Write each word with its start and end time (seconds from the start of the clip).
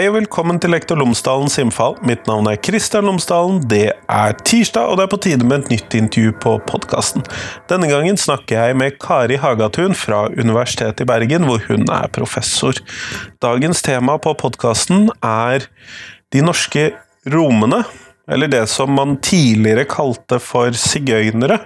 Hei 0.00 0.06
og 0.08 0.14
velkommen 0.14 0.56
til 0.56 0.72
Lektor 0.72 0.96
Lomsdalens 0.96 1.58
innfall. 1.60 1.98
Mitt 2.08 2.22
navn 2.24 2.46
er 2.48 2.56
Kristian 2.56 3.04
Lomsdalen. 3.04 3.58
Det 3.68 3.90
er 3.92 4.38
tirsdag, 4.48 4.88
og 4.88 4.96
det 4.96 5.02
er 5.04 5.10
på 5.12 5.18
tide 5.20 5.44
med 5.44 5.66
et 5.66 5.74
nytt 5.74 5.96
intervju 5.98 6.30
på 6.40 6.54
podkasten. 6.70 7.26
Denne 7.68 7.90
gangen 7.90 8.16
snakker 8.16 8.56
jeg 8.56 8.78
med 8.80 8.96
Kari 8.96 9.36
Hagatun 9.42 9.92
fra 9.92 10.22
Universitetet 10.32 11.04
i 11.04 11.08
Bergen, 11.10 11.44
hvor 11.44 11.60
hun 11.66 11.84
er 11.92 12.08
professor. 12.16 12.80
Dagens 13.44 13.84
tema 13.84 14.16
på 14.24 14.32
podkasten 14.40 15.10
er 15.20 15.68
de 16.32 16.46
norske 16.48 16.86
romene, 17.28 17.82
eller 18.24 18.48
det 18.48 18.64
som 18.72 18.96
man 18.96 19.18
tidligere 19.20 19.84
kalte 19.84 20.40
for 20.40 20.72
sigøynere. 20.72 21.60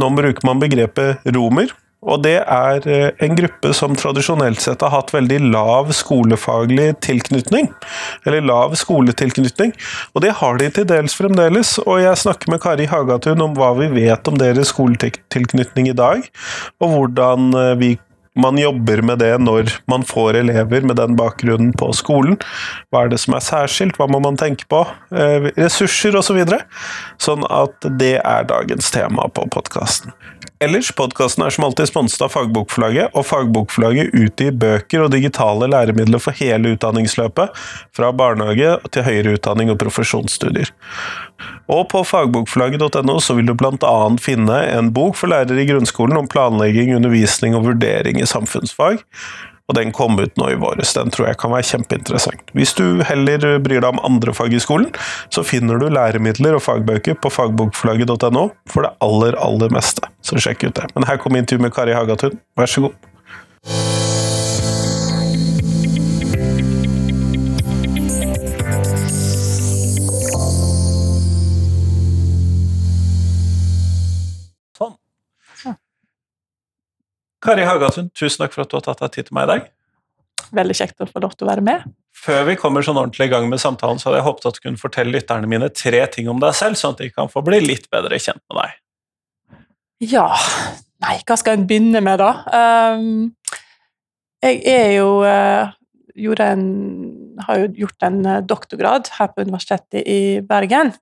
Nå 0.00 0.08
bruker 0.16 0.48
man 0.48 0.64
begrepet 0.64 1.28
romer, 1.36 1.76
og 2.00 2.22
det 2.24 2.38
er 2.40 2.86
eh, 2.88 3.10
en 3.20 3.36
gruppe 3.36 3.74
som 3.76 3.96
tradisjonelt 3.98 4.62
sett 4.62 4.80
har 4.84 4.94
hatt 4.94 5.12
veldig 5.12 5.40
lav 5.52 5.90
skolefaglig 5.96 6.94
tilknytning. 7.04 7.68
Eller 8.24 8.44
lav 8.46 8.76
skoletilknytning. 8.80 9.74
Og 10.14 10.24
det 10.24 10.32
har 10.40 10.60
de 10.60 10.70
til 10.72 10.88
dels 10.88 11.16
fremdeles. 11.18 11.76
Og 11.84 12.00
jeg 12.00 12.22
snakker 12.22 12.52
med 12.52 12.62
Kari 12.64 12.88
Hagatun 12.88 13.44
om 13.44 13.56
hva 13.58 13.74
vi 13.76 13.90
vet 13.92 14.30
om 14.32 14.40
deres 14.40 14.72
skoletilknytning 14.72 15.90
i 15.90 15.96
dag, 15.96 16.24
og 16.80 16.94
hvordan 16.96 17.52
eh, 17.56 17.74
vi 17.80 17.96
man 18.40 18.58
jobber 18.58 19.00
med 19.02 19.18
det 19.18 19.32
når 19.42 19.72
man 19.90 20.04
får 20.06 20.38
elever 20.38 20.84
med 20.86 20.96
den 21.00 21.16
bakgrunnen 21.18 21.72
på 21.76 21.90
skolen. 21.98 22.38
Hva 22.88 23.04
er 23.04 23.12
det 23.12 23.18
som 23.20 23.34
er 23.36 23.42
særskilt, 23.44 23.98
hva 23.98 24.06
må 24.10 24.20
man 24.22 24.38
tenke 24.40 24.68
på? 24.70 24.84
Eh, 25.10 25.50
ressurser 25.58 26.14
osv. 26.14 26.30
Så 26.30 26.36
videre. 26.38 26.60
sånn 27.18 27.42
at 27.50 27.74
det 27.98 28.20
er 28.22 28.46
dagens 28.46 28.92
tema 28.94 29.26
på 29.34 29.48
podkasten. 29.50 30.14
Ellers, 30.60 30.90
podkasten 30.92 31.40
er 31.46 31.54
som 31.54 31.64
alltid 31.64 31.88
sponset 31.88 32.20
av 32.26 32.34
Fagbokforlaget, 32.34 33.14
og 33.16 33.24
Fagbokforlaget 33.24 34.10
utgir 34.12 34.52
bøker 34.60 35.06
og 35.06 35.14
digitale 35.14 35.70
læremidler 35.72 36.20
for 36.20 36.36
hele 36.36 36.74
utdanningsløpet, 36.74 37.54
fra 37.96 38.10
barnehage 38.12 38.74
til 38.92 39.06
høyere 39.06 39.38
utdanning 39.38 39.72
og 39.72 39.78
profesjonsstudier. 39.80 40.68
Og 41.72 41.86
på 41.88 42.02
fagbokforlaget.no 42.04 43.16
så 43.24 43.38
vil 43.38 43.48
du 43.48 43.54
bl.a. 43.56 43.94
finne 44.20 44.58
en 44.74 44.92
bok 44.92 45.16
for 45.16 45.32
lærere 45.32 45.62
i 45.62 45.68
grunnskolen 45.70 46.20
om 46.20 46.28
planlegging, 46.28 46.92
undervisning 46.98 47.56
og 47.56 47.64
vurdering 47.70 48.20
i 48.20 48.28
samfunnsfag, 48.28 49.00
og 49.70 49.76
den 49.78 49.92
kom 49.94 50.18
ut 50.18 50.34
nå 50.40 50.50
i 50.50 50.58
våres. 50.58 50.94
Den 50.96 51.12
tror 51.14 51.30
jeg 51.30 51.38
kan 51.40 51.54
være 51.54 51.68
kjempeinteressant. 51.68 52.42
Hvis 52.58 52.74
du 52.78 53.04
heller 53.06 53.60
bryr 53.62 53.78
deg 53.78 53.90
om 53.92 54.02
andre 54.06 54.34
fag 54.34 54.54
i 54.56 54.62
skolen, 54.62 54.90
så 55.30 55.46
finner 55.46 55.78
du 55.78 55.86
læremidler 55.92 56.58
og 56.58 56.64
fagbøker 56.66 57.20
på 57.22 57.30
fagbokforlaget.no 57.30 58.48
for 58.70 58.86
det 58.86 58.94
aller, 59.06 59.38
aller 59.38 59.70
meste. 59.74 60.10
Så 60.26 60.40
sjekk 60.42 60.66
ut 60.66 60.74
det. 60.80 60.90
Men 60.96 61.06
her 61.06 61.22
kommer 61.22 61.40
intervjuet 61.40 61.68
med 61.68 61.76
Kari 61.76 61.94
Hagatun. 61.94 62.34
Vær 62.58 62.70
så 62.70 62.88
god. 62.88 63.09
Kari 77.40 77.64
Hagatun, 77.64 78.10
tusen 78.16 78.44
takk 78.44 78.52
for 78.56 78.66
at 78.66 78.72
du 78.72 78.76
har 78.76 78.84
tatt 78.84 79.00
deg 79.00 79.14
tid 79.14 79.30
til 79.30 79.36
meg 79.38 79.46
i 79.46 79.50
dag. 79.54 79.70
Veldig 80.56 80.76
kjekt 80.76 81.00
å 81.00 81.08
få 81.08 81.22
lov 81.22 81.32
til 81.38 81.46
å 81.46 81.50
være 81.52 81.64
med. 81.64 81.88
Før 82.20 82.42
vi 82.50 82.56
kommer 82.60 82.84
sånn 82.84 82.98
ordentlig 83.00 83.30
i 83.30 83.32
gang 83.32 83.46
med 83.48 83.62
samtalen, 83.62 84.00
så 84.00 84.10
hadde 84.10 84.20
jeg 84.20 84.26
håpet 84.26 84.48
at 84.50 84.58
du 84.58 84.62
kunne 84.66 84.80
fortelle 84.80 85.14
lytterne 85.14 85.48
mine 85.48 85.70
tre 85.72 86.02
ting 86.12 86.28
om 86.28 86.40
deg 86.42 86.52
selv, 86.58 86.76
sånn 86.80 86.96
at 86.96 87.02
de 87.04 87.08
kan 87.14 87.30
få 87.32 87.42
bli 87.46 87.62
litt 87.64 87.88
bedre 87.92 88.18
kjent 88.20 88.42
med 88.50 88.60
deg. 88.60 88.78
Ja 90.10 90.26
Nei, 91.00 91.16
hva 91.24 91.36
skal 91.40 91.56
en 91.56 91.66
begynne 91.68 92.02
med, 92.04 92.20
da? 92.20 92.30
Um, 92.52 93.30
jeg 94.44 94.60
er 94.68 94.90
jo 94.98 95.22
uh, 95.24 95.70
en, 96.44 96.64
Har 97.46 97.62
jo 97.62 97.70
gjort 97.86 98.04
en 98.04 98.18
uh, 98.26 98.40
doktorgrad 98.44 99.08
her 99.16 99.30
på 99.32 99.46
Universitetet 99.48 100.04
i 100.04 100.20
Bergen, 100.44 100.92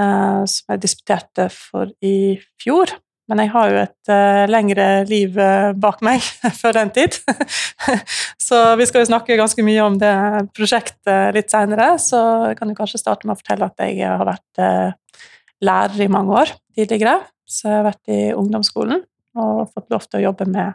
uh, 0.00 0.40
som 0.48 0.72
jeg 0.72 0.82
disputerte 0.86 1.50
for 1.52 1.92
i 2.00 2.40
fjor. 2.62 2.94
Men 3.30 3.44
jeg 3.44 3.52
har 3.52 3.70
jo 3.70 3.78
et 3.84 4.10
uh, 4.10 4.44
lengre 4.50 4.86
liv 5.06 5.36
uh, 5.38 5.70
bak 5.78 6.00
meg 6.02 6.24
før 6.60 6.74
den 6.80 6.90
tid. 6.96 7.14
så 8.48 8.62
vi 8.80 8.88
skal 8.90 9.04
jo 9.04 9.10
snakke 9.12 9.38
ganske 9.38 9.62
mye 9.62 9.84
om 9.84 9.98
det 10.00 10.14
prosjektet 10.56 11.36
litt 11.36 11.52
seinere. 11.52 11.92
Så 12.02 12.18
kan 12.58 12.72
jo 12.72 12.78
kanskje 12.78 12.98
starte 13.02 13.28
med 13.28 13.36
å 13.36 13.40
fortelle 13.40 13.70
at 13.70 13.84
jeg 13.86 14.02
har 14.02 14.26
vært 14.26 14.62
uh, 14.62 15.28
lærer 15.62 16.02
i 16.02 16.10
mange 16.10 16.34
år 16.42 16.54
tidligere. 16.74 17.20
Så 17.46 17.68
jeg 17.68 17.78
har 17.78 17.86
vært 17.92 18.10
i 18.10 18.20
ungdomsskolen 18.34 19.04
og 19.38 19.70
fått 19.70 19.94
lov 19.94 20.08
til 20.08 20.18
å 20.18 20.24
jobbe 20.26 20.48
med, 20.50 20.74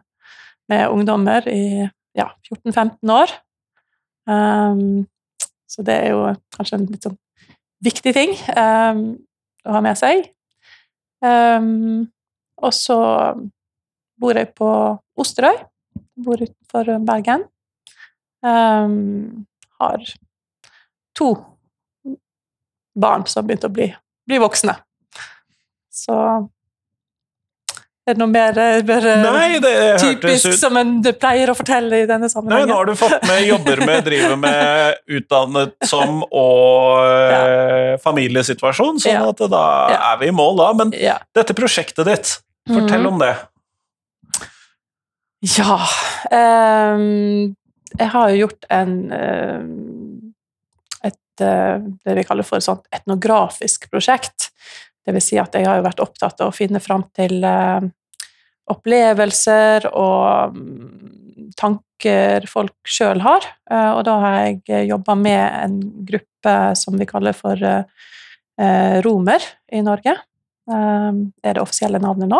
med 0.72 0.88
ungdommer 0.88 1.48
i 1.52 1.84
ja, 2.16 2.30
14-15 2.48 3.12
år. 3.12 3.36
Um, 4.32 5.06
så 5.68 5.84
det 5.84 6.00
er 6.06 6.16
jo 6.16 6.24
kanskje 6.56 6.80
en 6.80 6.88
litt 6.88 7.06
sånn 7.06 7.20
viktig 7.84 8.16
ting 8.16 8.32
um, 8.56 9.08
å 9.68 9.76
ha 9.76 9.84
med 9.84 10.00
seg. 10.00 10.30
Um, 11.20 12.08
og 12.62 12.74
så 12.76 13.00
bor 14.20 14.38
jeg 14.38 14.54
på 14.56 14.70
Osterøy. 15.20 15.58
Bor 16.24 16.40
utenfor 16.40 16.92
Bergen. 17.08 17.46
Um, 18.46 19.46
har 19.80 20.04
to 21.18 21.34
barn 22.96 23.26
som 23.28 23.42
har 23.42 23.48
begynt 23.50 23.68
å 23.68 23.74
bli, 23.74 23.88
bli 24.28 24.40
voksne. 24.40 24.78
Så 25.92 26.16
er 28.06 28.14
det 28.14 28.22
noe 28.22 28.30
mer, 28.30 28.58
mer 28.86 29.06
Nei, 29.24 29.58
det 29.64 29.74
typisk 29.98 30.52
ut... 30.52 30.60
som 30.60 30.78
en 30.78 31.00
pleier 31.02 31.50
å 31.50 31.56
fortelle 31.58 32.04
i 32.04 32.08
denne 32.10 32.30
sammenhengen? 32.30 32.68
Nei, 32.68 32.70
nå 32.70 32.78
har 32.78 32.86
du 32.86 32.94
fått 33.00 33.26
med 33.26 33.42
jobber 33.48 33.82
med, 33.82 34.04
driver 34.06 34.36
med 34.38 35.00
utdannet 35.18 35.74
som 35.90 36.22
og 36.28 37.02
ja. 37.02 37.40
Eh, 37.40 37.92
familiesituasjon, 38.04 39.02
sånn 39.02 39.18
ja. 39.18 39.26
at 39.32 39.42
da 39.50 39.66
ja. 39.90 40.00
er 40.12 40.22
vi 40.22 40.30
i 40.30 40.36
mål 40.38 40.62
da. 40.62 40.70
Men 40.84 40.94
dette 40.94 41.58
prosjektet 41.58 42.06
ditt, 42.06 42.38
Fortell 42.70 43.02
mm. 43.02 43.10
om 43.10 43.20
det. 43.22 43.34
Ja 45.46 45.76
um, 46.34 47.52
Jeg 47.94 48.08
har 48.10 48.32
jo 48.32 48.40
gjort 48.40 48.66
en 48.74 48.96
um, 49.14 49.68
et, 51.06 51.44
det 51.46 52.16
vi 52.18 52.24
kaller 52.26 52.46
for 52.48 52.58
et 52.58 52.66
sånt 52.66 52.86
etnografisk 52.94 53.90
prosjekt. 53.92 54.52
Det 55.06 55.14
vil 55.14 55.24
si 55.24 55.38
at 55.42 55.54
jeg 55.54 55.68
har 55.68 55.80
jo 55.80 55.86
vært 55.86 56.02
opptatt 56.04 56.42
av 56.42 56.50
å 56.50 56.56
finne 56.56 56.82
fram 56.82 57.06
til 57.16 57.44
uh, 57.46 57.84
opplevelser 58.74 59.86
og 59.92 60.56
um, 60.56 61.52
tanker 61.58 62.48
folk 62.50 62.76
sjøl 62.90 63.22
har. 63.26 63.46
Uh, 63.70 63.92
og 64.00 64.02
da 64.08 64.18
har 64.24 64.38
jeg 64.42 64.88
jobba 64.90 65.18
med 65.20 65.44
en 65.46 65.80
gruppe 66.10 66.56
som 66.78 66.98
vi 67.00 67.10
kaller 67.10 67.36
for 67.38 67.60
romer 69.04 69.44
i 69.74 69.82
Norge. 69.84 70.14
Det 70.70 71.50
er 71.50 71.58
det 71.58 71.60
offisielle 71.60 72.00
navnet 72.00 72.30
nå. 72.32 72.38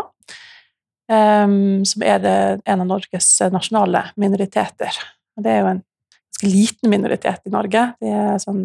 Som 1.10 2.06
er 2.06 2.28
en 2.30 2.84
av 2.86 2.88
Norges 2.88 3.28
nasjonale 3.52 4.06
minoriteter. 4.22 5.02
Og 5.36 5.44
det 5.44 5.52
er 5.52 5.60
jo 5.60 5.72
en 5.74 5.82
ganske 5.82 6.54
liten 6.54 6.94
minoritet 6.94 7.50
i 7.50 7.52
Norge. 7.58 7.84
Det 8.00 8.14
er 8.14 8.40
sånn 8.46 8.64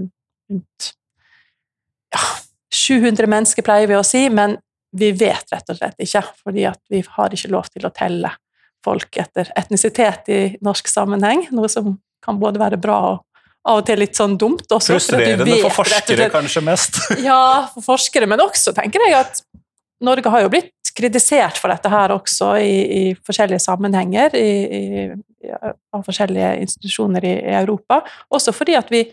rundt 0.52 0.92
ja, 2.14 2.22
700 2.74 3.26
mennesker, 3.30 3.66
pleier 3.66 3.90
vi 3.90 3.98
å 3.98 4.04
si, 4.06 4.26
men 4.32 4.58
vi 4.96 5.12
vet 5.14 5.52
rett 5.52 5.70
og 5.70 5.78
slett 5.78 6.02
ikke, 6.02 6.22
fordi 6.44 6.66
vi 6.90 7.02
har 7.16 7.34
ikke 7.34 7.50
lov 7.52 7.70
til 7.70 7.86
å 7.86 7.92
telle 7.94 8.32
folk 8.84 9.18
etter 9.20 9.50
etnisitet 9.58 10.30
i 10.32 10.40
norsk 10.64 10.88
sammenheng, 10.88 11.46
noe 11.54 11.68
som 11.70 11.98
kan 12.24 12.38
både 12.40 12.60
være 12.62 12.78
bra 12.80 13.00
og 13.12 13.26
av 13.68 13.82
og 13.82 13.86
til 13.88 14.00
litt 14.00 14.16
sånn 14.16 14.38
dumt. 14.40 14.64
Også, 14.72 14.94
Frustrerende 14.96 15.44
for, 15.60 15.74
for 15.74 15.84
forskere, 15.84 16.30
kanskje 16.32 16.62
mest? 16.64 17.00
ja, 17.28 17.68
for 17.74 17.84
forskere, 17.92 18.28
men 18.30 18.40
også 18.40 18.72
tenker 18.76 19.04
jeg 19.04 19.18
at 19.18 19.42
Norge 20.00 20.32
har 20.32 20.46
jo 20.46 20.52
blitt 20.52 20.72
kritisert 20.96 21.58
for 21.60 21.72
dette 21.72 21.90
her 21.92 22.12
også 22.14 22.54
i, 22.60 22.76
i 22.80 23.02
forskjellige 23.26 23.60
sammenhenger 23.62 24.34
i, 24.36 24.48
i, 24.48 25.04
av 25.92 26.02
forskjellige 26.06 26.54
institusjoner 26.64 27.26
i, 27.28 27.34
Europa. 27.60 28.00
Også 28.32 28.54
fordi 28.56 28.78
at 28.80 28.88
vi 28.92 29.04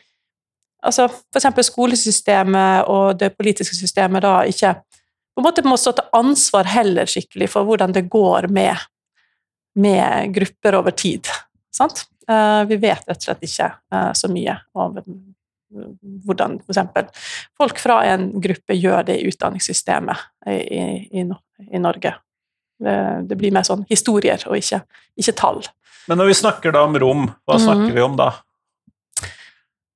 altså 0.86 1.08
F.eks. 1.08 1.70
skolesystemet 1.70 2.90
og 2.92 3.18
det 3.20 3.34
politiske 3.38 3.76
systemet 3.76 4.26
da 4.26 4.42
ikke 4.50 4.74
på 5.38 5.42
en 5.42 5.46
måte 5.46 5.64
må 5.68 5.78
stå 5.78 5.94
til 5.94 6.14
ansvar 6.18 6.70
heller 6.72 7.10
skikkelig 7.10 7.52
for 7.54 7.68
hvordan 7.68 7.94
det 7.94 8.08
går 8.10 8.48
med, 8.50 8.88
med 9.78 10.34
grupper 10.34 10.80
over 10.80 10.96
tid. 10.98 11.30
Sant? 11.74 12.08
Eh, 12.30 12.64
vi 12.72 12.80
vet 12.82 13.06
rett 13.06 13.20
og 13.22 13.28
slett 13.28 13.46
ikke 13.46 13.68
eh, 13.94 14.14
så 14.18 14.30
mye 14.34 14.56
om 14.74 14.98
hvordan 16.26 16.58
f.eks. 16.64 17.28
folk 17.58 17.80
fra 17.80 18.00
en 18.08 18.32
gruppe 18.42 18.76
gjør 18.78 19.06
det 19.12 19.20
i 19.20 19.28
utdanningssystemet 19.30 20.26
i, 20.50 20.58
i, 21.22 21.26
i 21.70 21.82
Norge. 21.84 22.16
Det, 22.78 22.98
det, 23.30 23.38
blir 23.38 23.54
mer 23.54 23.66
sånn 23.68 23.86
historier 23.90 24.42
og 24.50 24.58
ikke, 24.58 24.84
ikke, 25.18 25.34
tall. 25.38 25.62
Men 26.08 26.22
når 26.22 26.32
vi 26.32 26.42
snakker 26.42 26.74
da 26.76 26.84
om 26.88 26.98
rom, 26.98 27.26
hva 27.46 27.58
mhm. 27.58 27.66
snakker 27.66 27.90
mm. 27.90 27.96
vi 27.96 28.06
om 28.06 28.18
da? 28.20 28.32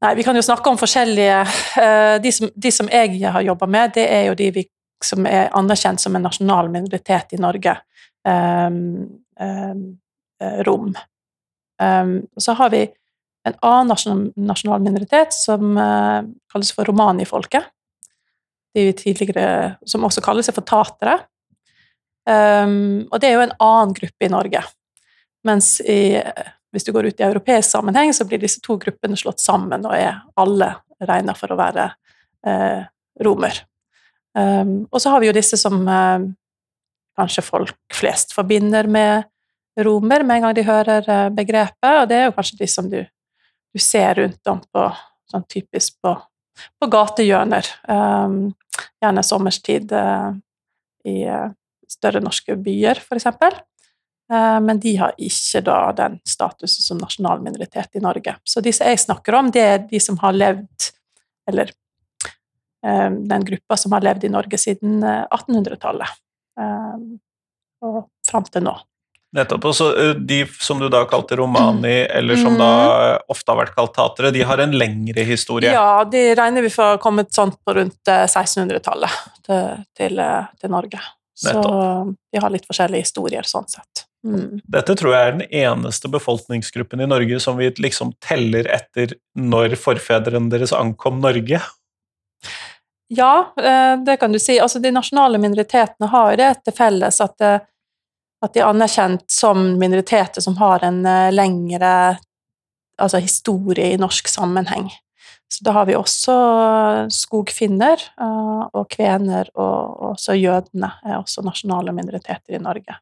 Nei, 0.02 0.16
Vi 0.16 0.24
kan 0.26 0.36
jo 0.36 0.42
snakke 0.42 0.70
om 0.72 0.80
forskjellige 0.82 1.42
eh, 1.82 2.16
De 2.24 2.32
som, 2.34 2.50
de 2.56 2.72
som 2.74 2.90
jeg 2.90 3.22
har 3.22 3.46
jobba 3.46 3.68
med, 3.70 3.94
det 3.98 4.08
er 4.10 4.30
jo 4.30 4.38
de 4.38 4.50
vi, 4.56 4.66
som 5.04 5.26
er 5.30 5.52
anerkjent 5.58 6.02
som 6.02 6.16
en 6.18 6.26
nasjonal 6.26 6.70
minoritet 6.74 7.36
i 7.36 7.42
Norge. 7.42 7.76
Um, 8.22 9.22
um, 9.42 9.86
rom. 10.66 10.92
Um, 11.82 12.12
så 12.38 12.54
har 12.58 12.70
vi 12.74 12.84
en 13.50 13.56
annen 13.66 14.28
nasjonal, 14.38 14.84
minoritet 14.86 15.34
som 15.34 15.74
uh, 15.78 16.22
kalles 16.54 16.70
for 16.78 16.86
romanifolket. 16.86 17.66
De 18.78 18.92
tidligere, 18.94 19.80
som 19.90 20.06
også 20.06 20.22
kaller 20.22 20.46
seg 20.46 20.56
for 20.56 20.66
tatere. 20.66 21.18
Og 22.32 23.18
det 23.20 23.28
er 23.28 23.34
jo 23.34 23.42
en 23.44 23.58
annen 23.58 23.96
gruppe 23.98 24.24
i 24.24 24.30
Norge. 24.32 24.62
Mens 25.44 25.74
i, 25.82 26.22
hvis 26.72 26.88
du 26.88 26.94
går 26.96 27.10
ut 27.12 27.20
i 27.20 27.28
europeisk 27.28 27.74
sammenheng, 27.74 28.14
så 28.16 28.26
blir 28.28 28.42
disse 28.42 28.62
to 28.64 28.78
gruppene 28.80 29.18
slått 29.20 29.44
sammen 29.44 29.84
og 29.88 29.96
er 29.98 30.22
alle 30.40 30.74
regna 31.02 31.36
for 31.36 31.52
å 31.52 31.60
være 31.60 31.88
eh, 32.48 32.84
romer. 33.26 33.64
Um, 34.38 34.86
og 34.88 35.02
så 35.04 35.12
har 35.12 35.20
vi 35.20 35.28
jo 35.28 35.36
disse 35.36 35.58
som 35.60 35.82
eh, 35.92 36.30
kanskje 37.20 37.44
folk 37.44 37.76
flest 37.92 38.32
forbinder 38.32 38.88
med 38.88 39.28
romer 39.80 40.24
med 40.24 40.38
en 40.38 40.48
gang 40.48 40.56
de 40.56 40.68
hører 40.68 41.10
eh, 41.10 41.30
begrepet, 41.36 41.92
og 42.02 42.08
det 42.10 42.18
er 42.18 42.30
jo 42.30 42.36
kanskje 42.38 42.60
de 42.62 42.70
som 42.72 42.90
du, 42.92 43.00
du 43.72 43.82
ser 43.82 44.16
rundt 44.20 44.52
om 44.52 44.62
på 44.64 44.88
sånn 45.32 45.48
typisk 45.52 46.00
på, 46.04 46.16
på 46.80 46.90
gatehjørner. 46.92 47.68
Um, 47.88 48.52
gjerne 49.02 49.24
sommerstid 49.24 49.92
uh, 49.96 50.32
i 51.08 51.24
uh, 51.24 51.52
større 51.92 52.22
norske 52.24 52.58
byer, 52.60 53.00
f.eks. 53.00 53.30
Uh, 54.32 54.60
men 54.64 54.80
de 54.80 54.96
har 54.96 55.18
ikke 55.20 55.62
da 55.68 55.80
den 55.98 56.20
statusen 56.28 56.86
som 56.86 57.02
nasjonal 57.02 57.44
minoritet 57.44 58.00
i 58.00 58.04
Norge. 58.04 58.38
Så 58.48 58.64
de 58.64 58.72
som 58.76 58.88
jeg 58.88 59.02
snakker 59.04 59.36
om, 59.38 59.52
det 59.52 59.66
er 59.68 59.82
de 59.90 60.00
som 60.00 60.20
har 60.24 60.38
levd 60.38 60.92
Eller 61.50 61.74
den 62.82 63.44
gruppa 63.46 63.76
som 63.78 63.94
har 63.94 64.02
levd 64.02 64.24
i 64.26 64.30
Norge 64.34 64.58
siden 64.58 65.04
1800-tallet. 65.04 66.16
Og 67.86 67.98
fram 68.26 68.48
til 68.50 68.64
nå. 68.66 68.74
Nettopp. 69.36 69.66
Og 69.70 69.76
så 69.76 69.88
De 70.14 70.42
som 70.60 70.80
du 70.80 70.90
da 70.92 71.06
kalte 71.10 71.38
romani, 71.40 72.02
eller 72.10 72.36
som 72.36 72.58
da 72.60 72.72
Mm. 72.72 73.20
ofte 73.30 73.52
har 73.52 73.58
vært 73.66 73.76
kalt 73.76 73.94
tatere, 73.94 74.32
de 74.32 74.42
har 74.42 74.58
en 74.60 74.72
lengre 74.72 75.24
historie. 75.24 75.72
Ja, 75.72 76.04
de 76.04 76.36
regner 76.36 76.62
vi 76.62 76.70
for 76.70 76.84
å 76.84 76.92
ha 76.92 76.98
kommet 76.98 77.32
sånn 77.32 77.52
på 77.66 77.74
rundt 77.76 78.08
eh, 78.08 78.28
1600-tallet 78.28 79.12
til, 79.46 79.86
til, 79.96 80.20
eh, 80.20 80.46
til 80.60 80.70
Norge. 80.70 81.00
Så 81.36 81.54
vi 81.56 82.16
de 82.38 82.42
har 82.42 82.50
litt 82.52 82.68
forskjellige 82.68 83.08
historier 83.08 83.44
sånn 83.44 83.68
sett. 83.68 84.06
Mm. 84.28 84.60
Dette 84.70 84.96
tror 84.98 85.16
jeg 85.16 85.28
er 85.28 85.38
den 85.38 85.48
eneste 85.64 86.10
befolkningsgruppen 86.14 87.02
i 87.02 87.10
Norge 87.10 87.40
som 87.42 87.58
vi 87.58 87.72
liksom 87.82 88.14
teller 88.22 88.70
etter 88.70 89.16
når 89.34 89.74
forfedrene 89.82 90.52
deres 90.54 90.74
ankom 90.78 91.22
Norge. 91.24 91.62
Ja, 93.14 93.54
eh, 93.58 93.98
det 94.06 94.18
kan 94.18 94.32
du 94.32 94.40
si. 94.40 94.60
Altså, 94.60 94.80
de 94.80 94.92
nasjonale 94.92 95.42
minoritetene 95.42 96.08
har 96.08 96.38
det 96.40 96.52
til 96.64 96.76
felles 96.78 97.18
at, 97.20 97.42
eh, 97.44 97.60
at 98.46 98.54
de 98.54 98.62
er 98.62 98.70
anerkjent 98.70 99.26
som 99.28 99.66
minoriteter 99.82 100.42
som 100.42 100.56
har 100.62 100.86
en 100.88 101.02
eh, 101.06 101.32
lengre 101.34 101.90
altså 103.02 103.20
historie 103.20 103.90
i 103.92 104.00
norsk 104.00 104.30
sammenheng. 104.32 104.88
Så 105.52 105.66
da 105.68 105.74
har 105.76 105.90
vi 105.90 105.98
også 105.98 106.34
skogfinner 107.12 108.00
og 108.72 108.86
kvener, 108.94 109.50
og 109.60 110.12
også 110.14 110.38
jødene 110.38 110.94
er 111.04 111.18
også 111.18 111.44
nasjonale 111.44 111.92
minoriteter 111.98 112.56
i 112.56 112.62
Norge. 112.62 112.96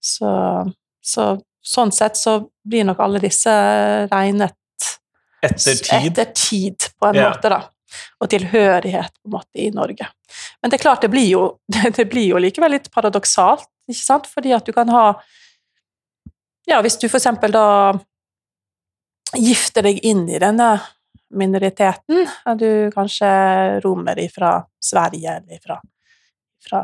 Så, 0.00 0.30
så 1.04 1.24
sånn 1.60 1.92
sett 1.92 2.16
så 2.16 2.38
blir 2.64 2.86
nok 2.88 3.00
alle 3.04 3.20
disse 3.20 3.52
regnet 4.10 4.56
Etter 5.44 5.76
tid. 5.80 6.10
etter 6.12 6.32
tid, 6.36 6.86
på 7.00 7.08
en 7.10 7.14
Ja. 7.20 7.30
måte, 7.30 7.48
da. 7.52 7.60
Og 8.20 8.28
tilhørighet 8.30 9.12
på 9.18 9.26
en 9.28 9.32
måte 9.34 9.56
i 9.60 9.70
Norge. 9.74 10.06
Men 10.62 10.70
det 10.70 10.78
er 10.78 10.82
klart, 10.84 11.00
det 11.02 11.10
blir 11.10 11.28
jo, 11.28 11.42
det 11.96 12.08
blir 12.10 12.28
jo 12.32 12.40
likevel 12.40 12.70
litt 12.76 12.90
paradoksalt, 12.92 13.66
ikke 13.88 14.00
sant? 14.04 14.26
Fordi 14.30 14.52
at 14.56 14.64
du 14.68 14.72
kan 14.76 14.88
ha 14.88 15.04
Ja, 16.68 16.80
hvis 16.84 16.98
du 17.00 17.08
for 17.08 17.18
eksempel 17.18 17.50
da 17.50 17.92
gifter 19.34 19.82
deg 19.82 19.98
inn 20.06 20.28
i 20.30 20.38
denne 20.38 20.68
minoriteten, 21.34 22.24
er 22.46 22.54
du 22.58 22.90
kanskje 22.94 23.80
romer 23.84 24.20
fra 24.30 24.52
Sverige 24.82 25.36
eller 25.40 25.58
fra, 25.64 25.76
fra 26.62 26.80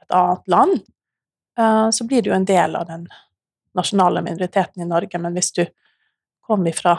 et 0.00 0.10
annet 0.16 0.48
land, 0.52 0.80
så 1.92 2.04
blir 2.08 2.22
du 2.22 2.30
jo 2.30 2.36
en 2.36 2.46
del 2.48 2.76
av 2.78 2.86
den 2.88 3.08
nasjonale 3.76 4.22
minoriteten 4.22 4.82
i 4.82 4.88
Norge. 4.88 5.18
Men 5.18 5.34
hvis 5.36 5.52
du 5.56 5.64
kom 6.46 6.66
ifra 6.66 6.96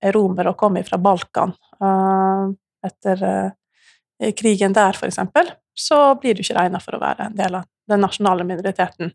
er 0.00 0.16
romer 0.16 0.48
og 0.50 0.58
kom 0.60 0.78
fra 0.84 0.98
Balkan 1.00 1.52
eh, 1.80 2.44
etter 2.88 3.24
eh, 3.28 4.32
krigen 4.36 4.72
der, 4.76 4.96
eksempel, 5.06 5.50
så 5.76 6.14
blir 6.20 6.36
du 6.36 6.44
ikke 6.44 6.56
regna 6.56 6.80
for 6.80 6.96
å 6.96 7.02
være 7.02 7.28
en 7.28 7.36
del 7.36 7.58
av 7.60 7.68
den 7.90 8.00
nasjonale 8.04 8.46
minoriteten. 8.48 9.12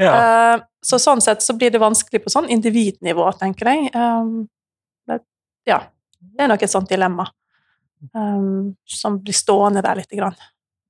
Ja. 0.00 0.12
Eh, 0.12 0.56
så 0.84 0.98
sånn 0.98 1.20
sett 1.24 1.44
så 1.44 1.54
blir 1.56 1.72
det 1.72 1.82
vanskelig 1.82 2.24
på 2.24 2.32
sånn 2.32 2.48
individnivå, 2.50 3.28
tenker 3.38 3.70
jeg. 3.70 3.90
Ja, 5.68 5.78
det 6.18 6.42
er 6.42 6.48
nok 6.50 6.64
et 6.64 6.72
sånt 6.72 6.90
dilemma 6.90 7.28
som 8.90 9.20
blir 9.22 9.36
stående 9.36 9.84
der 9.84 10.00
lite 10.00 10.18
grann. 10.18 10.34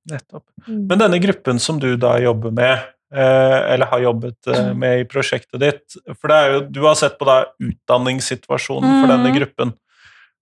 Nettopp. 0.09 0.47
Mm. 0.67 0.87
Men 0.87 0.99
denne 0.99 1.19
gruppen 1.21 1.59
som 1.61 1.77
du 1.79 1.93
da 1.97 2.15
jobber 2.19 2.51
med, 2.51 2.73
eh, 2.73 2.79
eller 3.19 3.85
har 3.91 3.99
jobbet 4.01 4.47
eh, 4.47 4.73
med 4.73 4.99
i 5.03 5.05
prosjektet 5.05 5.59
ditt 5.61 5.97
For 6.19 6.27
det 6.31 6.37
er 6.37 6.51
jo, 6.53 6.61
du 6.73 6.79
har 6.87 6.95
sett 6.97 7.17
på 7.19 7.25
da 7.29 7.45
utdanningssituasjonen 7.61 8.99
for 9.01 9.07
denne 9.13 9.29
Mm. 9.29 9.35
gruppen. 9.37 9.73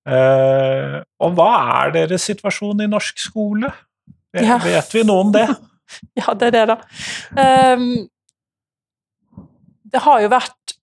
Eh, 0.08 0.96
og 1.22 1.36
hva 1.38 1.50
er 1.86 1.92
deres 1.92 2.24
situasjon 2.26 2.82
i 2.82 2.88
norsk 2.88 3.20
skole? 3.20 3.70
Vet, 4.34 4.46
Ja. 4.48 4.58
vet 4.64 4.94
vi 4.94 5.04
noe 5.04 5.26
om 5.28 5.32
det? 5.36 5.48
Ja, 6.16 6.34
det 6.34 6.48
er 6.48 6.52
det, 6.56 6.68
da. 6.72 7.74
Um, 7.76 8.08
det 9.92 10.00
har 10.06 10.22
jo 10.24 10.30
vært 10.32 10.76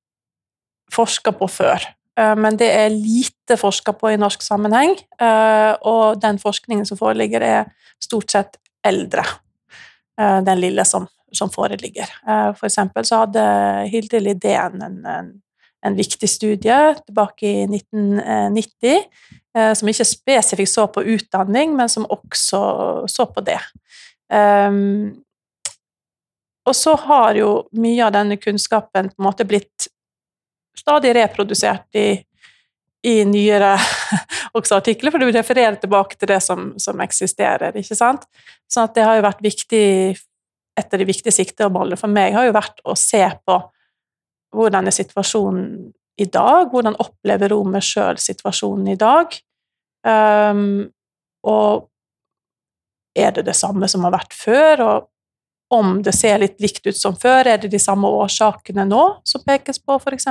forska 0.93 1.33
på 1.33 1.49
før, 1.49 1.81
eh, 2.19 2.35
men 2.37 2.57
det 2.61 2.69
er 2.77 2.91
lite 2.93 3.57
forska 3.57 3.93
på 3.97 4.11
i 4.13 4.19
norsk 4.21 4.43
sammenheng. 4.45 4.97
eh, 5.21 5.75
og 5.83 6.21
den 6.21 6.39
forskningen 6.39 6.87
som 6.87 6.99
foreligger, 7.01 7.41
er 7.43 7.65
stort 8.01 8.31
sett 8.31 8.57
eldre. 8.85 9.25
eh, 10.21 10.41
den 10.43 10.59
lille 10.61 10.85
som, 10.85 11.07
som 11.33 11.51
foreligger. 11.51 12.09
Eh, 12.29 12.51
for 12.55 12.69
eksempel 12.69 13.05
så 13.05 13.23
hadde 13.25 13.45
Hilde 13.93 14.21
Lidén 14.21 14.83
en, 14.83 14.99
en, 15.07 15.31
en 15.87 15.99
viktig 15.99 16.31
studie 16.31 16.79
tilbake 17.07 17.47
i 17.47 17.67
1990, 17.67 19.07
eh, 19.57 19.73
som 19.75 19.91
ikke 19.91 20.09
spesifikt 20.09 20.73
så 20.73 20.87
på 20.93 21.05
utdanning, 21.17 21.77
men 21.77 21.89
som 21.89 22.09
også 22.09 22.63
så 23.11 23.29
på 23.33 23.45
det. 23.47 23.61
Um, 24.29 25.25
og 26.69 26.77
så 26.77 26.93
har 27.01 27.39
jo 27.39 27.53
mye 27.81 28.03
av 28.05 28.13
denne 28.13 28.37
kunnskapen 28.37 29.09
på 29.09 29.23
en 29.23 29.25
måte 29.25 29.47
blitt 29.49 29.89
stadig 30.77 31.15
reprodusert 31.17 31.97
i, 31.97 32.11
i 33.09 33.15
nyere 33.25 33.73
artikler, 34.77 35.11
for 35.11 35.23
du 35.23 35.31
refererer 35.33 35.79
tilbake 35.81 36.19
til 36.19 36.29
det 36.29 36.43
som, 36.45 36.75
som 36.81 37.01
eksisterer, 37.01 37.77
ikke 37.81 37.97
sant? 37.97 38.29
Sånn 38.69 38.89
at 38.89 38.99
det 38.99 39.07
har 39.07 39.17
jo 39.17 39.25
vært 39.25 39.45
viktig 39.45 39.87
Et 40.79 40.95
av 40.95 41.01
de 41.01 41.07
viktige 41.09 41.35
siktemålene 41.35 41.99
for 41.99 42.13
meg 42.13 42.37
har 42.37 42.47
jo 42.47 42.57
vært 42.57 42.83
å 42.87 42.95
se 42.99 43.25
på 43.45 43.59
hvordan 44.55 44.89
er 44.89 44.95
situasjonen 44.95 45.69
i 46.19 46.27
dag, 46.31 46.71
hvordan 46.73 46.97
opplever 47.03 47.53
romer 47.53 47.85
sjøl 47.85 48.19
situasjonen 48.19 48.89
i 48.95 48.97
dag, 48.99 49.35
um, 50.07 50.89
og 51.47 51.87
er 53.19 53.35
det 53.37 53.45
det 53.47 53.55
samme 53.59 53.89
som 53.91 54.07
har 54.07 54.15
vært 54.15 54.35
før, 54.35 54.83
og 54.87 55.77
om 55.79 55.99
det 56.03 56.15
ser 56.17 56.41
litt 56.41 56.59
likt 56.65 56.87
ut 56.89 56.97
som 56.97 57.17
før, 57.19 57.47
er 57.47 57.61
det 57.63 57.71
de 57.75 57.81
samme 57.83 58.09
årsakene 58.23 58.87
nå 58.89 59.03
som 59.27 59.45
pekes 59.47 59.83
på, 59.85 59.99
f.eks.? 60.01 60.31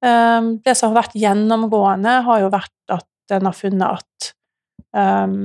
Um, 0.00 0.52
det 0.64 0.76
som 0.76 0.92
har 0.92 1.02
vært 1.02 1.18
gjennomgående, 1.18 2.20
har 2.26 2.44
jo 2.44 2.52
vært 2.52 2.94
at 2.94 3.34
en 3.36 3.48
har 3.48 3.56
funnet 3.56 3.98
at 4.00 4.30
um, 4.96 5.40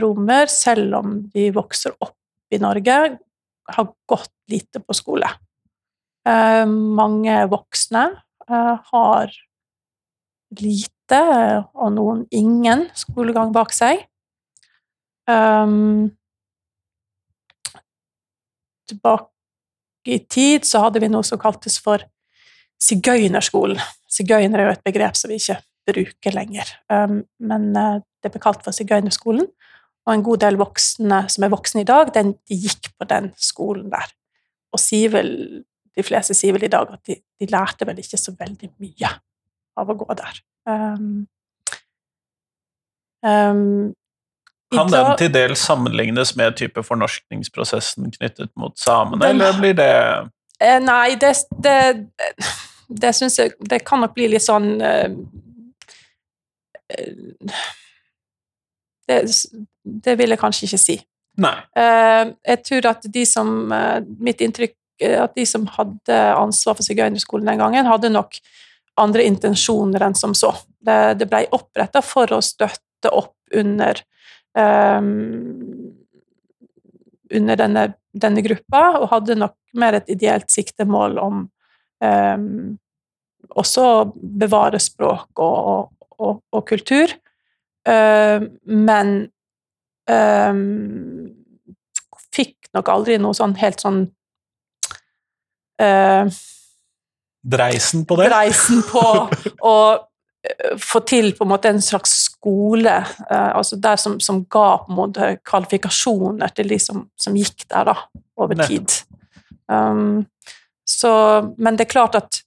romer, 0.00 0.50
selv 0.52 0.96
om 1.00 1.18
de 1.34 1.50
vokser 1.54 1.96
opp 1.98 2.19
i 2.50 2.58
Norge, 2.62 2.96
har 3.70 3.88
gått 4.10 4.34
lite 4.50 4.82
på 4.82 4.96
skole. 4.96 5.28
Um, 6.26 6.92
mange 6.98 7.36
voksne 7.50 8.04
uh, 8.50 8.76
har 8.90 9.32
lite, 10.58 11.20
og 11.74 11.92
noen 11.94 12.24
ingen, 12.34 12.88
skolegang 12.98 13.52
bak 13.54 13.74
seg. 13.74 14.02
Tilbake 18.90 20.10
i 20.10 20.18
tid 20.26 20.66
så 20.66 20.82
hadde 20.86 21.02
vi 21.04 21.10
noe 21.12 21.22
som 21.26 21.38
kaltes 21.38 21.78
for 21.78 22.02
sigøynerskolen. 22.82 23.78
Sigøyner 24.10 24.58
er 24.58 24.66
jo 24.66 24.74
et 24.74 24.86
begrep 24.88 25.18
som 25.18 25.30
vi 25.30 25.38
ikke 25.38 25.60
bruker 25.90 26.34
lenger, 26.34 26.66
men 26.90 27.70
det 27.74 28.32
ble 28.32 28.42
kalt 28.42 28.64
for 28.66 28.74
sigøynerskolen. 28.74 29.46
Og 30.10 30.14
en 30.16 30.24
god 30.26 30.40
del 30.42 30.58
voksne 30.58 31.20
som 31.30 31.44
er 31.46 31.52
voksne 31.52 31.84
i 31.84 31.88
dag, 31.88 32.10
den, 32.14 32.32
de 32.50 32.56
gikk 32.58 32.90
på 32.98 33.06
den 33.06 33.30
skolen 33.38 33.92
der. 33.92 34.10
Og 34.74 34.82
sier 34.82 35.12
vel, 35.14 35.30
de 35.94 36.04
fleste 36.06 36.34
sier 36.34 36.56
vel 36.56 36.66
i 36.66 36.72
dag 36.72 36.90
at 36.96 37.04
de, 37.06 37.20
de 37.38 37.48
lærte 37.50 37.86
vel 37.86 38.00
ikke 38.02 38.18
så 38.18 38.34
veldig 38.34 38.72
mye 38.82 39.12
av 39.78 39.92
å 39.92 39.96
gå 40.00 40.18
der. 40.18 40.40
Um, 40.66 41.06
um, 43.22 43.62
Kan 44.74 44.90
den 44.90 45.12
til 45.18 45.30
dels 45.34 45.62
sammenlignes 45.62 46.34
med 46.38 46.58
type 46.58 46.82
fornorskningsprosessen 46.86 48.10
knyttet 48.18 48.50
mot 48.58 48.74
samene, 48.78 49.22
Den- 49.22 49.40
eller 49.40 49.62
blir 49.62 49.78
det 49.78 49.94
Eh, 50.60 50.76
Nei, 50.76 51.14
det, 51.16 51.30
det 51.64 51.76
det 52.90 53.12
syns 53.16 53.38
jeg 53.38 53.54
Det 53.70 53.78
kan 53.86 54.02
nok 54.02 54.14
bli 54.16 54.26
litt 54.32 54.44
sånn 54.44 54.80
eh, 54.84 55.12
eh, 56.90 57.14
det, 59.08 59.22
det 59.84 60.16
vil 60.20 60.34
jeg 60.34 60.40
kanskje 60.40 60.66
ikke 60.68 60.82
si. 60.82 60.96
Nei. 61.40 61.56
Eh, 61.78 62.32
jeg 62.52 62.62
tror 62.66 62.90
at 62.90 63.06
de 63.12 63.22
som 63.28 63.72
eh, 63.72 64.00
Mitt 64.20 64.42
inntrykk 64.44 64.74
er 65.00 65.22
at 65.24 65.36
de 65.38 65.46
som 65.48 65.64
hadde 65.78 66.16
ansvar 66.36 66.76
for 66.76 66.84
sigøynerskolen 66.84 67.48
den 67.48 67.62
gangen, 67.62 67.88
hadde 67.88 68.12
nok 68.12 68.36
andre 69.00 69.24
intensjoner 69.24 70.04
enn 70.04 70.16
som 70.18 70.34
så. 70.36 70.52
Det, 70.80 70.98
det 71.20 71.28
ble 71.30 71.46
oppretta 71.56 72.02
for 72.04 72.28
å 72.36 72.42
støtte 72.44 73.08
opp 73.08 73.36
under 73.56 74.02
um, 74.52 75.94
under 77.30 77.58
denne, 77.58 77.86
denne, 78.12 78.42
gruppa, 78.44 78.82
og 78.98 79.10
hadde 79.14 79.38
nok 79.38 79.56
mer 79.78 80.00
et 80.00 80.12
ideelt 80.12 80.50
siktemål 80.50 81.18
om 81.22 81.42
um, 82.02 82.46
også 83.50 83.86
å 83.86 83.98
bevare 84.14 84.80
språk 84.82 85.42
og, 85.42 85.92
og, 86.18 86.40
og 86.50 86.64
kultur. 86.68 87.14
Uh, 87.88 88.50
men 88.66 89.30
um, 90.10 91.30
fikk 92.34 92.70
nok 92.76 92.90
aldri 92.92 93.18
noe 93.20 93.36
sånn 93.36 93.56
helt 93.60 93.82
sånn 93.82 94.04
uh, 95.82 96.38
Dreisen 97.40 98.04
på 98.04 98.18
det? 98.20 98.28
Dreisen 98.28 98.82
på 98.84 99.02
å 99.72 99.76
eh, 99.96 100.74
få 100.80 101.00
til 101.08 101.32
på 101.36 101.46
en 101.46 101.52
måte 101.54 101.70
en 101.72 101.80
slags 101.84 102.12
skole 102.26 102.98
uh, 103.00 103.52
altså 103.56 103.78
der 103.80 104.00
som, 104.00 104.18
som, 104.20 104.42
ga 104.44 104.82
på 104.82 104.92
en 104.92 104.98
måte 104.98 105.30
kvalifikasjoner 105.48 106.52
til 106.56 106.74
de 106.74 106.80
som, 106.82 107.06
som 107.16 107.38
gikk 107.38 107.64
der 107.70 107.88
da, 107.88 107.96
over 108.40 108.60
tid. 108.66 108.92
Um, 109.72 110.26
så, 110.84 111.12
men 111.56 111.78
det 111.78 111.86
er 111.86 111.94
klart 111.94 112.18
at 112.18 112.42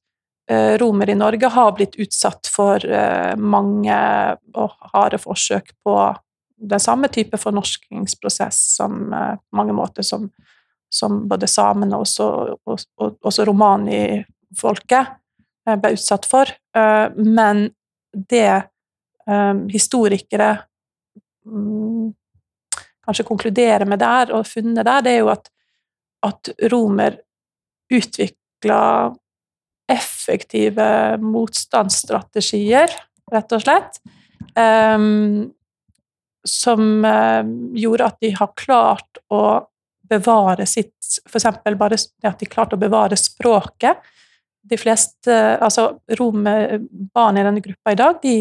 uh, 0.52 0.76
romer 0.78 1.10
i 1.10 1.18
Norge 1.18 1.50
har 1.56 1.74
blitt 1.74 1.98
utsatt 1.98 2.52
for 2.52 2.86
mange 3.40 3.98
og 4.54 4.78
harde 4.94 5.18
forsøk 5.24 5.74
på 5.82 5.98
den 6.64 6.80
samme 6.80 7.10
type 7.12 7.38
fornorskingsprosess 7.38 8.60
som 8.78 9.00
på 9.12 9.58
mange 9.58 9.74
måter 9.76 10.06
som, 10.08 10.30
som 10.94 11.24
både 11.28 11.50
samene 11.52 11.98
og 11.98 12.06
også, 12.06 12.28
og, 12.70 13.18
også 13.26 13.46
romani 13.50 14.24
folket 14.58 15.16
eh, 15.68 15.78
ble 15.80 15.94
utsatt 15.98 16.28
for. 16.30 16.50
Eh, 16.50 17.08
men 17.18 17.66
det 18.14 18.52
eh, 18.54 19.56
historikere 19.74 20.52
mm, 21.46 22.14
kanskje 23.04 23.28
konkluderer 23.28 23.88
med 23.90 24.02
der, 24.04 24.34
og 24.36 24.48
funnet 24.48 24.86
der, 24.86 25.04
det 25.04 25.18
er 25.18 25.24
jo 25.24 25.32
at, 25.34 25.50
at 26.24 26.54
romer 26.72 27.20
utvikla 27.94 28.84
effektive 29.92 30.86
motstandsstrategier, 31.22 32.94
rett 33.34 33.56
og 33.56 33.64
slett, 33.66 34.00
um, 34.56 35.52
som 36.48 37.06
um, 37.06 37.54
gjorde 37.78 38.10
at 38.12 38.18
de 38.22 38.34
har 38.36 38.52
klart 38.60 39.22
å 39.32 39.44
bevare 40.10 40.66
sitt 40.68 40.92
F.eks. 41.28 41.46
bare 41.78 41.98
at 42.28 42.40
de 42.42 42.50
klarte 42.50 42.76
å 42.76 42.82
bevare 42.82 43.18
språket 43.20 44.02
de 44.64 44.80
fleste 44.80 45.34
Altså 45.62 45.90
barn 47.14 47.38
i 47.38 47.46
denne 47.46 47.64
gruppa 47.64 47.94
i 47.94 48.00
dag, 48.00 48.20
de, 48.24 48.38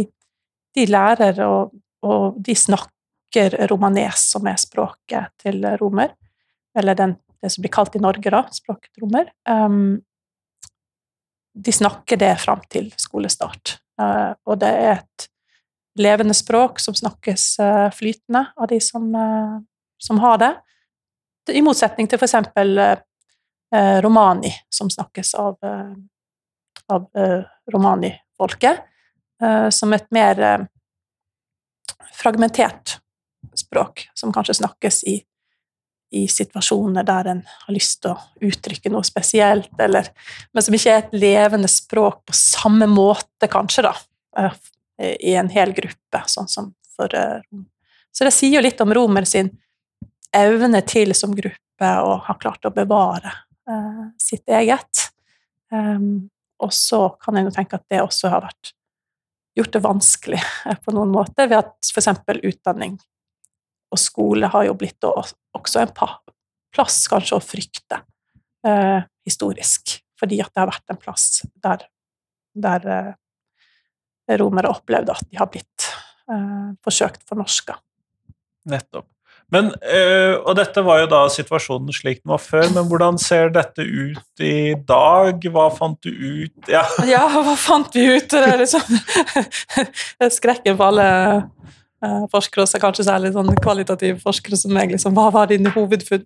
de 0.74 0.86
lærer 0.86 1.42
og, 1.46 1.74
og, 2.06 2.38
de 2.38 2.54
snakker 2.56 3.56
romanes, 3.70 4.28
som 4.34 4.46
er 4.46 4.60
språket 4.60 5.32
til 5.42 5.64
romer. 5.80 6.12
Eller 6.78 6.96
den, 6.98 7.16
det 7.42 7.50
som 7.52 7.64
blir 7.64 7.72
kalt 7.74 7.96
i 7.96 8.02
Norge, 8.02 8.30
da, 8.30 8.44
språket 8.54 9.02
romer. 9.02 9.32
Um, 9.48 10.02
de 11.52 11.72
snakker 11.74 12.20
det 12.20 12.34
fram 12.44 12.62
til 12.72 12.90
skolestart. 13.00 13.78
Uh, 14.00 14.32
og 14.48 14.60
det 14.62 14.70
er 14.70 14.92
et 15.00 15.28
levende 15.98 16.34
språk 16.34 16.80
som 16.80 16.94
snakkes 16.96 17.46
uh, 17.60 17.88
flytende 17.92 18.46
av 18.56 18.70
de 18.70 18.78
som, 18.80 19.08
uh, 19.14 19.58
som, 20.00 20.20
har 20.22 20.38
det. 20.40 20.52
I 21.52 21.64
motsetning 21.64 22.08
til 22.08 22.20
f.eks. 22.20 22.38
Uh, 23.72 24.00
romani, 24.04 24.52
som 24.72 24.90
snakkes 24.92 25.34
av 25.40 25.56
av 26.92 27.08
eh, 27.14 27.40
romani-folket, 27.72 28.78
eh, 29.42 29.68
som 29.68 29.92
et 29.92 30.06
mer 30.10 30.40
eh, 30.40 30.64
fragmentert 32.12 32.98
språk, 33.58 34.08
som 34.14 34.32
kanskje 34.32 34.60
snakkes 34.60 35.02
i, 35.10 35.18
i 36.12 36.26
situasjoner 36.28 37.06
der 37.08 37.30
en 37.32 37.42
har 37.48 37.74
lyst 37.74 38.02
til 38.04 38.14
å 38.14 38.48
uttrykke 38.48 38.92
noe 38.92 39.06
spesielt, 39.06 39.72
eller, 39.80 40.12
men 40.52 40.64
som 40.64 40.76
ikke 40.76 40.94
er 40.94 41.04
et 41.04 41.16
levende 41.16 41.70
språk 41.70 42.22
på 42.28 42.36
samme 42.36 42.88
måte, 42.90 43.48
kanskje, 43.50 43.88
da, 43.88 44.52
i 45.02 45.34
en 45.38 45.50
hel 45.52 45.74
gruppe, 45.76 46.22
sånn 46.30 46.48
som 46.50 46.72
for 46.92 47.12
Så 48.12 48.26
det 48.26 48.34
sier 48.36 48.58
jo 48.58 48.62
litt 48.62 48.80
om 48.84 48.92
romer 48.94 49.24
sin 49.28 49.48
evne 50.36 50.82
til 50.88 51.14
som 51.16 51.34
gruppe 51.36 51.88
å 52.02 52.16
ha 52.26 52.34
klart 52.40 52.64
å 52.68 52.74
bevare 52.74 53.32
eh, 53.68 54.04
sitt 54.20 54.48
eget. 54.48 55.08
Um, 55.72 56.28
og 56.62 56.72
så 56.76 57.06
kan 57.20 57.36
jeg 57.36 57.48
jo 57.48 57.54
tenke 57.54 57.78
at 57.78 57.86
det 57.90 58.02
også 58.02 58.30
har 58.32 58.44
vært 58.44 58.74
gjort 59.58 59.72
det 59.74 59.82
vanskelig 59.84 60.40
eh, 60.40 60.78
på 60.84 60.94
noen 60.96 61.12
måter, 61.12 61.48
ved 61.50 61.58
at 61.60 61.92
f.eks. 61.92 62.08
utdanning 62.42 62.98
og 63.92 64.00
skole 64.00 64.48
har 64.48 64.68
jo 64.68 64.76
blitt 64.78 65.04
også 65.04 65.82
en 65.82 65.92
plass 65.92 67.02
kanskje 67.12 67.36
å 67.36 67.44
frykte 67.44 68.00
eh, 68.66 69.02
historisk. 69.26 69.98
Fordi 70.20 70.38
at 70.40 70.52
det 70.54 70.62
har 70.62 70.70
vært 70.70 70.94
en 70.94 71.00
plass 71.02 71.42
der, 71.64 71.84
der 72.54 72.88
eh, 72.88 73.10
romere 74.40 74.70
opplevde 74.72 75.14
at 75.14 75.26
de 75.28 75.40
har 75.40 75.50
blitt 75.52 75.88
eh, 76.30 76.70
forsøkt 76.84 77.24
fornorska. 77.28 77.78
Nettopp. 78.70 79.08
Men, 79.52 79.68
øh, 79.94 80.38
og 80.48 80.56
dette 80.56 80.80
var 80.84 81.02
jo 81.02 81.08
da 81.12 81.20
situasjonen 81.32 81.92
slik 81.92 82.22
den 82.22 82.32
var 82.32 82.40
før, 82.40 82.70
men 82.72 82.86
hvordan 82.88 83.18
ser 83.20 83.50
dette 83.52 83.84
ut 83.84 84.40
i 84.40 84.72
dag? 84.88 85.44
Hva 85.52 85.66
fant 85.74 85.98
du 86.00 86.08
ut 86.08 86.72
Ja, 86.72 86.86
ja 87.14 87.26
hva 87.28 87.52
fant 87.60 87.92
vi 87.92 88.06
ut? 88.14 88.30
Det 88.32 88.40
er 88.40 88.62
liksom 88.62 88.96
skrekken 90.38 90.78
for 90.78 90.88
alle 90.88 91.08
uh, 91.44 92.24
forskere, 92.32 92.64
og 92.64 92.86
kanskje 92.86 93.06
særlig 93.10 93.34
sånn 93.36 93.52
kvalitative 93.60 94.16
forskere 94.22 94.56
som 94.56 94.72
meg. 94.72 94.94
Liksom, 94.96 95.12
hva 95.18 95.28
var 95.34 95.52
dine 95.52 95.74
hovedfunn? 95.74 96.24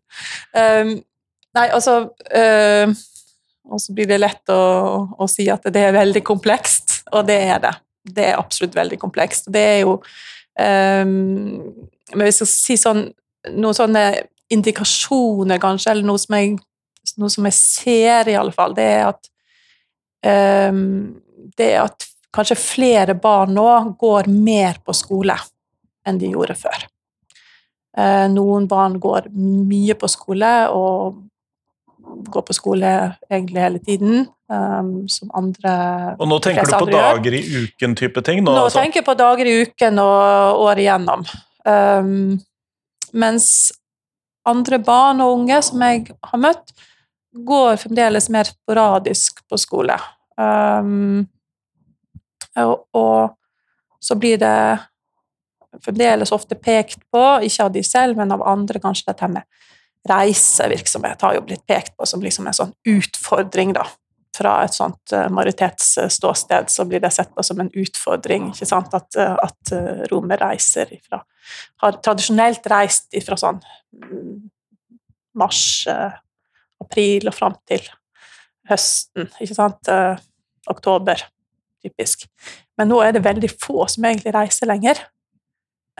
Um, 0.54 0.94
nei, 1.56 1.66
altså 1.66 1.98
uh, 2.14 2.94
Og 3.66 3.82
så 3.82 3.96
blir 3.96 4.06
det 4.06 4.20
lett 4.22 4.54
å, 4.54 4.62
å, 5.18 5.26
si 5.26 5.48
at 5.50 5.66
det 5.74 5.82
er 5.82 5.98
veldig 5.98 6.22
komplekst, 6.22 7.00
og 7.10 7.26
det 7.26 7.42
er 7.48 7.58
det. 7.66 7.74
Det 8.06 8.30
er 8.30 8.38
absolutt 8.38 8.76
veldig 8.76 8.98
komplekst. 9.02 9.50
Det 9.52 9.62
er 9.74 9.78
jo 9.82 9.96
um, 9.98 11.10
men 12.14 12.26
hvis 12.26 12.40
jeg 12.42 12.48
skal 12.48 12.52
si 12.52 12.78
sånn, 12.80 13.04
noen 13.56 13.76
sånne 13.76 14.04
indikasjoner, 14.52 15.58
kanskje, 15.62 15.92
eller 15.92 16.06
noe 16.06 16.20
som 16.22 16.36
jeg, 16.38 16.56
noe 17.18 17.32
som 17.32 17.48
jeg 17.48 17.56
ser, 17.58 18.30
i 18.30 18.36
alle 18.38 18.54
fall, 18.54 18.76
det 18.76 18.86
er 18.96 19.06
at 19.10 19.30
um, 20.70 21.22
Det 21.56 21.66
er 21.72 21.84
at 21.86 22.04
kanskje 22.34 22.58
flere 22.58 23.14
barn 23.14 23.54
nå 23.56 23.68
går 24.00 24.26
mer 24.28 24.80
på 24.84 24.92
skole 24.96 25.36
enn 26.06 26.18
de 26.20 26.32
gjorde 26.34 26.56
før. 26.58 26.86
Uh, 27.96 28.26
noen 28.28 28.66
barn 28.68 28.98
går 29.00 29.30
mye 29.32 29.96
på 29.96 30.10
skole 30.10 30.50
og 30.74 31.22
går 32.30 32.44
på 32.46 32.56
skole 32.56 32.90
egentlig 33.30 33.62
hele 33.62 33.80
tiden. 33.82 34.26
Um, 34.46 35.08
som 35.10 35.26
andre 35.34 35.70
Og 36.22 36.28
nå 36.30 36.36
tenker 36.38 36.68
du 36.70 36.76
på 36.78 36.86
dager 36.86 37.34
i 37.34 37.40
uken-type 37.64 38.22
ting? 38.22 38.44
Nå, 38.44 38.52
nå 38.54 38.68
altså. 38.68 38.78
tenker 38.78 39.00
jeg 39.00 39.06
på 39.08 39.16
dager 39.18 39.48
i 39.50 39.54
uken 39.66 39.98
og 39.98 40.60
året 40.68 40.84
igjennom. 40.84 41.24
Um, 41.66 42.36
mens 43.10 43.48
andre 44.46 44.78
barn 44.78 45.24
og 45.24 45.40
unge 45.40 45.58
som 45.66 45.82
jeg 45.82 46.14
har 46.30 46.42
møtt, 46.44 46.70
går 47.34 47.82
fremdeles 47.82 48.30
mer 48.30 48.46
sporadisk 48.52 49.42
på 49.50 49.58
skole. 49.58 49.98
Um, 50.38 51.26
og, 52.62 52.86
og, 52.94 53.34
så 53.98 54.14
blir 54.14 54.38
det 54.38 54.54
fremdeles 55.82 56.30
ofte 56.30 56.54
pekt 56.54 57.02
på, 57.10 57.26
ikke 57.42 57.66
av 57.66 57.74
de 57.74 57.82
selv, 57.82 58.14
men 58.14 58.30
av 58.30 58.46
andre, 58.46 58.78
kanskje 58.78 59.10
dette 59.10 59.34
med 59.34 59.42
reisevirksomhet 60.06 61.26
har 61.26 61.34
jo 61.34 61.46
blitt 61.48 61.66
pekt 61.66 61.96
på 61.98 62.06
som 62.06 62.22
liksom 62.22 62.46
en 62.46 62.62
sånn 62.62 62.76
utfordring, 62.86 63.74
da 63.74 63.88
fra 64.36 64.56
et 64.64 64.74
sånt 64.76 65.14
uh, 65.14 65.26
majoritetsståsted 65.32 66.70
så 66.72 66.86
blir 66.88 67.02
det 67.02 67.12
sett 67.14 67.32
på 67.34 67.44
som 67.46 67.60
en 67.62 67.70
utfordring 67.72 68.50
ikke 68.52 68.68
sant? 68.68 68.94
at, 68.96 69.08
uh, 69.18 69.36
at 69.42 69.72
uh, 69.72 70.04
romer 70.12 70.40
reiser 70.42 70.92
ifra 70.96 71.22
Har 71.84 71.98
tradisjonelt 72.04 72.66
reist 72.70 73.14
ifra 73.16 73.38
sånn 73.40 73.60
mm, 73.96 74.36
mars, 75.36 75.86
april 76.80 77.28
og 77.28 77.34
fram 77.36 77.58
til 77.68 77.82
høsten, 78.70 79.28
ikke 79.40 79.54
sant? 79.54 79.90
oktober, 80.66 81.20
typisk. 81.84 82.24
Men 82.80 82.88
nå 82.90 83.02
er 83.04 83.12
det 83.14 83.24
veldig 83.24 83.50
få 83.52 83.84
som 83.92 84.06
egentlig 84.08 84.32
reiser 84.34 84.70
lenger. 84.70 85.02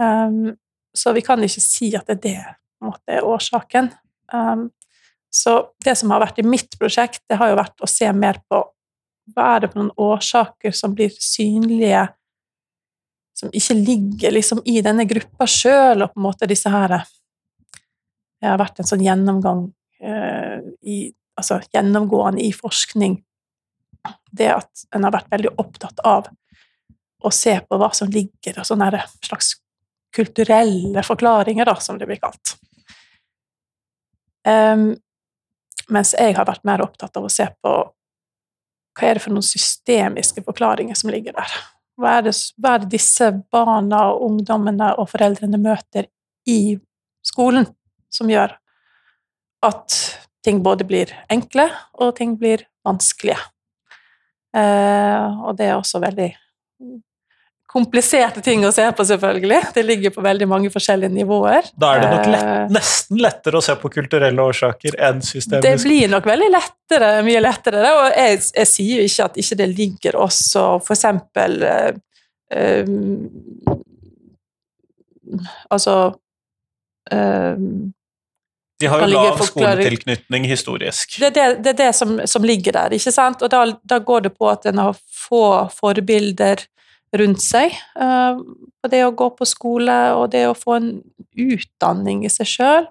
Um, 0.00 0.56
så 0.96 1.12
vi 1.16 1.22
kan 1.24 1.42
ikke 1.44 1.62
si 1.62 1.92
at 1.96 2.08
det 2.08 2.16
er 2.16 2.22
det 2.24 2.56
måte, 2.84 3.04
er 3.12 3.28
årsaken. 3.28 3.92
Um, 4.32 4.68
så 5.36 5.56
det 5.84 5.92
som 6.00 6.12
har 6.14 6.22
vært 6.22 6.38
i 6.40 6.46
mitt 6.46 6.78
prosjekt, 6.80 7.20
det 7.28 7.36
har 7.36 7.50
jo 7.50 7.58
vært 7.58 7.82
å 7.84 7.90
se 7.90 8.08
mer 8.16 8.38
på 8.48 8.62
hva 9.34 9.48
er 9.56 9.64
det 9.64 9.72
for 9.72 9.82
noen 9.82 9.92
årsaker 10.00 10.72
som 10.76 10.94
blir 10.96 11.12
synlige, 11.20 12.06
som 13.36 13.52
ikke 13.52 13.76
ligger 13.76 14.32
liksom 14.32 14.62
i 14.64 14.78
denne 14.86 15.04
gruppa 15.08 15.48
sjøl, 15.50 16.06
og 16.06 16.14
på 16.14 16.22
en 16.22 16.26
måte 16.28 16.48
disse 16.48 16.72
her 16.72 16.96
Det 16.96 18.48
har 18.48 18.60
vært 18.60 18.80
en 18.80 18.88
sånn 18.88 19.04
gjennomgang 19.04 19.62
eh, 20.00 20.60
i, 20.84 20.96
altså 21.36 21.58
gjennomgående 21.72 22.44
i 22.44 22.50
forskning, 22.54 23.16
det 24.30 24.50
at 24.54 24.88
en 24.94 25.04
har 25.04 25.14
vært 25.14 25.32
veldig 25.32 25.54
opptatt 25.58 26.00
av 26.04 26.28
å 27.24 27.32
se 27.32 27.58
på 27.60 27.78
hva 27.80 27.88
som 27.96 28.12
ligger 28.12 28.60
og 28.60 28.68
sånne 28.68 29.02
slags 29.24 29.56
kulturelle 30.16 31.02
forklaringer, 31.04 31.68
da, 31.68 31.74
som 31.80 31.98
det 32.00 32.08
blir 32.08 32.20
kalt. 32.22 32.54
Um, 34.46 34.94
mens 35.92 36.14
jeg 36.16 36.34
har 36.36 36.48
vært 36.48 36.64
mer 36.66 36.82
opptatt 36.84 37.16
av 37.18 37.26
å 37.26 37.32
se 37.32 37.46
på 37.62 37.74
hva 38.96 39.08
er 39.08 39.18
det 39.18 39.24
for 39.26 39.34
noen 39.34 39.44
systemiske 39.44 40.42
forklaringer 40.46 40.96
som 40.96 41.10
ligger 41.12 41.36
der. 41.36 41.56
Hva 42.00 42.18
er, 42.18 42.26
det, 42.28 42.32
hva 42.60 42.74
er 42.76 42.84
det 42.84 42.92
disse 42.94 43.28
barna, 43.52 44.06
og 44.12 44.24
ungdommene 44.30 44.92
og 45.00 45.10
foreldrene 45.10 45.60
møter 45.60 46.08
i 46.48 46.76
skolen, 47.24 47.68
som 48.12 48.30
gjør 48.30 48.54
at 49.66 49.96
ting 50.44 50.62
både 50.64 50.86
blir 50.88 51.12
enkle, 51.32 51.68
og 52.00 52.14
ting 52.16 52.36
blir 52.40 52.64
vanskelige. 52.86 53.38
Eh, 54.56 55.40
og 55.44 55.56
det 55.58 55.70
er 55.70 55.76
også 55.76 56.00
veldig 56.04 56.30
kompliserte 57.66 58.40
ting 58.44 58.64
å 58.66 58.72
se 58.72 58.84
på, 58.96 59.04
selvfølgelig. 59.04 59.60
Det 59.74 59.82
ligger 59.84 60.12
på 60.14 60.22
veldig 60.24 60.46
mange 60.48 60.70
forskjellige 60.72 61.12
nivåer. 61.12 61.70
Da 61.76 61.94
er 61.94 62.04
det 62.04 62.10
nok 62.12 62.28
lett, 62.32 62.44
Eh, 62.46 62.68
nesten 62.72 63.20
lettere 63.22 63.58
å 63.58 63.64
se 63.64 63.74
på 63.80 63.90
kulturelle 63.92 64.42
årsaker 64.42 64.98
enn 65.08 65.22
Det 65.62 65.74
blir 65.82 66.08
nok 66.12 66.26
veldig 66.26 66.50
lettere, 66.52 67.10
mye 67.26 67.40
lettere. 67.42 67.82
Og 67.82 68.06
jeg, 68.12 68.40
jeg 68.60 68.70
sier 68.70 69.02
jo 69.02 69.08
ikke 69.10 69.26
at 69.30 69.40
ikke 69.42 69.58
det 69.62 69.68
ligger 69.72 70.20
også 70.26 70.68
for 70.84 70.96
eksempel 70.96 71.62
eh, 71.66 71.92
Altså 75.74 75.94
um, 77.10 77.92
De 78.78 78.86
har 78.86 79.02
jo 79.02 79.08
lav 79.10 79.40
skoletilknytning 79.42 80.46
historisk. 80.46 81.16
det, 81.18 81.32
er 81.32 81.32
det, 81.34 81.64
det 81.64 81.72
er 81.72 81.80
det 81.80 81.90
som, 81.98 82.20
som 82.30 82.46
ligger 82.46 82.76
der, 82.76 82.94
ikke 82.94 83.10
sant? 83.10 83.42
Og 83.42 83.50
da, 83.50 83.64
da 83.82 83.98
går 83.98 84.28
det 84.28 84.34
på 84.38 84.46
at 84.52 84.68
en 84.70 84.78
har 84.78 84.94
få 84.94 85.66
forbilder 85.74 86.62
rundt 87.14 87.42
seg. 87.42 87.74
Og 87.94 88.42
på 88.82 88.90
det 88.90 89.02
å 89.06 89.14
gå 89.14 89.30
på 89.38 89.46
skole 89.48 89.96
og 90.16 90.30
det 90.34 90.46
å 90.48 90.56
få 90.58 90.78
en 90.78 90.90
utdanning 91.36 92.24
i 92.26 92.30
seg 92.32 92.46
sjøl. 92.50 92.88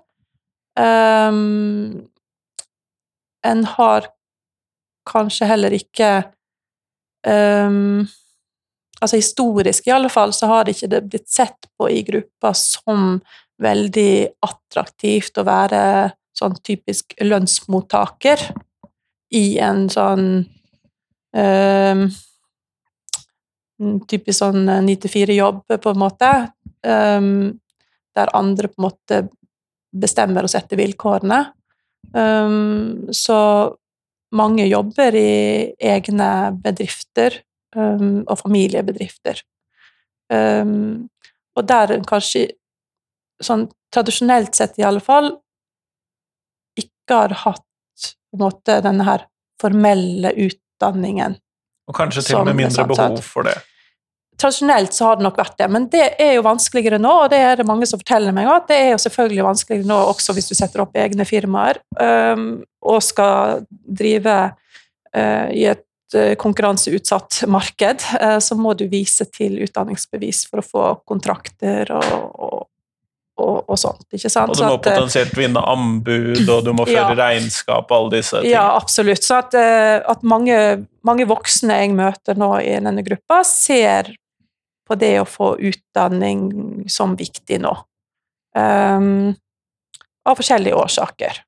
en 3.45 3.63
har 3.77 4.07
kanskje 5.05 5.47
heller 5.47 5.75
ikke 5.75 6.11
um, 7.27 8.07
Altså 9.03 9.19
historisk, 9.19 9.87
i 9.87 9.91
alle 9.91 10.09
fall, 10.09 10.31
så 10.33 10.47
har 10.47 10.63
det 10.65 10.77
ikke 10.77 11.01
blitt 11.03 11.27
sett 11.29 11.67
på 11.77 11.89
i 11.91 11.99
gruppa 12.07 12.53
som 12.55 13.17
veldig 13.61 14.39
attraktivt 14.47 15.35
å 15.37 15.43
være 15.45 15.81
sånn 16.35 16.55
typisk 16.63 17.13
lønnsmottaker 17.19 18.39
i 19.35 19.59
en 19.61 19.83
sånn 19.91 20.25
um, 21.35 22.05
Typisk 24.07 24.39
sånn 24.39 24.69
9-4-jobb, 24.87 25.63
på 25.83 25.91
en 25.91 25.99
måte. 25.99 26.31
Um, 26.85 27.57
der 28.15 28.31
andre 28.37 28.69
på 28.71 28.79
en 28.79 28.85
måte 28.85 29.17
bestemmer 29.95 30.47
og 30.47 30.51
setter 30.53 30.79
vilkårene. 30.79 31.41
Um, 32.15 33.07
så 33.11 33.39
mange 34.35 34.67
jobber 34.67 35.15
i 35.19 35.73
egne 35.75 36.29
bedrifter 36.63 37.41
um, 37.75 38.23
og 38.23 38.39
familiebedrifter. 38.43 39.41
Og 41.55 41.67
der 41.69 41.91
kanskje, 42.09 42.47
sånn 43.43 43.67
tradisjonelt 43.93 44.57
sett 44.57 44.79
i 44.81 44.85
alle 44.87 45.03
fall, 45.03 45.29
ikke 46.79 47.19
har 47.21 47.35
hatt 47.45 47.61
på 48.01 48.39
en 48.39 48.43
måte 48.43 48.79
denne 48.83 49.05
her 49.07 49.27
formelle 49.61 50.33
utdanningen. 50.33 51.37
Og 51.85 51.95
kanskje 51.95 52.25
til 52.25 52.41
og 52.41 52.49
med 52.49 52.59
mindre 52.59 52.87
behov 52.89 53.21
for 53.23 53.47
det. 53.47 53.55
Tradisjonelt 54.35 54.91
så 54.93 55.05
har 55.07 55.19
det 55.19 55.23
nok 55.23 55.37
vært 55.39 55.55
det, 55.61 55.67
men 55.71 55.85
det 55.91 56.05
er 56.19 56.33
jo 56.35 56.43
vanskeligere 56.43 56.99
nå, 56.99 57.11
og 57.23 57.31
det 57.31 57.39
er 57.39 57.61
det 57.61 57.67
mange 57.69 57.87
som 57.87 58.01
forteller 58.01 58.35
meg 58.35 58.49
at 58.51 58.67
det 58.67 58.77
er 58.81 58.89
jo 58.91 58.99
selvfølgelig 59.05 59.45
vanskeligere 59.47 59.87
nå 59.87 59.99
også 60.11 60.35
hvis 60.35 60.49
du 60.51 60.55
setter 60.57 60.83
opp 60.83 60.97
egne 60.99 61.23
firmaer 61.27 61.79
um, 61.95 62.49
og 62.83 62.99
skal 63.05 63.63
drive 63.87 64.33
uh, 64.51 65.47
i 65.55 65.63
et 65.71 66.17
uh, 66.17 66.33
konkurranseutsatt 66.41 67.45
marked, 67.47 68.03
uh, 68.19 68.39
så 68.43 68.57
må 68.59 68.73
du 68.75 68.89
vise 68.91 69.23
til 69.31 69.55
utdanningsbevis 69.63 70.43
for 70.49 70.59
å 70.59 70.67
få 70.67 70.89
kontrakter 71.07 71.93
og, 71.95 72.35
og, 72.35 72.67
og, 73.39 73.55
og 73.71 73.79
sånt, 73.79 74.03
ikke 74.11 74.33
sant? 74.35 74.51
Og 74.51 74.59
du 74.59 74.65
må 74.67 74.75
at, 74.81 74.83
potensielt 74.89 75.39
vinne 75.39 75.63
anbud, 75.63 76.43
og 76.43 76.67
du 76.67 76.73
må 76.75 76.89
føre 76.91 77.15
Ja. 77.15 77.21
regnskap 77.23 77.87
og 77.87 77.97
alle 78.01 78.17
disse 78.17 78.35
tingene. 78.35 78.51
Ja, 78.51 78.67
absolutt. 78.75 79.23
Så 79.23 79.39
at, 79.39 79.55
at 79.55 80.27
mange, 80.27 80.59
mange 81.07 81.31
voksne 81.31 81.79
jeg 81.85 81.95
møter 81.95 82.35
nå 82.35 82.51
i 82.59 82.75
denne 82.83 83.07
gruppa, 83.07 83.45
ser 83.47 84.11
på 84.85 84.97
det 84.99 85.15
å 85.21 85.29
få 85.29 85.55
utdanning 85.57 86.85
som 86.91 87.15
viktig 87.17 87.59
nå. 87.63 87.73
Um, 88.55 89.33
av 90.25 90.37
forskjellige 90.39 90.77
årsaker. 90.77 91.41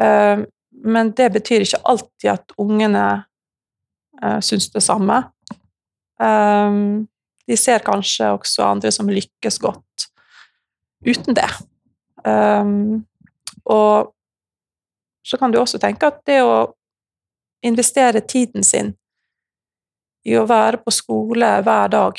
Um, 0.00 0.44
men 0.84 1.12
det 1.16 1.30
betyr 1.36 1.64
ikke 1.64 1.82
alltid 1.88 2.32
at 2.34 2.54
ungene 2.60 3.06
uh, 4.22 4.40
syns 4.44 4.70
det 4.72 4.82
samme. 4.84 5.22
Um, 6.22 7.08
de 7.48 7.58
ser 7.58 7.82
kanskje 7.84 8.30
også 8.36 8.66
andre 8.66 8.92
som 8.94 9.10
lykkes 9.10 9.58
godt 9.62 10.08
uten 11.06 11.34
det. 11.34 11.48
Um, 12.24 13.02
og 13.66 14.12
så 15.26 15.38
kan 15.38 15.52
du 15.52 15.58
også 15.60 15.78
tenke 15.82 16.06
at 16.06 16.22
det 16.26 16.40
å 16.42 16.72
investere 17.62 18.22
tiden 18.26 18.66
sin 18.66 18.92
i 20.26 20.34
å 20.38 20.46
være 20.46 20.82
på 20.82 20.94
skole 20.94 21.48
hver 21.66 21.90
dag, 21.90 22.18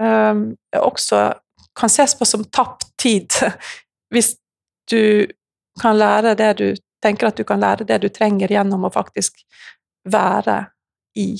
også 0.00 1.22
kan 1.76 1.92
ses 1.92 2.14
på 2.18 2.24
som 2.24 2.44
tapt 2.44 2.88
tid. 3.00 3.28
Hvis 4.12 4.34
du 4.90 5.26
kan 5.80 5.98
lære 5.98 6.34
det 6.34 6.52
du 6.58 6.68
tenker 7.02 7.30
at 7.30 7.36
du 7.36 7.44
kan 7.48 7.60
lære 7.62 7.86
det 7.88 8.00
du 8.02 8.08
trenger 8.12 8.50
gjennom 8.52 8.84
å 8.84 8.92
faktisk 8.92 9.40
være 10.08 10.64
i 11.16 11.36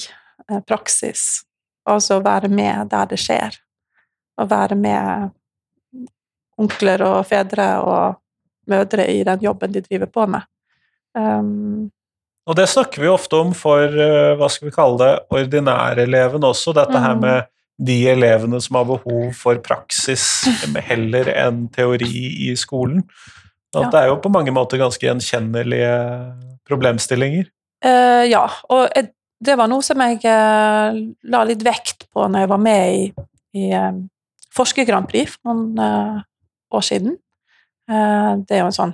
eh, 0.51 0.61
praksis. 0.67 1.43
Altså 1.89 2.21
være 2.25 2.49
med 2.53 2.91
der 2.93 3.11
det 3.11 3.19
skjer. 3.21 3.57
Og 4.41 4.51
være 4.51 4.77
med 4.79 5.31
onkler 6.61 7.03
og 7.05 7.27
fedre 7.29 7.69
og 7.85 8.21
mødre 8.71 9.07
i 9.11 9.23
den 9.25 9.41
jobben 9.45 9.73
de 9.73 9.83
driver 9.85 10.07
på 10.13 10.27
med. 10.31 10.45
Um, 11.17 11.91
Og 12.47 12.57
det 12.57 12.69
snakker 12.71 13.03
vi 13.03 13.09
ofte 13.11 13.37
om 13.37 13.53
for 13.57 13.83
eh, 13.85 14.35
hva 14.39 14.49
skal 14.53 14.69
vi 14.69 14.75
kalle 14.75 14.99
det, 15.01 15.15
ordinæreleven 15.35 16.45
også, 16.47 16.73
dette 16.77 16.99
her 17.01 17.15
Mhm. 17.17 17.21
med 17.21 17.49
de 17.81 17.97
elevene 18.13 18.61
som 18.61 18.77
har 18.77 18.89
behov 18.89 19.31
for 19.39 19.61
praksis 19.65 20.25
heller 20.91 21.31
enn 21.33 21.65
teori 21.73 22.11
i 22.51 22.53
skolen. 22.59 23.05
At 23.75 23.87
Ja. 23.87 23.91
Det 23.91 24.01
er 24.01 24.07
jo 24.11 24.21
på 24.21 24.33
mange 24.33 24.53
måter 24.53 24.81
ganske 24.81 25.07
gjenkjennelige 25.07 25.95
problemstillinger. 26.67 27.49
Uh, 27.85 28.27
ja, 28.29 28.45
og 28.69 28.91
det 29.41 29.57
var 29.57 29.71
noe 29.71 29.83
som 29.83 30.01
jeg 30.05 30.19
uh, 30.27 30.97
la 31.33 31.45
litt 31.49 31.63
vekt 31.65 32.09
på 32.13 32.27
når 32.29 32.45
jeg 32.45 32.51
var 32.51 32.61
med 32.61 32.97
i, 32.97 33.05
i 33.57 33.71
eh, 33.73 33.95
Forsker 34.53 34.85
Grand 34.85 35.09
Prix 35.09 35.39
for 35.39 35.55
noen 35.55 35.79
uh, 35.79 36.21
år 36.77 36.85
siden. 36.85 37.17
Det 37.91 38.55
er 38.55 38.61
jo 38.61 38.69
en 38.69 38.75
sånn 38.75 38.93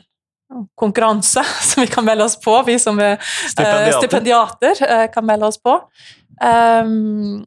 konkurranse 0.78 1.42
som 1.68 1.82
vi 1.82 1.88
kan 1.90 2.06
melde 2.06 2.24
oss 2.24 2.38
på, 2.40 2.54
vi 2.64 2.78
som 2.80 3.00
er 3.02 3.18
Stipendiater. 3.50 3.98
stipendiater 3.98 5.10
kan 5.12 5.26
melde 5.26 5.50
oss 5.50 5.58
på. 5.60 5.74
Um, 6.40 7.42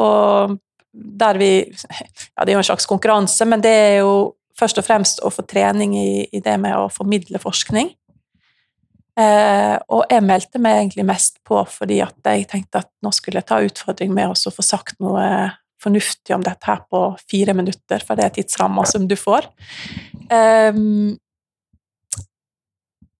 og 0.00 0.56
der 0.96 1.38
vi 1.40 1.50
Ja, 1.66 2.44
det 2.44 2.50
er 2.50 2.56
jo 2.56 2.64
en 2.64 2.70
slags 2.70 2.88
konkurranse, 2.88 3.44
men 3.44 3.62
det 3.64 3.72
er 3.72 3.98
jo 4.00 4.34
først 4.56 4.80
og 4.80 4.86
fremst 4.86 5.20
å 5.24 5.30
få 5.32 5.44
trening 5.48 5.94
i, 5.98 6.26
i 6.32 6.40
det 6.40 6.56
med 6.60 6.76
å 6.78 6.88
formidle 6.92 7.40
forskning. 7.42 7.92
Eh, 9.16 9.76
og 9.88 10.10
jeg 10.12 10.24
meldte 10.24 10.60
meg 10.60 10.82
egentlig 10.82 11.06
mest 11.08 11.38
på 11.46 11.62
fordi 11.72 12.02
at 12.04 12.16
jeg 12.28 12.48
tenkte 12.50 12.82
at 12.82 12.90
nå 13.04 13.12
skulle 13.16 13.40
jeg 13.40 13.48
ta 13.48 13.62
utfordring 13.64 14.10
med 14.12 14.28
å 14.28 14.52
få 14.52 14.64
sagt 14.64 14.98
noe 15.00 15.24
fornuftig 15.80 16.34
om 16.36 16.44
dette 16.44 16.68
her 16.68 16.82
på 16.90 17.00
fire 17.30 17.54
minutter, 17.56 18.02
for 18.04 18.16
det 18.16 18.26
er 18.26 18.34
tidsramma 18.36 18.84
som 18.88 19.06
du 19.08 19.16
får. 19.16 19.48
Eh, 20.32 20.82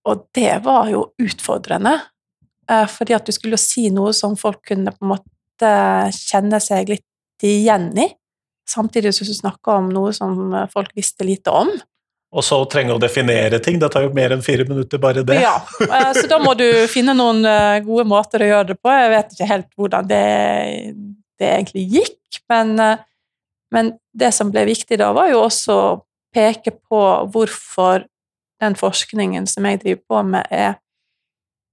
og 0.07 0.29
det 0.37 0.53
var 0.65 0.91
jo 0.93 1.07
utfordrende, 1.23 1.97
eh, 2.71 2.87
fordi 2.91 3.17
at 3.17 3.27
du 3.27 3.33
skulle 3.35 3.61
si 3.61 3.89
noe 3.91 4.13
som 4.17 4.37
folk 4.39 4.63
kunne 4.69 4.93
på 4.95 5.05
en 5.05 5.15
måte 5.17 5.73
kjenne 6.13 6.61
seg 6.63 6.93
litt 6.93 7.06
igjen 7.45 7.91
i, 7.99 8.09
samtidig 8.69 9.13
som 9.15 9.29
du 9.29 9.35
snakka 9.37 9.77
om 9.83 9.91
noe 9.93 10.15
som 10.17 10.55
folk 10.73 10.95
visste 10.97 11.27
lite 11.29 11.53
om. 11.53 11.71
Og 12.37 12.45
så 12.45 12.59
trenge 12.69 12.95
å 12.95 13.01
definere 13.01 13.61
ting. 13.63 13.79
Det 13.81 13.89
tar 13.93 14.05
jo 14.05 14.15
mer 14.17 14.35
enn 14.35 14.45
fire 14.45 14.67
minutter, 14.69 15.01
bare 15.01 15.23
det. 15.27 15.39
Ja, 15.41 15.57
eh, 15.87 16.11
så 16.17 16.27
da 16.29 16.41
må 16.43 16.57
du 16.59 16.67
finne 16.91 17.15
noen 17.17 17.45
eh, 17.49 17.79
gode 17.87 18.07
måter 18.09 18.43
å 18.43 18.49
gjøre 18.51 18.73
det 18.73 18.79
på. 18.83 18.93
Jeg 18.93 19.13
vet 19.13 19.37
ikke 19.37 19.51
helt 19.53 19.69
hvordan 19.79 20.09
det, 20.11 20.25
det 21.41 21.53
egentlig 21.53 21.87
gikk, 21.95 22.41
men, 22.53 22.75
eh, 22.83 23.05
men 23.73 23.95
det 24.13 24.33
som 24.37 24.51
ble 24.53 24.67
viktig 24.69 24.99
da, 25.01 25.13
var 25.17 25.31
jo 25.31 25.45
også 25.47 25.77
å 25.77 25.95
peke 26.37 26.75
på 26.75 27.05
hvorfor 27.33 28.05
den 28.61 28.77
forskningen 28.77 29.47
som 29.49 29.69
jeg 29.69 29.81
driver 29.85 30.03
på 30.11 30.27
med, 30.35 30.51
er 30.51 30.77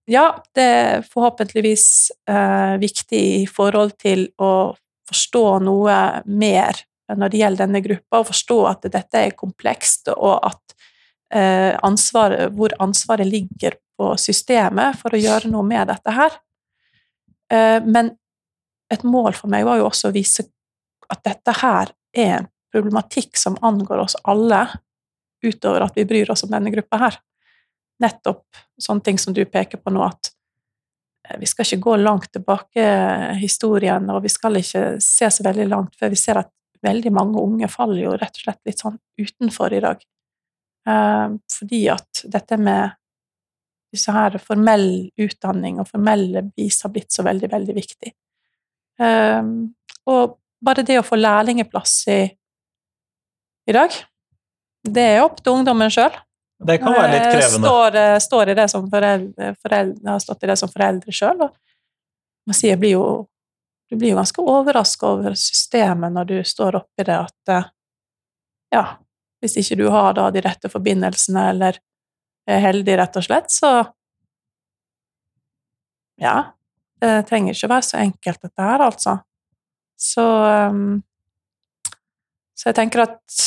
Ja, 0.04 0.34
det 0.52 0.64
er 0.64 1.06
forhåpentligvis 1.08 2.12
eh, 2.28 2.74
viktig 2.76 3.22
i 3.44 3.46
forhold 3.48 3.94
til 4.04 4.26
å 4.36 4.76
forstå 5.10 5.46
noe 5.66 5.98
mer 6.26 6.80
når 7.14 7.32
det 7.32 7.42
gjelder 7.42 7.66
denne 7.66 7.82
gruppa, 7.84 8.22
og 8.22 8.30
forstå 8.30 8.58
at 8.70 8.88
dette 8.94 9.20
er 9.20 9.36
komplekst, 9.38 10.10
og 10.16 10.38
at 10.48 10.76
eh, 11.36 11.74
ansvaret, 11.84 12.54
hvor 12.56 12.74
ansvaret 12.84 13.28
ligger 13.28 13.78
på 14.00 14.14
systemet 14.22 14.98
for 15.00 15.14
å 15.14 15.22
gjøre 15.22 15.52
noe 15.52 15.68
med 15.68 15.92
dette 15.92 16.16
her. 16.16 16.38
Eh, 17.54 17.80
men 17.84 18.14
et 18.94 19.04
mål 19.04 19.36
for 19.38 19.52
meg 19.52 19.68
var 19.68 19.82
jo 19.82 19.90
også 19.90 20.10
å 20.10 20.16
vise 20.16 20.48
at 21.12 21.22
dette 21.26 21.56
her 21.60 21.94
er 22.14 22.34
en 22.40 22.50
problematikk 22.74 23.38
som 23.38 23.58
angår 23.62 24.06
oss 24.06 24.18
alle, 24.30 24.66
utover 25.44 25.84
at 25.86 25.98
vi 25.98 26.08
bryr 26.08 26.32
oss 26.32 26.46
om 26.46 26.54
denne 26.54 26.72
gruppa 26.74 27.02
her. 27.02 27.20
Nettopp 28.02 28.64
sånne 28.82 29.06
ting 29.06 29.20
som 29.22 29.36
du 29.36 29.44
peker 29.46 29.82
på 29.82 29.94
nå, 29.94 30.06
at 30.08 30.32
vi 31.40 31.48
skal 31.48 31.66
ikke 31.66 31.84
gå 31.86 31.96
langt 32.02 32.32
tilbake 32.36 32.84
i 32.84 33.38
historien, 33.40 34.10
og 34.12 34.26
vi 34.26 34.32
skal 34.32 34.60
ikke 34.60 34.84
se 35.04 35.30
så 35.32 35.46
veldig 35.46 35.70
langt 35.72 35.96
før 36.00 36.12
vi 36.12 36.20
ser 36.20 36.42
at 36.42 36.52
veldig 36.84 37.14
mange 37.16 37.40
unge 37.40 37.70
faller 37.72 38.02
jo 38.04 38.18
rett 38.18 38.36
og 38.36 38.44
slett 38.44 38.60
litt 38.68 38.84
sånn 38.84 38.98
utenfor 39.22 39.76
i 39.76 39.82
dag. 39.84 40.04
Eh, 40.90 41.36
fordi 41.58 41.82
at 41.94 42.26
dette 42.32 42.60
med 42.60 42.98
disse 43.94 44.12
her 44.12 44.36
formell 44.42 44.88
utdanning 45.22 45.80
og 45.80 45.88
formelle 45.92 46.44
bevis 46.50 46.82
har 46.84 46.92
blitt 46.94 47.14
så 47.14 47.26
veldig, 47.26 47.50
veldig 47.54 47.76
viktig. 47.78 48.14
Eh, 49.00 49.52
og 50.12 50.40
bare 50.64 50.86
det 50.88 51.00
å 51.00 51.08
få 51.08 51.20
lærlingeplass 51.20 51.96
i, 52.12 52.22
i 53.70 53.76
dag, 53.76 53.96
det 54.84 55.08
er 55.16 55.24
opp 55.24 55.40
til 55.40 55.60
ungdommen 55.60 55.92
sjøl. 55.94 56.12
Det 56.64 56.80
kan 56.82 56.96
være 56.96 57.12
litt 57.12 57.28
krevende. 57.28 57.68
Står, 57.68 57.96
eh, 58.00 58.18
står 58.24 58.50
i 58.50 58.58
det 58.58 58.70
som 58.72 58.90
foreldre, 58.90 59.54
foreldre, 59.62 60.10
har 60.10 60.24
stått 60.24 60.44
i 60.44 60.50
det 60.52 60.58
som 60.62 60.72
foreldre 60.72 61.16
sjøl. 61.16 61.46
Man 62.48 62.58
sier, 62.58 62.80
blir 62.80 62.98
jo 62.98 63.06
du 63.94 63.98
blir 63.98 64.10
jo 64.10 64.18
ganske 64.18 64.42
overraska 64.42 65.06
over 65.06 65.36
systemet 65.38 66.16
når 66.16 66.26
du 66.26 66.38
står 66.48 66.80
oppi 66.80 67.04
det 67.06 67.14
at 67.14 67.52
eh, 67.54 67.68
ja, 68.74 68.86
hvis 69.44 69.60
ikke 69.62 69.78
du 69.84 69.90
har 69.94 70.16
da 70.18 70.30
de 70.34 70.42
rette 70.42 70.72
forbindelsene 70.72 71.44
eller 71.52 71.78
er 72.50 72.64
heldig, 72.64 72.96
rett 72.98 73.20
og 73.20 73.26
slett, 73.28 73.54
så 73.54 73.70
ja, 76.20 76.36
det 77.04 77.12
trenger 77.30 77.54
ikke 77.54 77.70
være 77.70 77.86
så 77.86 78.00
enkelt, 78.02 78.42
dette 78.48 78.66
her, 78.66 78.82
altså. 78.88 79.18
Så 80.00 80.26
um, 80.74 81.04
Så 82.58 82.72
jeg 82.72 82.78
tenker 82.80 83.06
at 83.06 83.38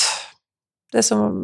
det 0.92 1.02
som 1.04 1.34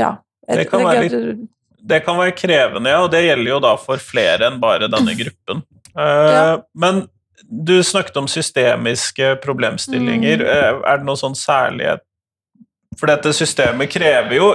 Ja. 0.00 0.16
Det 0.50 0.66
kan 0.70 0.86
være 0.88 1.36
det 1.80 2.02
kan 2.04 2.18
være 2.18 2.36
krevende, 2.36 2.92
ja, 2.92 3.00
og 3.04 3.10
det 3.12 3.22
gjelder 3.24 3.54
jo 3.54 3.62
da 3.64 3.72
for 3.80 4.02
flere 4.02 4.50
enn 4.50 4.60
bare 4.62 4.90
denne 4.90 5.14
gruppen. 5.16 5.62
Uh, 5.96 6.04
ja. 6.04 6.44
Men 6.76 7.06
du 7.40 7.80
snakket 7.82 8.18
om 8.20 8.28
systemiske 8.30 9.34
problemstillinger. 9.44 10.44
Mm. 10.44 10.50
Uh, 10.50 10.84
er 10.86 11.00
det 11.00 11.08
noe 11.08 11.18
sånn 11.18 11.34
særlighet 11.34 12.04
For 12.98 13.10
dette 13.10 13.32
systemet 13.34 13.90
krever 13.90 14.36
jo 14.36 14.50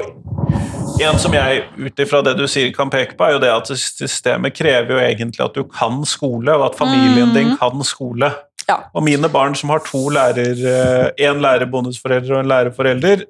En 1.04 1.20
som 1.20 1.34
jeg 1.36 1.66
ut 1.76 2.00
ifra 2.00 2.22
det 2.24 2.38
du 2.40 2.46
sier 2.48 2.70
kan 2.76 2.92
peke 2.94 3.18
på, 3.18 3.26
er 3.26 3.36
jo 3.36 3.42
det 3.44 3.52
at 3.52 3.72
systemet 3.76 4.56
krever 4.56 4.96
jo 4.96 5.00
egentlig 5.02 5.44
at 5.44 5.58
du 5.58 5.66
kan 5.68 6.06
skole, 6.08 6.54
og 6.56 6.70
at 6.70 6.78
familien 6.80 7.34
mm. 7.34 7.36
din 7.36 7.52
kan 7.60 7.82
skole. 7.84 8.30
Ja. 8.70 8.78
Og 8.96 9.04
mine 9.04 9.28
barn 9.34 9.58
som 9.60 9.74
har 9.74 9.84
to 9.84 10.06
lærer, 10.14 10.56
én 10.56 11.36
eh, 11.36 11.42
lærerbonusforelder 11.44 12.38
og 12.38 12.46
en 12.46 12.52
lærerforelder, 12.54 13.26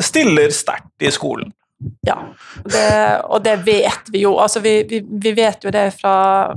stiller 0.00 0.50
sterkt 0.50 1.02
i 1.02 1.10
skolen. 1.10 1.52
Ja, 2.00 2.34
det, 2.64 3.20
og 3.24 3.42
det 3.44 3.56
vet 3.66 4.10
vi 4.12 4.22
jo. 4.22 4.36
Altså, 4.38 4.60
vi, 4.60 4.82
vi, 4.88 5.02
vi 5.02 5.32
vet 5.36 5.64
jo 5.64 5.72
det 5.74 5.88
fra, 5.98 6.54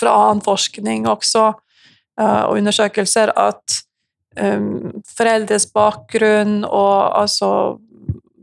fra 0.00 0.14
annen 0.24 0.42
forskning 0.44 1.08
også, 1.08 1.44
uh, 2.20 2.42
og 2.48 2.58
undersøkelser, 2.60 3.32
at 3.36 3.80
um, 4.40 5.02
foreldres 5.16 5.68
bakgrunn 5.72 6.62
og 6.64 7.20
altså 7.22 7.50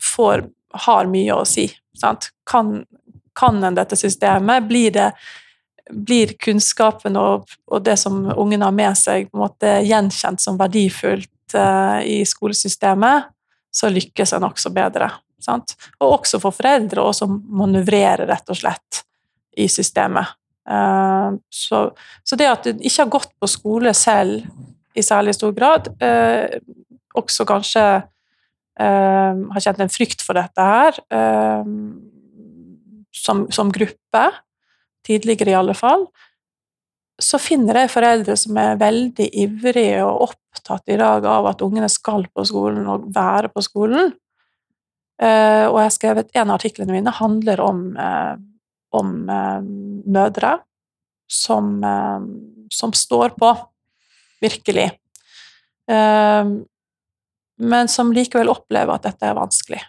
får, 0.03 0.47
har 0.87 1.11
mye 1.11 1.37
å 1.37 1.45
si. 1.49 1.67
Sant? 1.97 2.31
Kan, 2.49 2.79
kan 3.37 3.61
en 3.63 3.77
dette 3.77 3.97
systemet? 3.99 4.65
Blir, 4.69 4.91
det, 4.95 5.11
blir 5.91 6.33
kunnskapen 6.41 7.17
og, 7.19 7.45
og, 7.69 7.85
det 7.85 7.99
som 8.01 8.25
ungen 8.33 8.65
har 8.65 8.73
med 8.75 8.97
seg, 8.99 9.29
på 9.29 9.37
en 9.37 9.45
måte 9.45 9.77
gjenkjent 9.85 10.41
som 10.41 10.59
verdifullt 10.59 11.57
uh, 11.57 12.01
i 12.01 12.23
skolesystemet, 12.27 13.31
så 13.75 13.91
lykkes 13.91 14.33
en 14.37 14.47
også 14.47 14.71
bedre. 14.75 15.09
Sant? 15.41 15.75
Og 15.99 16.21
også 16.21 16.39
for 16.41 16.55
foreldre 16.55 17.03
å 17.03 17.29
manøvrere, 17.29 18.27
rett 18.29 18.49
og 18.51 18.59
slett, 18.59 19.03
i 19.59 19.67
systemet. 19.71 20.35
Uh, 20.65 21.37
så, 21.53 21.89
så, 22.25 22.37
det 22.39 22.47
at 22.49 22.65
du 22.65 22.81
ikke 22.81 23.03
har 23.03 23.11
gått 23.13 23.35
på 23.39 23.49
skole 23.49 23.93
selv 23.95 24.47
i 24.97 25.03
særlig 25.05 25.35
stor 25.37 25.53
grad, 25.55 25.91
uh, 26.01 26.57
også 27.15 27.45
kanskje 27.47 27.83
uh, 28.01 29.43
har 29.53 29.63
kjent 29.63 29.83
en 29.85 29.93
frykt 29.93 30.25
for 30.25 30.39
dette 30.39 30.65
her, 30.65 30.97
som, 33.15 33.45
som, 33.53 33.71
gruppe, 33.71 34.23
tidligere 35.05 35.53
i 35.53 35.57
alle 35.59 35.75
fall, 35.77 36.07
så 37.21 37.39
finner 37.39 37.79
jeg 37.79 37.93
foreldre 37.93 38.35
som 38.39 38.57
er 38.59 38.79
veldig 38.79 39.29
ivrige 39.45 40.03
og 40.03 40.27
opptatt 40.29 40.91
i 40.91 40.97
dag 40.99 41.25
av 41.29 41.47
at 41.47 41.63
ungene 41.63 41.87
skal 41.91 42.25
på 42.27 42.43
skolen 42.47 42.87
og 42.91 43.07
være 43.15 43.51
på 43.53 43.63
skolen. 43.63 44.11
Uh, 45.15 45.71
og 45.71 45.77
jeg 45.79 45.85
har 45.85 45.95
skrevet 45.95 46.33
en 46.35 46.49
av 46.49 46.57
artiklene 46.57 46.91
mine 46.91 47.13
handler 47.15 47.61
om, 47.63 47.85
uh, 47.95 48.35
om 48.99 49.13
uh, 49.29 49.61
mødre 49.63 50.57
som, 51.31 51.79
som, 52.69 52.91
står 52.93 53.31
på, 53.33 53.47
virkelig. 54.43 54.91
men 57.57 57.89
som 57.89 58.11
likevel 58.13 58.51
opplever 58.53 58.93
at 58.93 59.07
dette 59.07 59.25
er 59.25 59.33
vanskelig. 59.33 59.79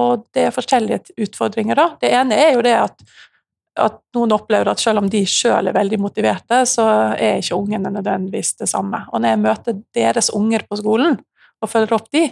og 0.00 0.24
det 0.32 0.46
er 0.46 0.56
forskjellige 0.56 1.12
utfordringer, 1.26 1.76
da. 1.76 1.86
Det 2.00 2.08
ene 2.16 2.40
er 2.40 2.56
jo 2.56 2.64
det 2.64 2.72
at, 2.86 3.04
at 3.80 3.96
noen 4.14 4.32
opplever 4.36 4.70
at 4.70 4.80
selv 4.82 5.02
om 5.02 5.08
de 5.10 5.24
sjøl 5.26 5.66
er 5.70 5.74
veldig 5.74 5.98
motiverte, 6.02 6.60
så 6.68 6.86
er 7.14 7.40
ikke 7.40 7.58
ungene 7.58 7.90
nødvendigvis 7.90 8.54
det 8.60 8.68
samme. 8.70 9.00
Og 9.10 9.22
når 9.22 9.34
jeg 9.34 9.42
møter 9.42 9.80
deres 9.96 10.30
unger 10.34 10.62
på 10.68 10.78
skolen 10.78 11.18
og 11.62 11.70
følger 11.70 11.96
opp 11.96 12.06
de, 12.14 12.28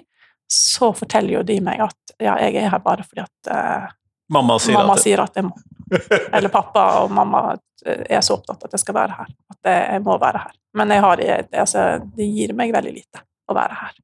så 0.52 0.92
forteller 0.94 1.38
jo 1.38 1.42
de 1.48 1.58
meg 1.64 1.82
at 1.82 2.14
ja, 2.22 2.36
jeg 2.44 2.60
er 2.60 2.70
her 2.70 2.82
bare 2.84 3.06
fordi 3.06 3.24
at 3.24 3.50
uh, 3.50 3.88
mamma, 4.32 4.58
sier, 4.60 4.76
mamma 4.76 4.94
at 4.98 5.02
sier, 5.02 5.22
at 5.22 5.38
jeg 5.38 5.48
må. 5.48 5.56
Eller 6.36 6.52
pappa 6.52 6.84
og 7.02 7.12
mamma 7.12 7.42
eh, 7.86 8.04
er 8.06 8.22
så 8.24 8.36
opptatt 8.38 8.68
at 8.68 8.76
jeg 8.76 8.84
skal 8.84 8.96
være 8.96 9.18
her. 9.18 9.34
At 9.54 9.70
jeg 9.72 10.04
må 10.04 10.16
være 10.20 10.44
her. 10.44 10.54
Men 10.78 10.94
har, 11.04 11.20
altså, 11.50 11.80
det 12.16 12.28
gir 12.30 12.54
meg 12.56 12.72
veldig 12.74 12.94
lite 12.94 13.24
å 13.48 13.56
være 13.56 13.74
her. 13.80 13.98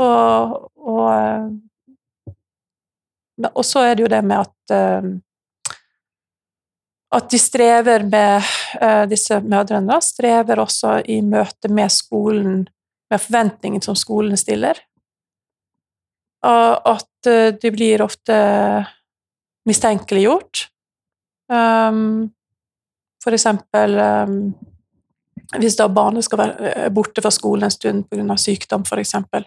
Og, 0.00 0.54
og, 0.76 1.06
eh, 1.14 1.46
og 3.50 3.64
så 3.66 3.86
er 3.88 3.96
det 3.96 4.04
jo 4.04 4.12
det 4.12 4.22
med 4.26 4.38
at 4.42 4.74
uh, 4.76 5.10
at 7.10 7.30
de 7.30 7.38
strever 7.42 8.04
med 8.06 8.44
uh, 8.82 9.06
Disse 9.10 9.40
mødrene 9.42 9.90
da, 9.90 9.98
strever 10.04 10.62
også 10.62 11.00
i 11.10 11.20
møte 11.26 11.68
med 11.72 11.90
skolen, 11.90 12.62
med 13.10 13.22
forventningene 13.22 13.82
som 13.82 13.98
skolen 13.98 14.38
stiller 14.38 14.78
at 16.42 17.26
eh, 17.26 17.54
de 17.60 17.70
blir 17.70 18.02
ofte 18.02 18.34
mistenkeliggjort. 19.68 20.68
Um, 21.50 22.30
for 23.20 23.34
eksempel 23.34 23.98
um, 23.98 24.36
hvis 25.58 25.74
da 25.76 25.88
barnet 25.90 26.24
skal 26.24 26.38
være 26.38 26.70
eh, 26.70 26.90
borte 26.94 27.22
fra 27.22 27.32
skolen 27.34 27.66
en 27.66 27.74
stund 27.74 28.04
pga. 28.08 28.36
sykdom, 28.38 28.84
for 28.86 29.02
eksempel, 29.02 29.44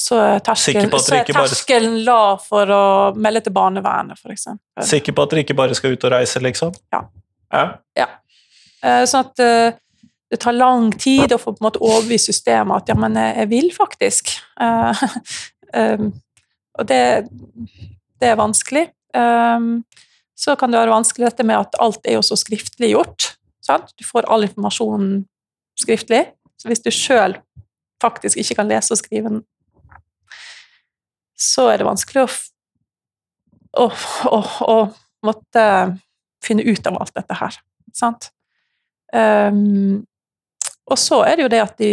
så 0.00 0.16
er 0.16 0.40
terskelen, 0.44 0.88
er 0.88 1.28
terskelen 1.28 1.98
lav 2.06 2.40
for 2.46 2.72
å 2.72 2.82
melde 3.20 3.42
til 3.44 3.52
barnevernet, 3.52 4.20
eksempel. 4.32 4.86
Sikker 4.88 5.16
på 5.16 5.26
at 5.26 5.34
dere 5.34 5.44
ikke 5.44 5.58
bare 5.58 5.76
skal 5.76 5.92
ut 5.92 6.08
og 6.08 6.14
reise, 6.14 6.40
liksom? 6.40 6.72
Ja. 6.94 7.04
ja. 7.52 7.64
ja. 8.00 8.08
Uh, 8.80 9.04
sånn 9.08 9.28
at 9.28 9.42
uh, 9.44 10.06
det 10.32 10.40
tar 10.40 10.56
lang 10.56 10.88
tid 10.96 11.34
å 11.34 11.40
få 11.42 11.52
på 11.52 11.60
en 11.60 11.68
måte 11.68 11.82
overbevist 11.84 12.30
systemet 12.30 12.80
at 12.80 12.92
ja, 12.92 12.96
men 12.96 13.18
jeg 13.18 13.50
vil 13.50 13.72
faktisk. 13.76 14.32
Uh, 14.60 14.96
Um, 15.76 16.12
og 16.78 16.88
det, 16.88 17.28
det, 18.20 18.28
er 18.28 18.38
vanskelig. 18.38 18.88
Um, 19.14 19.84
så 20.38 20.56
kan 20.56 20.72
det 20.72 20.80
være 20.80 20.94
vanskelig 20.94 21.28
dette 21.28 21.46
med 21.46 21.58
at 21.58 21.78
alt 21.82 22.06
er 22.08 22.18
jo 22.18 22.24
så 22.24 22.38
skriftlig 22.38 22.94
gjort. 22.94 23.34
Sant? 23.64 23.92
Du 23.98 24.06
får 24.06 24.28
all 24.30 24.46
informasjonen 24.46 25.24
skriftlig. 25.78 26.24
Så 26.60 26.70
hvis 26.70 26.82
du 26.84 26.90
sjøl 26.92 27.36
faktisk 28.00 28.40
ikke 28.40 28.60
kan 28.60 28.70
lese 28.70 28.94
og 28.94 29.00
skrive 29.00 29.40
så 31.40 31.70
er 31.72 31.80
det 31.80 31.88
vanskelig 31.88 32.26
å, 32.26 32.28
å, 33.80 33.86
å, 34.28 34.40
å 34.68 34.78
måtte 35.26 35.64
finne 36.44 36.64
ut 36.68 36.86
av 36.88 37.00
alt 37.00 37.14
dette 37.16 37.36
her. 37.40 37.58
Sant? 37.96 38.30
Um, 39.12 40.02
og 40.90 40.98
så 40.98 41.22
er 41.26 41.36
det 41.36 41.46
jo 41.46 41.52
det 41.52 41.62
at 41.64 41.76
de, 41.80 41.92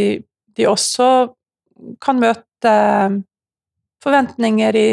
de 0.57 0.67
også 0.69 1.09
kan 2.03 2.19
møte 2.21 2.73
forventninger 4.03 4.77
i, 4.77 4.89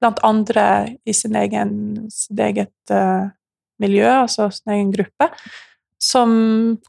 blant 0.00 0.20
andre 0.26 0.64
i 1.04 1.14
sin 1.16 1.36
egen, 1.38 1.72
sitt 2.12 2.40
eget 2.40 2.94
uh, 2.94 3.28
miljø, 3.82 4.08
altså 4.22 4.48
sin 4.54 4.74
egen 4.76 4.94
gruppe, 4.94 5.30
som 6.00 6.30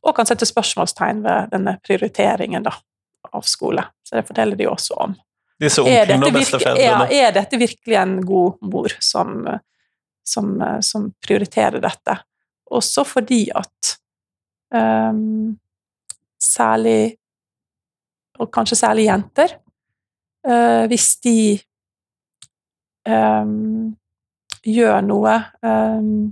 også 0.01 0.15
kan 0.15 0.29
sette 0.29 0.47
spørsmålstegn 0.47 1.23
ved 1.25 1.51
denne 1.51 1.75
prioriteringen 1.83 2.63
da, 2.63 2.73
av 3.31 3.47
skole. 3.47 3.83
Så 4.07 4.17
det 4.17 4.27
forteller 4.29 4.59
de 4.59 4.69
også 4.71 4.97
om. 5.07 5.17
Disse 5.61 5.83
onklene 5.83 6.25
og 6.27 6.35
besteforeldrene. 6.35 7.07
ja, 7.13 7.27
er 7.27 7.35
dette 7.35 7.59
virkelig 7.61 7.97
en 8.01 8.15
god 8.25 8.57
mor 8.65 8.93
som, 9.03 9.45
som, 10.25 10.53
som 10.81 11.09
prioriterer 11.21 11.81
dette? 11.83 12.15
Også 12.71 13.03
fordi 13.05 13.43
at 13.55 13.91
um, 14.73 15.59
særlig, 16.41 17.17
og 18.39 18.49
kanskje 18.53 18.79
særlig 18.79 19.05
jenter, 19.09 19.57
uh, 20.47 20.85
hvis 20.89 21.07
de 21.25 21.39
um, 23.05 23.91
gjør 24.65 25.01
noe 25.05 25.35
um, 25.65 26.31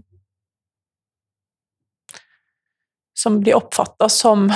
som 3.20 3.40
blir 3.44 3.58
oppfatta 3.60 4.08
som 4.10 4.48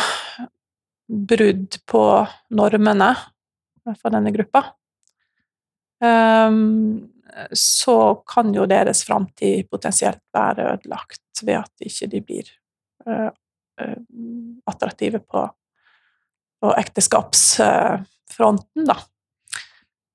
brudd 1.08 1.78
på 1.90 2.04
normene 2.56 3.12
for 4.00 4.10
denne 4.14 4.32
gruppa, 4.36 4.62
ehm, 6.04 7.10
så 7.52 8.24
kan 8.30 8.54
jo 8.54 8.66
deres 8.70 9.04
framtid 9.08 9.70
potensielt 9.72 10.22
være 10.34 10.74
ødelagt 10.76 11.44
ved 11.44 11.56
at 11.64 11.72
ikke 11.88 12.08
de 12.12 12.22
blir 12.22 12.48
eh, 13.08 13.30
eh, 13.82 13.98
attraktive 14.70 15.20
på, 15.20 15.50
på 16.62 16.74
ekteskapsfronten, 16.78 18.86
da. 18.86 18.96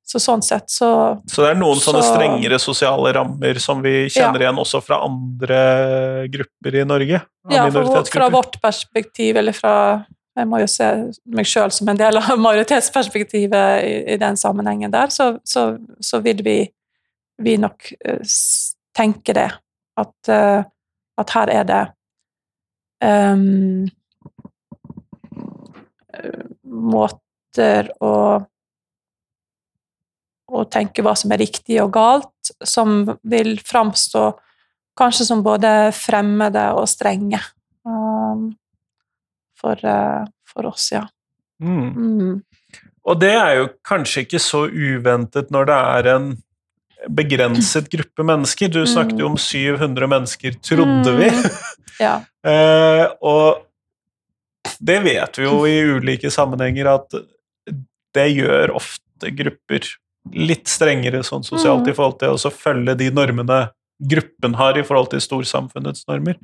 Så 0.09 0.16
sånn 0.22 0.40
sett 0.40 0.70
så 0.72 1.20
Så 1.28 1.42
det 1.44 1.50
er 1.50 1.59
noen 1.61 1.76
sånne 1.85 2.00
strengere 2.00 2.57
sosiale 2.62 3.11
rammer 3.12 3.59
som 3.61 3.83
vi 3.85 4.09
kjenner 4.09 4.40
igjen 4.40 4.61
også 4.62 4.81
fra 4.81 5.02
andre 5.04 5.59
grupper 6.33 6.78
i 6.81 6.85
Norge? 6.88 7.20
Ja, 7.52 7.66
fra, 7.74 8.00
fra 8.09 8.28
vårt 8.33 8.57
perspektiv, 8.62 9.37
eller 9.37 9.52
fra 9.57 9.74
Jeg 10.38 10.46
må 10.46 10.61
jo 10.62 10.68
se 10.70 10.88
meg 11.35 11.48
sjøl 11.51 11.72
som 11.74 11.88
en 11.90 11.98
del 11.98 12.20
av 12.20 12.31
majoritetsperspektivet 12.38 13.85
i, 13.85 13.94
i 14.14 14.18
den 14.20 14.38
sammenhengen 14.38 14.92
der, 14.94 15.11
så, 15.11 15.33
så, 15.46 15.72
så 16.01 16.20
vil 16.24 16.42
vi, 16.46 16.59
vi 17.42 17.57
nok 17.59 17.90
eh, 17.98 18.35
tenke 18.96 19.35
det. 19.35 19.48
At, 19.98 20.31
eh, 20.31 20.61
at 21.18 21.35
her 21.35 21.51
er 21.51 21.64
det 21.66 21.81
eh, 23.03 23.42
måter 26.88 27.90
å 27.98 28.14
å 30.48 30.64
tenke 30.72 31.05
hva 31.05 31.14
som 31.18 31.33
er 31.35 31.42
riktig 31.42 31.77
og 31.83 31.92
galt, 31.96 32.53
som 32.64 33.03
vil 33.29 33.59
framstå 33.61 34.22
kanskje 34.98 35.29
som 35.29 35.44
både 35.44 35.90
fremmede 35.94 36.64
og 36.79 36.88
strenge 36.90 37.40
um, 37.87 38.48
for, 39.61 39.79
eh, 39.85 40.25
for 40.49 40.68
oss, 40.71 40.90
ja. 40.94 41.05
Mm. 41.62 41.88
Mm. 41.94 42.35
Og 43.09 43.21
det 43.21 43.33
er 43.35 43.55
jo 43.59 43.68
kanskje 43.88 44.27
ikke 44.27 44.40
så 44.42 44.66
uventet 44.68 45.51
når 45.55 45.71
det 45.71 45.79
er 45.79 46.11
en 46.14 46.29
begrenset 47.14 47.88
gruppe 47.94 48.27
mennesker. 48.27 48.71
Du 48.75 48.83
snakket 48.87 49.23
jo 49.23 49.31
om 49.33 49.38
700 49.40 50.11
mennesker, 50.11 50.59
trodde 50.62 51.16
vi. 51.21 51.33
Mm. 51.35 51.49
Ja. 52.01 52.18
Eh, 52.49 53.05
og 53.27 53.64
det 54.81 55.01
vet 55.05 55.38
vi 55.40 55.44
jo 55.44 55.57
i 55.66 55.81
ulike 55.99 56.31
sammenhenger 56.33 56.87
at 56.94 57.16
det 58.14 58.27
gjør 58.31 58.71
ofte 58.79 59.33
grupper 59.35 59.85
litt 60.33 60.71
strengere 60.71 61.25
sånn 61.27 61.44
sosialt 61.44 61.83
Mm. 61.85 61.90
i 61.90 61.97
forhold 61.99 62.18
til 62.23 62.38
å 62.38 62.53
følge 62.55 62.94
de 62.97 63.11
normene 63.11 63.59
gruppen 63.99 64.55
har 64.55 64.79
i 64.79 64.87
forhold 64.87 65.11
til 65.11 65.21
storsamfunnets 65.21 66.07
normer. 66.09 66.38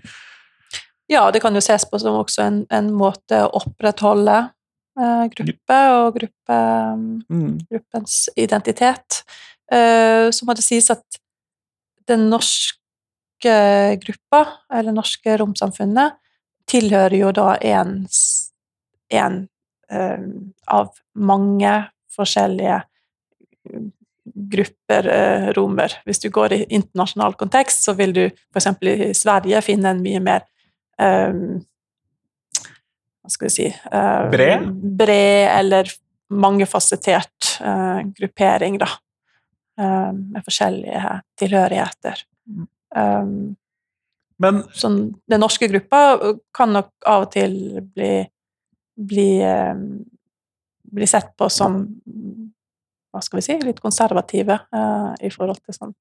Ja, 1.10 1.30
det 1.30 1.40
kan 1.44 1.54
jo 1.54 1.62
ses 1.64 1.84
på 1.88 1.98
som 2.00 2.16
også 2.20 2.44
en, 2.46 2.60
en 2.72 2.90
måte 2.96 3.42
å 3.44 3.50
opprettholde 3.60 4.36
eh, 4.98 5.24
gruppe 5.34 5.80
og 5.98 6.20
gruppe, 6.20 6.60
Mm. 7.30 7.58
gruppens 7.70 8.28
identitet. 8.36 9.22
Eh, 9.72 10.30
så 10.30 10.46
må 10.46 10.54
det 10.54 10.64
sies 10.64 10.90
at 10.92 11.20
den 12.08 12.28
norske 12.30 12.78
gruppa, 14.00 14.44
eller 14.72 14.92
norske 14.92 15.36
romsamfunnet, 15.40 16.16
tilhører 16.68 17.16
jo 17.18 17.32
da 17.36 17.54
en, 17.60 18.06
en 19.12 19.48
eh, 19.90 20.24
av 20.68 20.94
mange 21.12 21.74
forskjellige 22.14 22.80
grupper 24.34 25.08
eh, 25.08 25.48
romer. 25.56 25.92
Hvis 26.04 26.22
du 26.22 26.30
går 26.32 26.52
i 26.56 26.64
internasjonal 26.68 27.36
kontekst, 27.40 27.84
så 27.84 27.92
vil 27.98 28.14
du 28.16 28.24
f.eks. 28.26 28.68
i 28.80 29.12
Sverige 29.16 29.60
finne 29.64 29.92
en 29.92 30.02
mye 30.04 30.20
mer 30.24 30.44
Hva 33.24 33.32
skal 33.32 33.48
vi 33.48 33.52
si 33.54 33.66
Bred? 34.32 34.66
Bred 34.98 35.48
eller 35.54 35.88
mangefasettert 36.34 37.56
eh, 37.60 38.00
gruppering, 38.18 38.78
da. 38.78 38.88
Eh, 39.80 40.12
med 40.12 40.44
forskjellige 40.44 41.20
tilhørigheter. 41.40 42.24
Um, 42.94 43.56
Men 44.42 44.64
sånn, 44.74 45.14
den 45.30 45.40
norske 45.40 45.68
gruppa 45.70 45.98
kan 46.54 46.72
nok 46.74 46.90
av 47.06 47.28
og 47.28 47.30
til 47.34 47.52
bli, 47.94 48.16
bli, 48.98 49.28
bli 50.90 51.06
sett 51.06 51.30
på 51.38 51.46
som 51.54 51.78
hva 53.14 53.22
skal 53.22 53.38
vi 53.38 53.44
si, 53.46 53.54
litt 53.62 53.78
konservative 53.82 54.56
uh, 54.74 55.14
i 55.22 55.30
forhold 55.30 55.62
til 55.62 55.76
sånne 55.76 55.94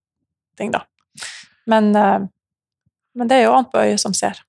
ting, 0.58 0.73
da. 0.73 0.82
Men, 1.69 1.91
eh, 1.95 2.25
men 3.15 3.29
det 3.29 3.38
er 3.38 3.45
jo 3.45 3.53
annet 3.53 3.69
på 3.71 3.84
øyet 3.86 4.01
som 4.01 4.15
ser. 4.17 4.41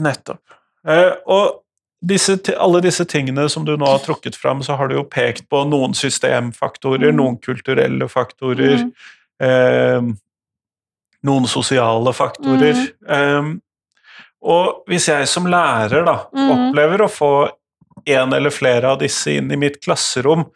Nettopp. 0.00 0.40
Eh, 0.88 1.12
og 1.26 1.60
disse, 2.02 2.38
alle 2.56 2.80
disse 2.80 3.04
tingene 3.04 3.44
som 3.52 3.64
du 3.68 3.74
nå 3.76 3.86
har 3.86 3.98
trukket 4.00 4.36
fram, 4.40 4.62
så 4.64 4.76
har 4.80 4.88
du 4.88 4.94
jo 4.96 5.04
pekt 5.04 5.48
på 5.52 5.64
noen 5.68 5.92
systemfaktorer, 5.94 7.10
Mm. 7.12 7.16
noen 7.16 7.36
kulturelle 7.44 8.08
faktorer, 8.08 8.78
Mm. 8.86 8.92
eh, 9.40 10.12
noen 11.22 11.46
sosiale 11.46 12.12
faktorer. 12.16 12.76
Eh, 13.08 13.50
og 14.42 14.84
hvis 14.88 15.08
jeg 15.08 15.28
som 15.28 15.44
lærer 15.46 16.04
da, 16.06 16.26
Mm. 16.32 16.50
opplever 16.72 16.98
å 17.04 17.10
få 17.10 17.50
en 18.06 18.32
eller 18.32 18.50
flere 18.50 18.84
av 18.84 18.98
disse 18.98 19.26
inn 19.36 19.50
i 19.52 19.56
mitt 19.56 19.80
klasserom, 19.82 20.46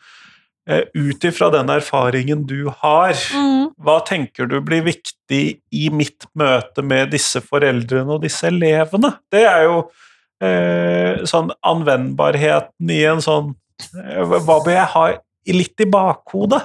ut 0.66 1.24
ifra 1.28 1.50
den 1.52 1.68
erfaringen 1.68 2.46
du 2.48 2.70
har, 2.80 3.12
Mm. 3.34 3.68
hva 3.84 3.98
tenker 4.06 4.46
du 4.48 4.60
blir 4.64 4.82
viktig 4.86 5.60
i 5.72 5.88
mitt 5.92 6.24
møte 6.34 6.82
med 6.82 7.10
disse 7.12 7.40
foreldrene 7.44 8.08
og 8.16 8.22
disse 8.22 8.46
elevene? 8.48 9.10
Det 9.30 9.42
er 9.44 9.64
jo 9.66 9.90
eh, 10.40 11.20
sånn 11.28 11.50
anvendbarheten 11.64 12.90
i 12.90 13.02
en 13.04 13.20
sånn 13.24 13.52
eh, 14.00 14.24
Hva 14.24 14.58
bør 14.64 14.72
jeg 14.72 14.88
ha 14.94 15.04
litt 15.52 15.80
i 15.84 15.84
bakhodet? 15.90 16.62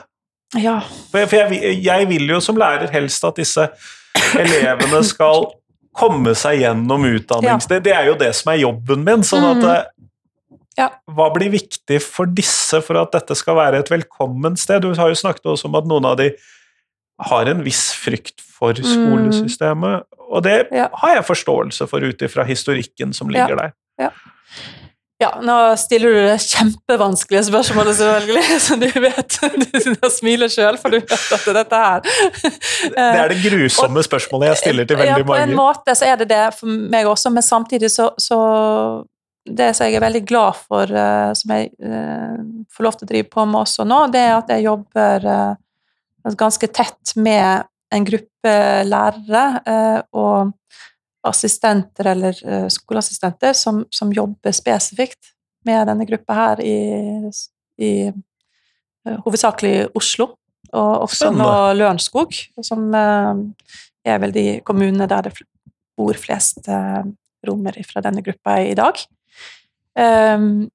Ja. 0.58 0.80
For, 1.12 1.20
jeg, 1.20 1.30
for 1.30 1.54
jeg, 1.54 1.84
jeg 1.84 2.08
vil 2.10 2.28
jo 2.34 2.40
som 2.42 2.58
lærer 2.58 2.90
helst 2.96 3.24
at 3.28 3.36
disse 3.38 3.68
elevene 4.40 5.04
skal 5.06 5.50
komme 6.00 6.32
seg 6.38 6.62
gjennom 6.64 7.04
utdannings... 7.10 7.68
Det, 7.70 7.82
det 7.86 7.94
er 7.94 8.08
jo 8.10 8.16
det 8.20 8.32
som 8.38 8.54
er 8.54 8.62
jobben 8.64 9.04
min. 9.06 9.26
sånn 9.28 9.46
at 9.52 9.64
Mhm. 9.64 9.96
Ja. 10.80 10.88
Hva 11.12 11.28
blir 11.36 11.52
viktig 11.52 12.00
for 12.06 12.30
disse 12.32 12.80
for 12.86 12.96
at 13.02 13.12
dette 13.18 13.36
skal 13.36 13.58
være 13.60 13.82
et 13.84 13.92
velkommen 13.92 14.56
sted? 14.60 14.82
Du 14.86 14.94
har 14.96 15.12
jo 15.12 15.18
snakket 15.20 15.50
også 15.52 15.68
om 15.68 15.76
at 15.82 15.90
noen 15.92 16.08
av 16.08 16.16
de 16.22 16.30
har 17.30 17.50
en 17.52 17.64
viss 17.66 17.90
frykt 18.00 18.40
for 18.60 18.78
skolesystemet, 18.80 20.06
og 20.30 20.44
det 20.46 20.68
Ja. 20.72 20.88
har 21.02 21.16
jeg 21.18 21.26
forståelse 21.28 21.88
for 21.90 22.00
ut 22.00 22.22
ifra 22.24 22.46
historikken 22.48 23.12
som 23.14 23.28
ligger 23.28 23.56
der. 23.60 23.74
ja, 25.20 25.34
nå 25.44 25.76
stiller 25.76 26.14
du 26.16 26.20
det 26.30 26.38
kjempevanskelige 26.40 27.44
spørsmålet, 27.50 27.98
selvfølgelig, 28.00 28.60
så 28.66 28.78
du 28.80 28.88
vet 29.04 29.40
Du 30.00 30.10
smiler 30.16 30.48
sjøl, 30.48 30.78
for 30.80 30.96
du 30.96 31.00
vet 31.02 31.12
at 31.36 31.46
dette 31.60 31.76
her 31.76 32.00
Det 32.96 33.20
er 33.20 33.34
det 33.34 33.42
grusomme 33.44 34.04
spørsmålet 34.08 34.54
jeg 34.54 34.58
stiller 34.64 34.88
til 34.88 34.98
veldig 35.02 35.24
ja, 35.26 35.28
på 35.28 35.36
en 35.36 35.50
mange. 35.50 35.56
måte 35.60 35.96
så 36.00 36.08
er 36.08 36.16
det 36.24 36.30
det 36.32 36.46
for 36.56 36.68
meg 36.72 37.06
også, 37.12 37.30
men 37.36 37.44
samtidig 37.44 37.92
så, 37.92 38.14
så 38.18 38.40
Det 39.50 39.72
som 39.76 39.88
jeg 39.88 39.98
er 39.98 40.04
veldig 40.04 40.22
glad 40.30 40.58
for, 40.68 40.92
eh, 40.92 41.32
som 41.38 41.54
jeg 41.56 41.72
eh, 41.82 42.38
får 42.70 42.86
lov 42.86 42.98
til 42.98 43.08
å 43.08 43.10
drive 43.12 43.30
på 43.32 43.46
med 43.50 43.62
også 43.64 43.86
nå, 43.88 44.00
det 44.14 44.22
er 44.22 44.36
at 44.38 44.52
jeg 44.54 44.66
jobber 44.68 45.28
eh, 45.34 46.34
ganske 46.38 46.70
tett 46.76 47.14
med 47.18 47.66
en 47.90 48.06
gruppe 48.06 48.56
lærere 48.86 49.44
og 50.14 50.52
assistenter 51.26 52.12
eller 52.12 52.38
skoleassistenter 52.70 53.56
som, 53.58 53.80
som 53.90 54.12
jobber 54.14 54.54
spesifikt 54.54 55.32
med 55.66 55.90
denne 55.90 56.06
gruppa 56.06 56.36
her 56.38 56.62
i, 56.62 56.76
i 57.82 57.92
hovedsakelig 59.26 59.90
Oslo, 59.98 60.30
og 60.70 60.92
også 61.08 61.32
nå 61.34 61.50
Lørenskog, 61.80 62.38
som 62.62 62.94
er 62.94 64.22
vel 64.22 64.38
de 64.38 64.46
kommunene 64.68 65.10
der 65.10 65.32
det 65.32 65.34
bor 65.98 66.14
flest 66.20 66.70
romer 66.70 67.82
fra 67.90 68.06
denne 68.06 68.22
gruppa 68.22 68.60
i 68.70 68.78
dag. 68.78 69.02
Um, 70.00 70.70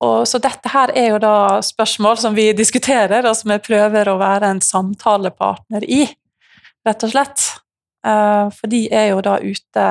og 0.00 0.24
så 0.28 0.40
dette 0.40 0.70
her 0.72 0.92
er 0.96 1.10
jo 1.12 1.18
da 1.20 1.60
spørsmål 1.64 2.16
som 2.22 2.36
vi 2.36 2.48
diskuterer, 2.56 3.26
og 3.28 3.36
som 3.36 3.52
vi 3.52 3.60
prøver 3.62 4.08
å 4.08 4.16
være 4.20 4.48
en 4.48 4.62
samtalepartner 4.64 5.84
i, 5.84 6.06
rett 6.88 7.04
og 7.04 7.12
slett. 7.12 7.44
Uh, 8.06 8.48
for 8.56 8.72
de 8.72 8.86
er 8.96 9.10
jo 9.10 9.20
da 9.24 9.36
ute 9.44 9.88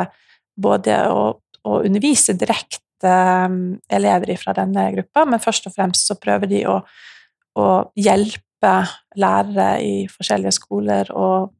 både 0.59 0.97
å, 1.13 1.27
å 1.38 1.81
undervise 1.85 2.33
direkte 2.33 3.13
um, 3.45 3.77
elever 3.85 4.33
fra 4.41 4.55
denne 4.57 4.88
gruppa, 4.95 5.27
men 5.29 5.43
først 5.43 5.69
og 5.69 5.77
fremst 5.77 6.09
så 6.09 6.17
prøver 6.19 6.49
de 6.49 6.63
å, 6.67 6.79
å 7.62 7.67
hjelpe 7.99 8.73
lærere 9.21 9.69
i 9.85 9.93
forskjellige 10.09 10.57
skoler 10.57 11.13
og, 11.13 11.53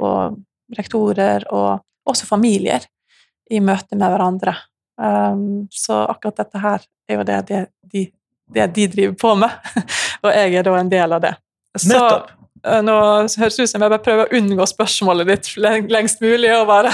og 0.00 0.40
rektorer, 0.78 1.44
og 1.52 1.84
også 2.08 2.26
familier, 2.26 2.88
i 3.50 3.60
møte 3.60 3.98
med 3.98 4.08
hverandre. 4.08 4.54
Um, 5.00 5.68
så 5.72 6.02
akkurat 6.12 6.42
dette 6.42 6.60
her 6.60 6.82
er 7.08 7.16
jo 7.16 7.24
det, 7.24 7.38
det, 7.48 7.60
de, 7.92 8.02
det 8.52 8.66
de 8.76 8.88
driver 8.92 9.14
på 9.20 9.32
med, 9.40 9.72
og 10.24 10.34
jeg 10.34 10.58
er 10.60 10.66
da 10.66 10.76
en 10.76 10.92
del 10.92 11.16
av 11.16 11.24
det. 11.24 11.32
Så 11.78 11.94
Nettopp. 11.94 12.32
uh, 12.66 12.80
nå 12.84 12.96
høres 13.40 13.56
det 13.56 13.64
ut 13.64 13.72
som 13.72 13.84
jeg 13.86 13.94
bare 13.94 14.02
prøver 14.04 14.26
å 14.26 14.40
unngå 14.40 14.66
spørsmålet 14.68 15.30
ditt 15.30 15.52
lengst 15.96 16.20
mulig 16.24 16.50
og 16.58 16.66
bare 16.68 16.92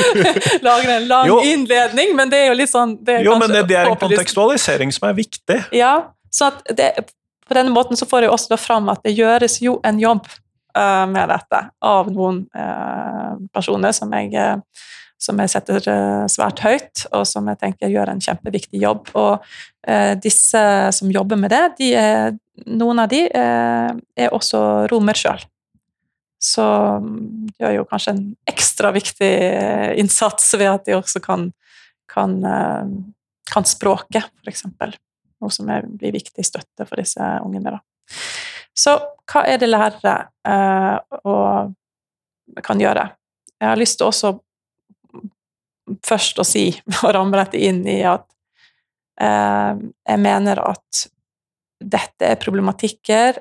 lager 0.66 0.96
en 0.96 1.06
lang 1.12 1.30
Jo. 1.30 1.38
innledning, 1.46 2.16
men 2.18 2.32
det 2.32 2.42
er 2.44 2.50
jo 2.50 2.58
litt 2.62 2.72
sånn 2.72 2.96
det 3.06 3.20
Jo, 3.26 3.36
men 3.38 3.52
det, 3.52 3.66
det 3.70 3.78
er 3.78 3.92
en 3.92 4.00
kontekstualisering 4.00 4.94
som 4.96 5.06
er 5.10 5.20
viktig. 5.20 5.60
ja, 5.76 5.94
så 6.34 6.50
det, 6.74 6.90
på 7.46 7.54
denne 7.54 7.70
måten 7.70 7.96
så 7.96 8.08
får 8.10 8.26
jeg 8.26 8.34
også 8.34 8.52
da 8.56 8.58
fram 8.60 8.90
at 8.92 9.04
det 9.06 9.14
gjøres 9.14 9.60
jo 9.62 9.78
en 9.86 10.00
jobb 10.02 10.26
uh, 10.76 11.06
med 11.10 11.30
dette 11.30 11.62
av 11.86 12.10
noen 12.12 12.42
uh, 12.56 13.36
personer 13.54 13.94
som 13.96 14.12
jeg, 14.16 14.32
eh, 14.34 14.56
som 15.18 15.40
jeg 15.40 15.52
setter 15.52 15.88
eh, 15.90 16.24
svært 16.32 16.60
høyt, 16.64 17.06
og 17.16 17.24
som 17.28 17.48
jeg 17.50 17.60
tenker 17.62 17.92
gjør 17.92 18.12
en 18.12 18.22
kjempeviktig 18.22 18.80
jobb. 18.82 19.10
Og 19.16 19.44
eh, 19.88 20.12
disse 20.20 20.62
som 20.96 21.12
jobber 21.12 21.40
med 21.40 21.54
det, 21.54 21.64
de 21.80 21.90
er, 21.96 22.36
noen 22.68 23.00
av 23.04 23.10
de 23.12 23.24
eh, 23.26 23.90
er 23.96 24.36
også 24.36 24.60
romer 24.92 25.18
sjøl. 25.18 25.40
Så 26.42 26.66
mm, 27.00 27.48
de 27.48 27.64
gjør 27.64 27.78
jo 27.78 27.88
kanskje 27.88 28.12
en 28.12 28.24
ekstra 28.52 28.92
viktig 28.94 29.32
innsats 30.02 30.52
ved 30.60 30.68
at 30.74 30.84
de 30.88 30.98
også 30.98 31.22
kan, 31.24 31.48
kan, 32.12 32.36
kan 33.48 33.68
språket, 33.68 34.28
f.eks 34.44 34.66
noe 35.40 35.52
som 35.52 35.68
blir 35.68 36.14
viktig 36.14 36.44
støtte 36.44 36.86
for 36.86 37.00
disse 37.00 37.22
ungene. 37.44 37.76
Da. 37.76 37.80
Så 38.76 38.96
hva 39.30 39.44
er 39.48 39.60
det 39.60 39.70
lærere 39.70 40.16
eh, 40.46 40.96
kan 42.64 42.82
gjøre? 42.82 43.08
Jeg 43.56 43.70
har 43.70 43.80
lyst 43.80 43.98
til 44.00 44.10
også 44.10 44.34
først 46.06 46.40
å 46.42 46.46
si, 46.46 46.70
og 47.02 47.12
ramme 47.16 47.38
dette 47.40 47.60
inn 47.62 47.82
i 47.88 48.00
at 48.06 48.26
eh, 49.20 49.84
jeg 50.06 50.22
mener 50.22 50.62
at 50.64 51.06
dette 51.76 52.32
er 52.32 52.40
problematikker 52.40 53.40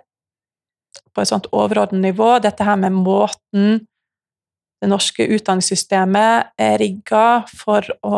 på 1.15 1.23
et 1.23 1.29
sånt 1.29 1.47
overordnet 1.55 2.03
nivå. 2.03 2.35
Dette 2.43 2.65
her 2.67 2.79
med 2.79 2.95
måten 2.95 3.85
det 4.83 4.89
norske 4.91 5.25
utdanningssystemet 5.31 6.51
er 6.61 6.75
rigga 6.81 7.45
for 7.49 7.85
å 8.05 8.17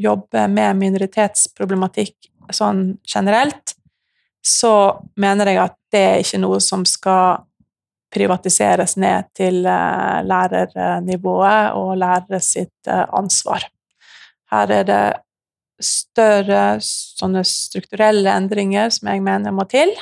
jobbe 0.00 0.44
med 0.52 0.78
minoritetsproblematikk 0.78 2.30
sånn 2.54 2.98
generelt, 3.08 3.74
så 4.46 5.00
mener 5.18 5.50
jeg 5.50 5.60
at 5.64 5.76
det 5.92 6.02
er 6.06 6.22
ikke 6.22 6.40
noe 6.44 6.60
som 6.62 6.84
skal 6.86 7.45
privatiseres 8.16 8.96
ned 9.00 9.28
til 9.36 9.62
eh, 9.68 10.18
lærernivået 10.26 11.76
og 11.76 11.94
lærere 12.00 12.40
sitt 12.42 12.88
eh, 12.88 13.04
ansvar. 13.16 13.66
Her 14.52 14.72
er 14.80 14.88
det 14.88 15.04
større 15.82 16.78
sånne 16.80 17.42
strukturelle 17.44 18.32
endringer 18.32 18.92
som 18.94 19.10
jeg 19.12 19.24
mener 19.24 19.52
må 19.52 19.66
til 19.68 19.92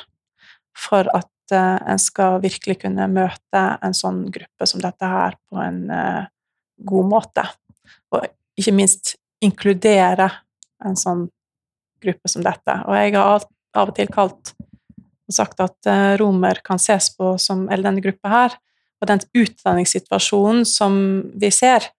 for 0.79 1.09
at 1.16 1.55
eh, 1.55 1.79
en 1.90 2.03
skal 2.03 2.38
virkelig 2.44 2.81
kunne 2.85 3.09
møte 3.11 3.64
en 3.83 3.96
sånn 3.96 4.24
gruppe 4.35 4.70
som 4.70 4.83
dette 4.85 5.11
her 5.11 5.38
på 5.50 5.61
en 5.62 5.83
god 6.85 7.11
måte. 7.11 7.44
Og 8.14 8.27
ikke 8.59 8.74
minst 8.74 9.16
inkludere 9.44 10.29
en 10.85 10.96
sånn 10.98 11.27
gruppe 12.03 12.31
som 12.31 12.44
dette. 12.44 12.74
Og 12.87 12.96
jeg 12.98 13.14
har 13.16 13.46
av 13.74 13.90
og 13.90 13.96
til 13.96 14.11
kalt 14.12 14.55
og 15.28 15.37
sagt 15.37 15.60
at 15.64 15.88
eh, 15.90 16.14
romer 16.20 16.60
kan 16.64 16.80
ses 16.80 17.10
på 17.16 17.34
som, 17.40 17.66
eller 17.68 17.88
denne 17.88 18.04
gruppa 18.04 18.32
her, 18.32 18.56
og 19.00 19.10
den 19.10 19.22
utdanningssituasjonen 19.37 20.64
som 20.68 20.96
vi 21.40 21.50
ser, 21.52 21.90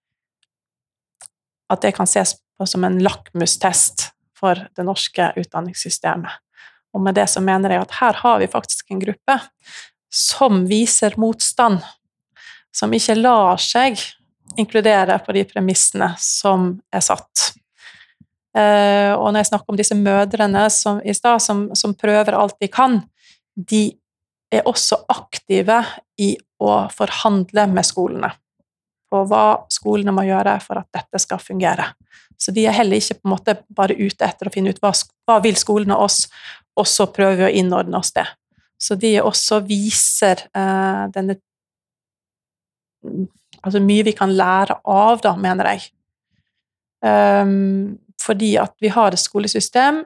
at 1.69 1.81
det 1.81 1.95
kan 1.97 2.09
ses 2.09 2.35
på 2.57 2.67
som 2.69 2.85
en 2.85 2.97
lakmustest 3.03 4.09
for 4.37 4.59
det 4.77 4.85
norske 4.85 5.31
utdanningssystemet. 5.39 6.41
Og 6.95 7.03
med 7.03 7.17
det 7.17 7.27
så 7.31 7.43
mener 7.43 7.73
jeg 7.73 7.83
at 7.83 7.97
her 7.99 8.21
har 8.21 8.39
vi 8.39 8.51
faktisk 8.51 8.91
en 8.91 9.01
gruppe 9.01 9.39
som 10.15 10.63
viser 10.69 11.17
motstand, 11.19 11.81
som 12.75 12.93
ikke 12.95 13.17
lar 13.19 13.59
seg 13.59 13.99
inkludere 14.59 15.17
på 15.25 15.35
de 15.35 15.43
premissene 15.49 16.13
som 16.21 16.75
er 16.93 17.03
satt. 17.03 17.51
Eh, 18.55 19.11
og 19.11 19.33
når 19.33 19.41
jeg 19.41 19.49
snakker 19.49 19.73
om 19.73 19.79
disse 19.79 19.97
mødrene 19.99 20.63
som, 20.71 21.01
i 21.03 21.15
stad, 21.15 21.43
som, 21.43 21.67
som 21.75 21.95
prøver 21.97 22.37
alt 22.37 22.55
de 22.63 22.69
kan, 22.71 23.01
de 23.55 23.83
er 24.53 24.67
også 24.67 25.01
aktive 25.11 25.81
i 26.21 26.35
å 26.61 26.85
forhandle 26.93 27.65
med 27.71 27.87
skolene 27.87 28.31
på 29.11 29.21
hva 29.29 29.45
skolene 29.71 30.13
må 30.15 30.25
gjøre 30.27 30.57
for 30.63 30.81
at 30.81 30.89
dette 30.95 31.21
skal 31.21 31.41
fungere. 31.41 31.91
Så 32.37 32.51
de 32.55 32.65
er 32.67 32.75
heller 32.75 32.99
ikke 32.99 33.19
på 33.19 33.29
en 33.29 33.33
måte 33.35 33.57
bare 33.71 33.95
ute 33.95 34.27
etter 34.27 34.49
å 34.49 34.53
finne 34.53 34.73
ut 34.73 34.81
hva, 34.83 34.91
hva 35.27 35.37
vil 35.43 35.57
skolene 35.59 35.95
oss, 35.95 36.25
og 36.75 36.87
så 36.89 37.07
prøver 37.13 37.43
vi 37.43 37.47
å 37.47 37.53
innordne 37.61 38.01
oss 38.01 38.11
det. 38.15 38.25
Så 38.81 38.97
de 38.99 39.13
også 39.23 39.61
viser 39.67 40.47
eh, 40.51 41.03
denne 41.15 41.39
Altså 43.65 43.77
mye 43.81 44.03
vi 44.05 44.11
kan 44.17 44.31
lære 44.33 44.75
av, 44.89 45.19
da, 45.21 45.31
mener 45.41 45.67
jeg. 45.71 45.87
Um, 47.05 47.97
fordi 48.21 48.51
at 48.61 48.73
vi 48.81 48.89
har 48.93 49.13
et 49.13 49.21
skolesystem 49.21 50.03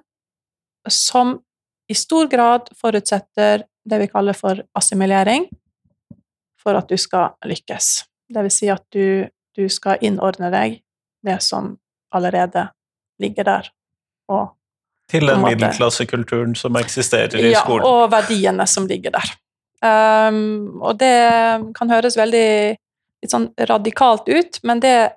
som 0.92 1.34
i 1.89 1.95
stor 1.97 2.28
grad 2.30 2.69
forutsetter 2.78 3.63
det 3.89 3.99
vi 3.99 4.08
kaller 4.08 4.38
for 4.38 4.62
assimilering 4.78 5.47
for 6.60 6.78
at 6.78 6.89
du 6.89 6.97
skal 6.99 7.34
lykkes. 7.49 7.88
Det 8.30 8.45
vil 8.45 8.54
si 8.54 8.69
at 8.69 8.84
du, 8.93 9.25
du 9.58 9.65
skal 9.73 10.02
innordne 10.06 10.52
deg 10.54 10.80
det 11.25 11.39
som 11.43 11.73
allerede 12.15 12.67
ligger 13.21 13.47
der. 13.47 13.69
Og, 14.30 14.52
Til 15.10 15.25
den 15.25 15.41
middelklassekulturen 15.41 16.54
som 16.56 16.78
eksisterer 16.78 17.39
i 17.39 17.54
ja, 17.54 17.63
skolen. 17.63 17.88
og 17.88 18.12
verdiene 18.13 18.67
som 18.69 18.86
ligger 18.89 19.15
der. 19.17 19.34
Um, 19.80 20.82
og 20.84 20.99
det 20.99 21.15
kan 21.78 21.89
høres 21.89 22.19
veldig 22.19 22.49
litt 23.23 23.34
sånn 23.34 23.49
radikalt 23.69 24.30
ut, 24.30 24.60
men 24.67 24.84
det, 24.84 25.15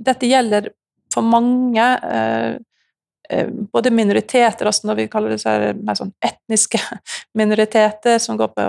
dette 0.00 0.28
gjelder 0.28 0.72
for 1.12 1.24
mange 1.24 1.84
eh, 1.84 2.58
både 3.72 3.92
minoriteter, 3.92 4.68
også 4.68 4.88
når 4.88 5.02
vi 5.02 5.08
kaller 5.12 5.34
det 5.34 5.40
så 5.42 5.54
er 5.54 5.66
det 5.66 5.82
mer 5.84 5.98
sånn 5.98 6.14
etniske 6.24 6.80
minoriteter, 7.38 8.20
som 8.22 8.38
går 8.40 8.54
på 8.54 8.68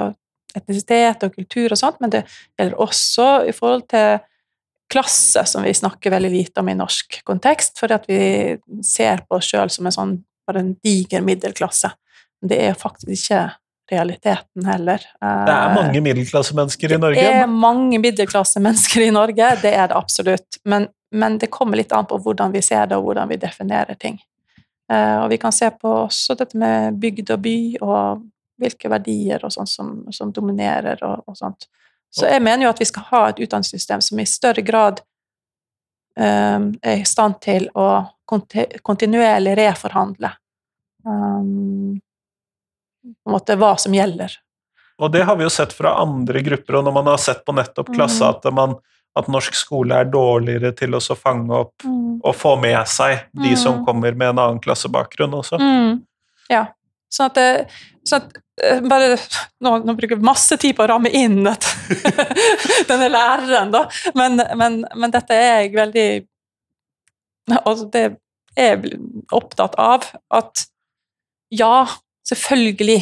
etnisitet 0.58 1.24
og 1.28 1.36
kultur 1.36 1.72
og 1.72 1.80
sånt, 1.80 2.00
men 2.02 2.12
det 2.14 2.24
gjelder 2.58 2.82
også 2.82 3.30
i 3.48 3.54
forhold 3.56 3.86
til 3.92 4.20
klasse, 4.90 5.44
som 5.46 5.64
vi 5.64 5.74
snakker 5.78 6.12
veldig 6.12 6.32
lite 6.34 6.64
om 6.64 6.70
i 6.72 6.78
norsk 6.78 7.20
kontekst, 7.28 7.78
fordi 7.80 7.96
at 7.96 8.08
vi 8.10 8.22
ser 8.86 9.22
på 9.28 9.38
oss 9.38 9.50
sjøl 9.52 9.70
som 9.70 9.86
en 9.86 9.96
sånn 9.96 10.16
bare 10.50 10.64
en 10.64 10.76
diger 10.84 11.22
middelklasse. 11.22 11.92
Men 12.42 12.50
det 12.50 12.62
er 12.66 12.78
faktisk 12.78 13.14
ikke 13.14 13.44
realiteten 13.92 14.66
heller. 14.70 15.04
Det 15.22 15.54
er 15.54 15.76
mange 15.76 16.02
middelklassemennesker 16.06 16.94
i 16.94 17.00
Norge. 17.02 17.22
Det 17.22 17.44
er 17.44 17.50
mange 17.50 18.00
middelklassemennesker 18.02 19.06
i 19.06 19.12
Norge, 19.14 19.52
det 19.64 19.74
er 19.74 19.92
det 19.92 19.98
absolutt. 19.98 20.60
Men, 20.70 20.90
men 21.14 21.38
det 21.42 21.52
kommer 21.54 21.80
litt 21.80 21.94
an 21.96 22.10
på 22.10 22.20
hvordan 22.26 22.54
vi 22.54 22.64
ser 22.66 22.90
det, 22.90 22.98
og 22.98 23.10
hvordan 23.10 23.30
vi 23.30 23.40
definerer 23.42 23.98
ting. 24.00 24.20
Eh, 24.92 25.18
og 25.24 25.30
vi 25.30 25.38
kan 25.38 25.54
se 25.54 25.70
på 25.72 25.92
også 26.06 26.36
dette 26.40 26.58
med 26.58 26.98
bygd 27.02 27.34
og 27.36 27.44
by, 27.46 27.60
og 27.86 28.24
hvilke 28.60 28.92
verdier 28.92 29.44
og 29.46 29.54
sånt 29.54 29.72
som, 29.72 29.94
som 30.12 30.34
dominerer 30.36 31.00
og, 31.06 31.24
og 31.30 31.38
sånt. 31.38 31.70
Så 32.10 32.26
jeg 32.26 32.42
mener 32.42 32.66
jo 32.66 32.74
at 32.74 32.82
vi 32.82 32.90
skal 32.90 33.06
ha 33.12 33.22
et 33.30 33.40
utdanningssystem 33.46 34.02
som 34.02 34.20
i 34.20 34.26
større 34.28 34.64
grad 34.66 35.04
um, 36.18 36.72
er 36.82 37.04
i 37.04 37.08
stand 37.08 37.38
til 37.46 37.70
å 37.78 37.88
konti- 38.30 38.82
kontinuerlig 38.82 39.54
reforhandle 39.60 40.32
um, 41.06 42.00
på 43.06 43.30
en 43.30 43.36
måte 43.36 43.58
hva 43.62 43.76
som 43.80 43.94
gjelder. 43.94 44.34
Og 45.00 45.14
det 45.14 45.22
har 45.24 45.38
vi 45.40 45.46
jo 45.46 45.54
sett 45.54 45.72
fra 45.72 45.94
andre 46.02 46.42
grupper, 46.44 46.80
og 46.80 46.90
når 46.90 46.98
man 46.98 47.14
har 47.14 47.22
sett 47.22 47.46
på 47.46 47.56
nettopp 47.56 47.94
klasse, 47.94 48.26
mm. 48.26 48.34
at 48.34 48.50
man 48.58 48.76
at 49.18 49.28
norsk 49.32 49.56
skole 49.58 49.96
er 49.96 50.06
dårligere 50.12 50.72
til 50.78 50.94
å 50.96 51.00
fange 51.18 51.56
opp 51.56 51.86
og 51.88 52.36
få 52.36 52.56
med 52.62 52.78
seg 52.88 53.26
de 53.34 53.56
som 53.58 53.80
Mm. 53.80 53.86
kommer 53.86 54.12
med 54.16 54.30
en 54.30 54.40
annen 54.40 54.60
klassebakgrunn 54.60 55.34
også. 55.34 55.58
Mm. 55.60 56.04
Ja. 56.50 56.68
Sånn 57.10 57.32
at, 57.34 57.72
sånn 58.06 58.22
at 58.22 58.38
eh, 58.64 58.82
bare, 58.86 59.18
nå, 59.66 59.72
nå 59.84 59.96
bruker 59.98 60.16
jeg 60.16 60.24
masse 60.24 60.58
tid 60.62 60.76
på 60.78 60.84
å 60.86 60.88
ramme 60.92 61.10
inn 61.10 61.42
at, 61.50 61.66
denne 62.90 63.10
læreren, 63.10 63.72
da. 63.74 63.88
Men, 64.16 64.38
men, 64.56 64.86
men 64.96 65.12
dette 65.12 65.34
er 65.34 65.64
jeg 65.64 65.74
veldig 65.76 66.08
altså 67.66 67.88
Det 67.90 68.04
er 68.56 68.78
jeg 68.78 69.00
opptatt 69.34 69.74
av. 69.82 70.06
At 70.30 70.68
ja, 71.50 71.88
selvfølgelig. 72.30 73.00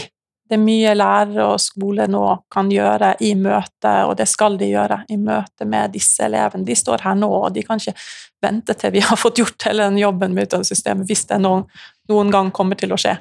Det 0.48 0.56
er 0.56 0.64
mye 0.64 0.93
lærere 0.95 1.45
og 1.52 1.60
skole 1.60 2.06
nå 2.08 2.24
kan 2.54 2.70
gjøre 2.72 3.14
i 3.28 3.34
møte, 3.36 3.93
og 4.08 4.16
det 4.20 4.30
skal 4.32 4.56
de 4.60 4.70
gjøre 4.70 5.02
i 5.12 5.18
møte 5.20 5.68
med 5.68 5.91
disse 5.95 6.24
elevene. 6.24 6.64
De 6.68 6.76
står 6.78 7.04
her 7.04 7.18
nå, 7.20 7.28
og 7.28 7.52
de 7.56 7.66
kan 7.68 7.82
ikke 7.82 7.95
vente 8.43 8.76
til 8.80 8.93
vi 8.95 9.04
har 9.10 9.20
fått 9.20 9.41
gjort 9.41 9.68
hele 9.68 9.89
den 9.89 10.00
jobben 10.02 10.36
med 10.36 10.48
utdanningssystemet, 10.48 11.08
hvis 11.10 11.26
det 11.32 11.41
noen, 11.43 11.66
noen 12.12 12.32
gang 12.34 12.52
kommer 12.56 12.80
til 12.80 12.95
å 12.95 13.02
skje. 13.02 13.18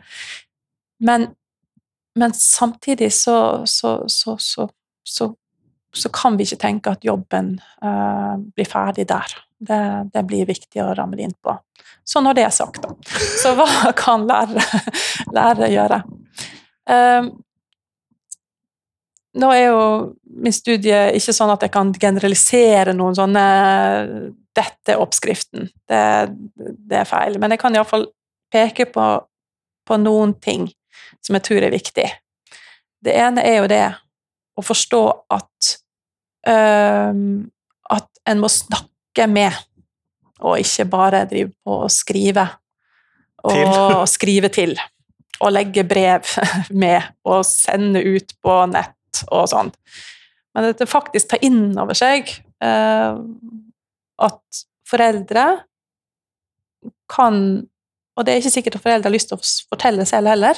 Men, 1.06 1.28
men 2.18 2.36
samtidig 2.36 3.10
så, 3.12 3.64
så, 3.66 3.98
så, 4.06 4.36
så, 4.38 6.08
kan 6.14 6.38
vi 6.38 6.46
ikke 6.46 6.62
tenke 6.62 6.94
at 6.94 7.04
jobben 7.04 7.56
uh, 7.82 8.38
blir 8.54 8.70
ferdig 8.70 9.08
der. 9.10 9.34
Det, 9.56 9.82
det 10.12 10.22
blir 10.28 10.46
viktig 10.48 10.82
å 10.84 10.92
ramme 10.94 11.16
det 11.18 11.26
inn 11.26 11.36
på. 11.42 11.56
Så 12.06 12.20
når 12.22 12.36
det 12.38 12.46
er 12.46 12.54
sagt, 12.54 12.84
da, 12.84 12.92
så 13.42 13.56
hva 13.58 13.66
kan 14.04 14.28
lærere, 14.28 14.84
lærere 15.34 15.72
gjøre? 15.72 16.00
Um, 16.86 17.32
nå 19.36 19.52
er 19.52 19.66
jo 19.66 19.80
min 20.42 20.54
studie 20.54 20.98
ikke 21.16 21.34
sånn 21.36 21.52
at 21.52 21.64
jeg 21.66 21.72
kan 21.74 21.92
generalisere 21.92 22.94
noen 22.96 23.16
sånne 23.18 23.46
Dette 24.56 24.94
er 24.94 25.02
oppskriften. 25.02 25.66
Det, 25.84 26.02
det 26.56 27.02
er 27.02 27.08
feil. 27.08 27.34
Men 27.42 27.52
jeg 27.52 27.60
kan 27.60 27.74
iallfall 27.76 28.06
peke 28.52 28.86
på, 28.88 29.06
på 29.84 29.98
noen 30.00 30.32
ting 30.40 30.70
som 31.20 31.36
jeg 31.36 31.44
tror 31.44 31.66
er 31.66 31.74
viktig. 31.74 32.06
Det 33.04 33.16
ene 33.20 33.44
er 33.44 33.58
jo 33.58 33.66
det 33.68 33.84
å 34.56 34.64
forstå 34.64 35.02
at 35.36 35.74
um, 36.48 37.44
at 37.92 38.08
en 38.26 38.42
må 38.42 38.50
snakke 38.50 39.28
med, 39.30 39.54
og 40.42 40.60
ikke 40.60 40.88
bare 40.90 41.24
drive 41.30 41.52
på 41.64 41.82
å 41.84 41.90
skrive. 41.92 42.46
Og 43.46 43.52
og 44.00 44.08
skrive 44.10 44.50
til. 44.50 44.74
Og 45.44 45.52
legge 45.52 45.84
brev 45.84 46.28
med, 46.82 47.02
og 47.26 47.44
sende 47.48 48.02
ut 48.04 48.36
på 48.42 48.58
nett 48.72 49.24
og 49.32 49.48
sånn. 49.52 49.72
Men 50.56 50.70
at 50.70 50.80
det 50.80 50.88
faktisk 50.88 51.32
tar 51.32 51.44
inn 51.44 51.76
over 51.76 51.96
seg 51.96 52.30
eh, 52.64 53.18
at 54.24 54.62
foreldre 54.88 55.46
kan 57.10 57.66
Og 58.16 58.24
det 58.24 58.32
er 58.32 58.40
ikke 58.40 58.54
sikkert 58.54 58.78
at 58.78 58.84
foreldre 58.86 59.10
har 59.10 59.12
lyst 59.12 59.28
til 59.28 59.36
å 59.36 59.46
fortelle 59.68 60.04
selv 60.08 60.30
heller, 60.32 60.56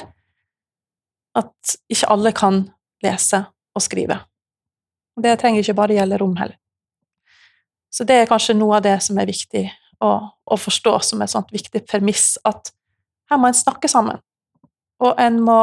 at 1.35 1.73
ikke 1.91 2.07
alle 2.13 2.31
kan 2.31 2.61
lese 3.03 3.41
og 3.75 3.83
skrive. 3.83 4.15
Og 5.17 5.25
det 5.25 5.33
trenger 5.41 5.59
ikke 5.59 5.75
bare 5.75 5.97
gjelde 5.97 6.21
rom 6.21 6.37
heller. 6.39 6.55
Så 7.91 8.05
det 8.07 8.15
er 8.21 8.29
kanskje 8.29 8.55
noe 8.55 8.77
av 8.77 8.85
det 8.85 8.95
som 9.03 9.19
er 9.19 9.27
viktig 9.27 9.65
å, 9.99 10.13
å 10.31 10.55
forstå 10.55 10.93
som 11.03 11.19
et 11.25 11.33
sånt 11.33 11.51
viktig 11.51 11.83
premiss, 11.89 12.37
at 12.47 12.71
her 13.27 13.41
må 13.41 13.49
en 13.49 13.59
snakke 13.59 13.91
sammen. 13.91 14.21
Og 14.99 15.19
en 15.21 15.39
må 15.43 15.61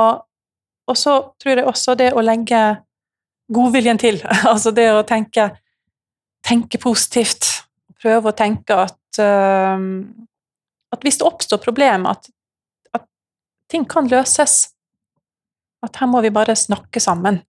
Og 0.87 0.95
så 0.95 1.13
tror 1.43 1.59
jeg 1.59 1.67
også 1.67 1.97
det 1.99 2.13
å 2.15 2.23
legge 2.23 2.59
godviljen 3.51 3.99
til, 3.99 4.21
altså 4.53 4.71
det 4.71 4.85
å 4.95 5.03
tenke 5.03 5.49
tenke 6.47 6.79
positivt, 6.79 7.49
prøve 7.99 8.31
å 8.31 8.37
tenke 8.39 8.77
at 8.85 9.19
uh, 9.19 9.83
at 10.97 11.05
hvis 11.05 11.19
det 11.21 11.27
oppstår 11.27 11.61
problemer, 11.63 12.17
at, 12.17 12.29
at 12.95 13.07
ting 13.71 13.87
kan 13.89 14.09
løses. 14.11 14.71
At 15.85 16.01
her 16.01 16.11
må 16.11 16.23
vi 16.25 16.33
bare 16.35 16.57
snakke 16.57 17.03
sammen, 17.03 17.41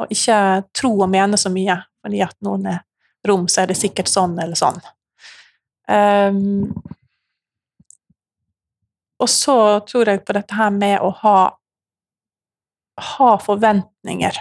og 0.00 0.10
ikke 0.12 0.36
tro 0.74 0.92
og 0.96 1.10
mene 1.10 1.38
så 1.40 1.52
mye 1.54 1.80
fordi 2.04 2.20
at 2.20 2.36
noen 2.44 2.66
er 2.68 2.82
rom, 3.24 3.46
så 3.48 3.62
er 3.62 3.70
det 3.70 3.78
sikkert 3.80 4.10
sånn 4.12 4.34
eller 4.42 4.58
sånn. 4.58 4.76
Um, 5.88 6.68
og 9.22 9.30
så 9.30 9.58
tror 9.86 10.10
jeg 10.10 10.24
på 10.26 10.34
dette 10.36 10.56
her 10.58 10.72
med 10.74 10.98
å 11.02 11.12
ha, 11.22 11.38
ha 13.14 13.30
forventninger. 13.42 14.40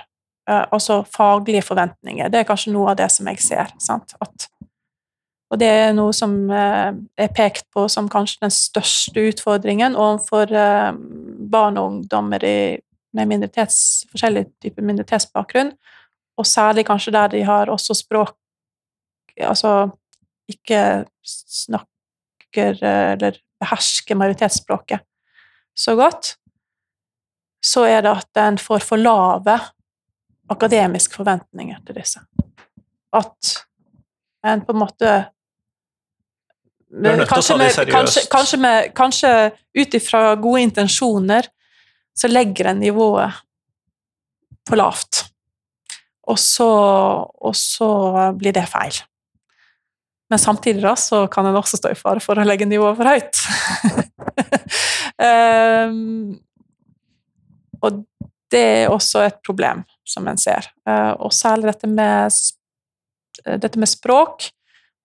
Uh, 0.50 0.66
altså 0.76 1.04
faglige 1.08 1.64
forventninger. 1.70 2.32
Det 2.32 2.42
er 2.42 2.48
kanskje 2.48 2.74
noe 2.74 2.92
av 2.92 3.00
det 3.00 3.10
som 3.14 3.30
jeg 3.32 3.40
ser. 3.44 3.72
At, 3.94 4.48
og 5.54 5.62
det 5.62 5.70
er 5.70 5.94
noe 5.96 6.16
som 6.16 6.36
uh, 6.52 6.90
er 6.92 7.36
pekt 7.36 7.70
på 7.74 7.86
som 7.92 8.10
kanskje 8.12 8.44
den 8.44 8.56
største 8.56 9.28
utfordringen 9.30 9.96
overfor 9.96 10.52
uh, 10.52 10.90
barn 11.54 11.80
og 11.80 11.92
ungdommer 11.92 12.44
i, 12.44 12.58
med 13.14 13.46
forskjellig 13.54 14.48
type 14.64 14.82
minoritetsbakgrunn, 14.82 15.70
og 16.34 16.48
særlig 16.50 16.88
kanskje 16.88 17.14
der 17.14 17.30
de 17.30 17.44
har 17.46 17.70
også 17.70 17.94
språk 17.94 18.40
Altså 19.34 19.88
ikke 20.50 21.06
snakker 21.26 22.78
eller 22.86 23.40
behersker 23.62 24.18
majoritetsspråket 24.20 25.04
så 25.76 25.96
godt, 25.98 26.36
så 27.64 27.86
er 27.90 28.04
det 28.06 28.12
at 28.12 28.42
en 28.44 28.58
får 28.62 28.84
for 28.86 29.00
lave 29.00 29.58
akademiske 30.52 31.16
forventninger 31.16 31.80
til 31.88 31.98
disse. 31.98 32.22
At 33.14 33.54
en 34.46 34.66
på 34.66 34.76
en 34.76 34.82
måte 34.82 35.14
kanskje, 37.30 37.58
med, 37.58 37.72
kanskje, 37.90 38.26
kanskje, 38.32 38.58
med, 38.58 38.92
kanskje 38.94 39.32
ut 39.80 39.94
ifra 39.98 40.36
gode 40.36 40.62
intensjoner 40.62 41.48
så 42.14 42.30
legger 42.30 42.70
en 42.70 42.84
nivået 42.84 43.40
for 44.70 44.78
lavt. 44.78 45.24
Og 46.30 46.40
så, 46.40 46.70
og 47.34 47.56
så 47.58 47.90
blir 48.38 48.54
det 48.56 48.68
feil. 48.70 49.02
Men 50.34 50.40
samtidig 50.40 50.82
da, 50.82 50.96
så 50.96 51.28
kan 51.28 51.46
en 51.46 51.58
også 51.60 51.78
stå 51.78 51.92
i 51.94 51.98
fare 51.98 52.22
for 52.24 52.40
å 52.42 52.44
legge 52.48 52.66
nivået 52.66 52.98
for 52.98 53.06
høyt. 53.06 53.42
um, 55.22 56.32
og 57.86 58.00
det 58.50 58.62
er 58.80 58.90
også 58.90 59.22
et 59.28 59.38
problem 59.46 59.84
som 60.10 60.26
en 60.32 60.42
ser. 60.42 60.72
Uh, 60.90 61.14
og 61.22 61.36
særlig 61.38 61.70
dette 61.70 61.90
med, 61.92 62.34
dette 63.46 63.84
med 63.84 63.92
språk, 63.92 64.48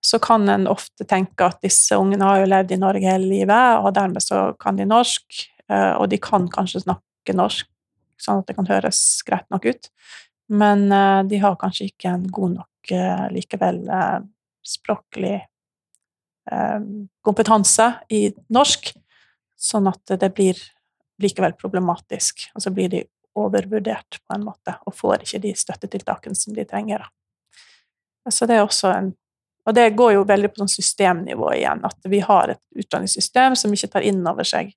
så 0.00 0.16
kan 0.24 0.48
en 0.48 0.64
ofte 0.72 1.04
tenke 1.04 1.44
at 1.44 1.60
disse 1.60 2.00
ungene 2.00 2.24
har 2.24 2.40
jo 2.40 2.48
levd 2.48 2.72
i 2.72 2.80
Norge 2.80 3.12
hele 3.12 3.28
livet, 3.28 3.84
og 3.84 3.92
dermed 4.00 4.24
så 4.24 4.46
kan 4.64 4.80
de 4.80 4.88
norsk, 4.88 5.42
uh, 5.68 5.92
og 5.98 6.08
de 6.08 6.22
kan 6.24 6.48
kanskje 6.56 6.86
snakke 6.86 7.36
norsk, 7.36 7.68
sånn 8.16 8.40
at 8.40 8.48
det 8.48 8.56
kan 8.56 8.72
høres 8.72 9.04
greit 9.28 9.44
nok 9.52 9.68
ut. 9.68 9.92
Men 10.56 10.88
uh, 10.88 11.20
de 11.28 11.44
har 11.44 11.60
kanskje 11.60 11.92
ikke 11.92 12.16
en 12.16 12.24
god 12.32 12.56
nok 12.62 12.96
likevel 13.36 13.82
språklig 14.66 15.40
kompetanse 17.20 17.90
i 18.08 18.30
norsk, 18.54 18.94
sånn 19.60 19.88
at 19.90 20.16
det 20.16 20.30
blir 20.32 20.56
likevel 21.20 21.52
problematisk. 21.58 22.46
Og 22.56 22.62
så 22.64 22.72
blir 22.72 22.88
de 22.88 23.02
overvurdert 23.36 24.16
på 24.24 24.34
en 24.34 24.46
måte, 24.46 24.72
og 24.86 24.96
får 24.96 25.26
ikke 25.26 25.42
de 25.44 25.52
støttetiltakene 25.58 26.38
som 26.38 26.56
de 26.56 26.64
trenger. 26.64 27.04
Så 28.32 28.48
det 28.48 28.56
er 28.56 28.64
også 28.64 28.92
en 28.94 29.12
Og 29.68 29.74
det 29.76 29.90
går 29.96 30.14
jo 30.14 30.24
veldig 30.24 30.48
på 30.48 30.62
sånn 30.62 30.70
systemnivå 30.72 31.50
igjen, 31.52 31.82
at 31.84 32.06
vi 32.08 32.22
har 32.24 32.54
et 32.54 32.60
utdanningssystem 32.80 33.56
som 33.58 33.74
ikke 33.74 33.90
tar 33.92 34.06
inn 34.08 34.22
over 34.24 34.46
seg 34.48 34.70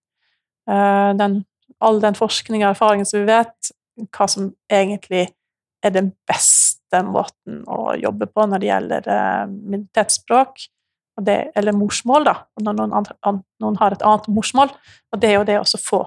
den, 0.67 1.45
all 1.79 2.01
den 2.03 2.17
forskning 2.17 2.65
og 2.65 2.73
erfaringen 2.73 3.07
som 3.07 3.21
vi 3.21 3.29
vet, 3.31 3.71
hva 4.11 4.27
som 4.27 4.49
egentlig 4.71 5.29
er 5.79 5.95
den 5.95 6.11
beste 6.27 6.80
måten 7.07 7.61
å 7.71 7.95
jobbe 7.99 8.27
på 8.27 8.45
når 8.49 8.61
det 8.61 8.69
gjelder 8.69 9.09
minoritetsspråk, 9.51 10.65
eller 11.21 11.75
morsmål, 11.75 12.25
da, 12.25 12.35
når 12.63 12.77
noen, 12.77 12.93
andre, 13.01 13.15
noen, 13.61 13.77
har 13.79 13.95
et 13.95 14.03
annet 14.05 14.27
morsmål. 14.31 14.71
Og 15.13 15.21
det 15.21 15.29
er 15.29 15.39
jo 15.39 15.47
det 15.47 15.57
å 15.61 15.79
få 15.79 16.03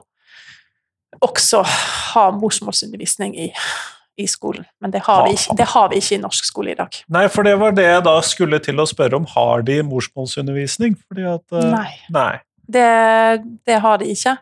også 1.22 1.62
ha 2.14 2.24
morsmålsundervisning 2.34 3.36
i, 3.38 3.50
i 4.20 4.26
skolen. 4.30 4.64
Men 4.80 4.94
det 4.94 5.04
har, 5.06 5.26
vi 5.26 5.36
ikke, 5.36 5.56
det 5.58 5.68
har, 5.74 5.90
vi 5.92 6.00
ikke, 6.02 6.16
i 6.16 6.22
norsk 6.22 6.48
skole 6.48 6.74
i 6.74 6.78
dag. 6.78 6.98
Nei, 7.14 7.26
for 7.32 7.46
det 7.46 7.54
var 7.60 7.76
det 7.76 7.86
jeg 7.86 8.02
da 8.06 8.16
skulle 8.26 8.60
til 8.64 8.82
å 8.82 8.88
spørre 8.88 9.20
om. 9.20 9.28
Har 9.34 9.64
de 9.66 9.80
morsmålsundervisning? 9.86 10.98
Fordi 11.08 11.28
at, 11.34 11.44
uh, 11.54 11.68
nei. 11.72 11.88
nei. 12.14 12.32
Det, 12.64 12.88
det, 13.68 13.78
har 13.84 14.02
de 14.02 14.10
ikke. 14.14 14.36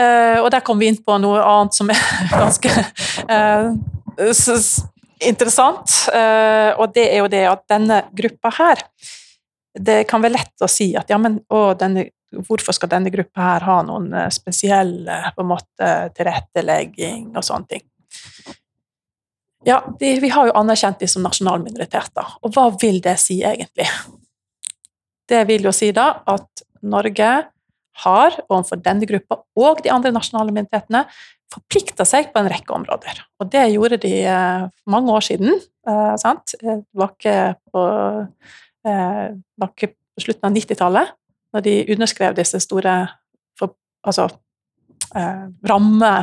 Uh, 0.00 0.40
og 0.42 0.50
der 0.54 0.64
kom 0.66 0.80
vi 0.80 0.90
inn 0.90 0.98
på 1.02 1.18
noe 1.22 1.42
annet 1.42 1.76
som 1.76 1.92
er 1.92 2.00
ganske 2.34 2.72
uh, 3.28 3.74
interessant. 5.28 5.92
og 6.78 6.92
det 6.94 7.04
er 7.10 7.22
jo 7.22 7.28
det 7.32 7.44
at 7.50 7.62
denne 7.70 8.02
gruppa 8.14 8.52
her 8.58 8.82
det 9.74 10.04
kan 10.06 10.22
være 10.22 10.36
lett 10.36 10.62
å 10.62 10.68
si 10.70 10.92
at 10.96 11.08
ja, 11.10 11.18
men 11.18 11.40
å, 11.50 11.72
denne, 11.78 12.06
hvorfor 12.46 12.76
skal 12.76 12.92
denne 12.92 13.10
gruppa 13.10 13.48
her 13.48 13.64
ha 13.66 13.80
noen 13.86 14.12
spesiell 14.32 15.00
en 15.42 15.50
måte 15.50 15.90
tilrettelegging 16.14 17.32
og 17.34 17.42
sånne 17.42 17.72
ting? 17.72 17.84
Ja, 19.64 19.80
de, 20.00 20.12
vi 20.20 20.28
har 20.28 20.50
jo 20.50 20.56
anerkjent 20.60 21.00
de 21.00 21.08
som 21.08 21.24
minoriteter. 21.64 22.36
Og 22.44 22.52
hva 22.54 22.68
vil 22.80 23.00
det 23.04 23.16
si 23.22 23.40
egentlig? 23.42 23.88
Det 25.28 25.40
vil 25.48 25.64
jo 25.64 25.72
si 25.72 25.88
da 25.96 26.10
at 26.28 26.64
Norge 26.84 27.30
har 28.04 28.36
overfor 28.48 28.82
denne 28.84 29.08
gruppa 29.08 29.40
og 29.56 29.80
de 29.84 29.92
andre 29.94 30.12
nasjonale 30.12 30.52
minoritetene 30.52 31.04
forplikta 31.54 32.06
seg 32.08 32.30
på 32.32 32.40
en 32.40 32.50
rekke 32.50 32.74
områder. 32.74 33.20
Og 33.40 33.50
det 33.52 33.64
gjorde 33.72 34.00
de 34.02 34.12
eh, 34.26 34.66
for 34.82 34.94
mange 34.94 35.14
år 35.14 35.26
siden. 35.26 35.58
Eh, 35.88 36.14
sant? 36.20 36.56
Det 36.60 36.78
var 36.96 37.14
ikke 37.14 37.36
på, 37.72 37.84
eh, 38.88 39.26
på 39.64 40.24
slutten 40.24 40.48
av 40.48 40.56
90-tallet, 40.56 41.14
når 41.54 41.66
de 41.66 41.76
underskrev 41.94 42.36
disse 42.38 42.60
store 42.62 42.96
for, 43.58 43.76
altså, 44.06 44.28
eh, 45.14 45.46
ramme... 45.70 46.14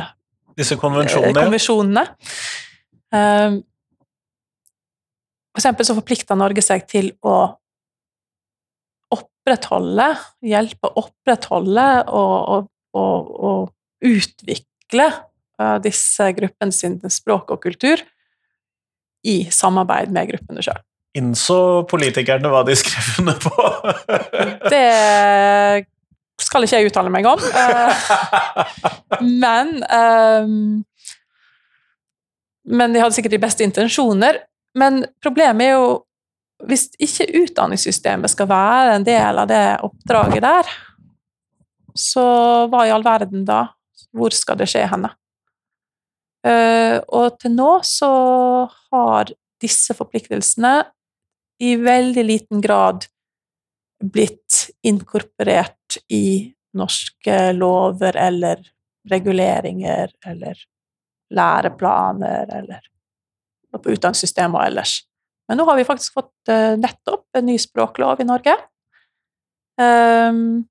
Disse 0.58 0.76
konvensjonene. 0.76 1.36
konvensjonene. 1.38 2.06
Eh, 3.12 3.60
for 5.52 5.60
eksempel 5.60 5.88
så 5.88 5.96
forplikta 5.96 6.36
Norge 6.36 6.64
seg 6.64 6.84
til 6.88 7.12
å 7.24 7.36
opprettholde, 9.12 10.12
hjelpe 10.48 10.88
å 10.88 11.06
opprettholde 11.06 11.86
og, 12.08 12.36
og, 12.54 12.68
og, 12.96 13.32
og 13.48 14.06
utvikle 14.12 14.71
uh, 15.00 15.78
disse 15.82 16.28
gruppene 16.36 16.74
sin 16.74 16.98
språk 17.08 17.54
og 17.54 17.62
kultur 17.62 18.02
i 19.24 19.44
samarbeid 19.54 20.12
med 20.12 20.32
gruppene 20.32 20.64
sjøl. 20.64 20.80
Innså 21.18 21.84
politikerne 21.90 22.48
hva 22.52 22.62
de 22.64 22.76
skrev 22.78 23.10
under 23.22 23.40
på? 23.42 23.66
det 24.72 25.86
skal 26.42 26.64
ikke 26.64 26.80
jeg 26.80 26.90
uttale 26.90 27.12
meg 27.12 27.28
om. 27.28 27.42
Uh, 27.52 27.92
men 29.20 29.76
um, 29.86 30.80
Men 32.62 32.94
de 32.94 33.02
hadde 33.02 33.14
sikkert 33.14 33.34
de 33.34 33.42
beste 33.42 33.64
intensjoner. 33.66 34.40
Men 34.78 35.02
problemet 35.22 35.66
er 35.66 35.76
jo 35.76 35.86
hvis 36.68 36.88
ikke 37.02 37.26
utdanningssystemet 37.42 38.30
skal 38.30 38.48
være 38.50 38.96
en 38.96 39.06
del 39.06 39.40
av 39.42 39.48
det 39.50 39.62
oppdraget 39.82 40.44
der, 40.44 40.68
så 41.98 42.24
hva 42.70 42.84
i 42.86 42.92
all 42.94 43.04
verden 43.04 43.44
da? 43.48 43.64
Hvor 44.12 44.34
skal 44.36 44.58
det 44.60 44.68
skje 44.70 44.84
henne? 44.90 45.12
Uh, 46.42 46.98
og 47.14 47.38
til 47.38 47.54
nå 47.54 47.70
så 47.86 48.10
har 48.90 49.30
disse 49.62 49.94
forpliktelsene 49.94 50.74
i 51.62 51.76
veldig 51.78 52.24
liten 52.26 52.62
grad 52.64 53.06
blitt 54.02 54.64
inkorporert 54.82 56.00
i 56.10 56.50
norske 56.74 57.36
lover 57.54 58.18
eller 58.18 58.64
reguleringer 59.10 60.10
eller 60.26 60.58
læreplaner 61.32 62.50
eller 62.58 62.82
på 63.72 63.94
utdanningssystemet 63.94 64.66
ellers. 64.66 64.98
Men 65.48 65.60
nå 65.60 65.66
har 65.68 65.78
vi 65.78 65.86
faktisk 65.86 66.18
fått 66.18 66.50
uh, 66.50 66.74
nettopp 66.80 67.38
en 67.38 67.46
ny 67.46 67.56
språklov 67.60 68.20
i 68.20 68.28
Norge. 68.28 68.58
Um, 69.80 70.64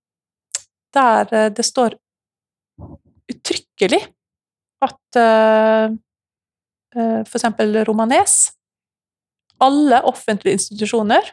der 0.93 1.49
det 1.55 1.63
står 1.65 1.95
uttrykkelig 3.31 4.01
at 4.81 5.19
uh, 5.19 5.93
for 6.91 7.37
eksempel 7.37 7.77
romanes 7.87 8.51
Alle 9.63 10.01
offentlige 10.09 10.57
institusjoner 10.57 11.29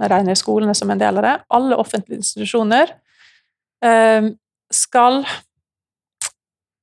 Jeg 0.00 0.10
regner 0.12 0.38
skolene 0.38 0.72
som 0.78 0.88
en 0.92 1.00
del 1.00 1.18
av 1.20 1.26
det. 1.26 1.34
Alle 1.52 1.76
offentlige 1.76 2.22
institusjoner 2.22 2.94
uh, 3.84 4.30
skal 4.72 5.20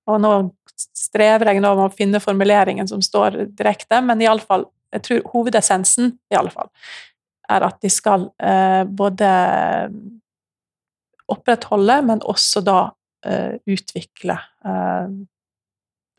Og 0.05 0.21
nå 0.21 0.33
strever 0.93 1.53
jeg 1.53 1.63
nå 1.63 1.73
med 1.77 1.87
å 1.87 1.95
finne 1.95 2.21
formuleringen 2.21 2.89
som 2.89 3.01
står 3.01 3.43
direkte, 3.55 4.01
men 4.05 4.21
iallfall 4.21 4.67
jeg 4.93 5.05
tror 5.07 5.23
hovedessensen 5.33 6.13
i 6.31 6.37
alle 6.37 6.53
fall, 6.53 6.69
er 7.51 7.65
at 7.65 7.79
de 7.83 7.91
skal 7.91 8.27
eh, 8.41 8.83
både 8.87 9.29
opprettholde, 11.33 11.99
men 12.09 12.23
også 12.29 12.63
da 12.65 12.79
eh, 12.85 12.93
utvikle 13.65 14.35
eh, 14.65 15.13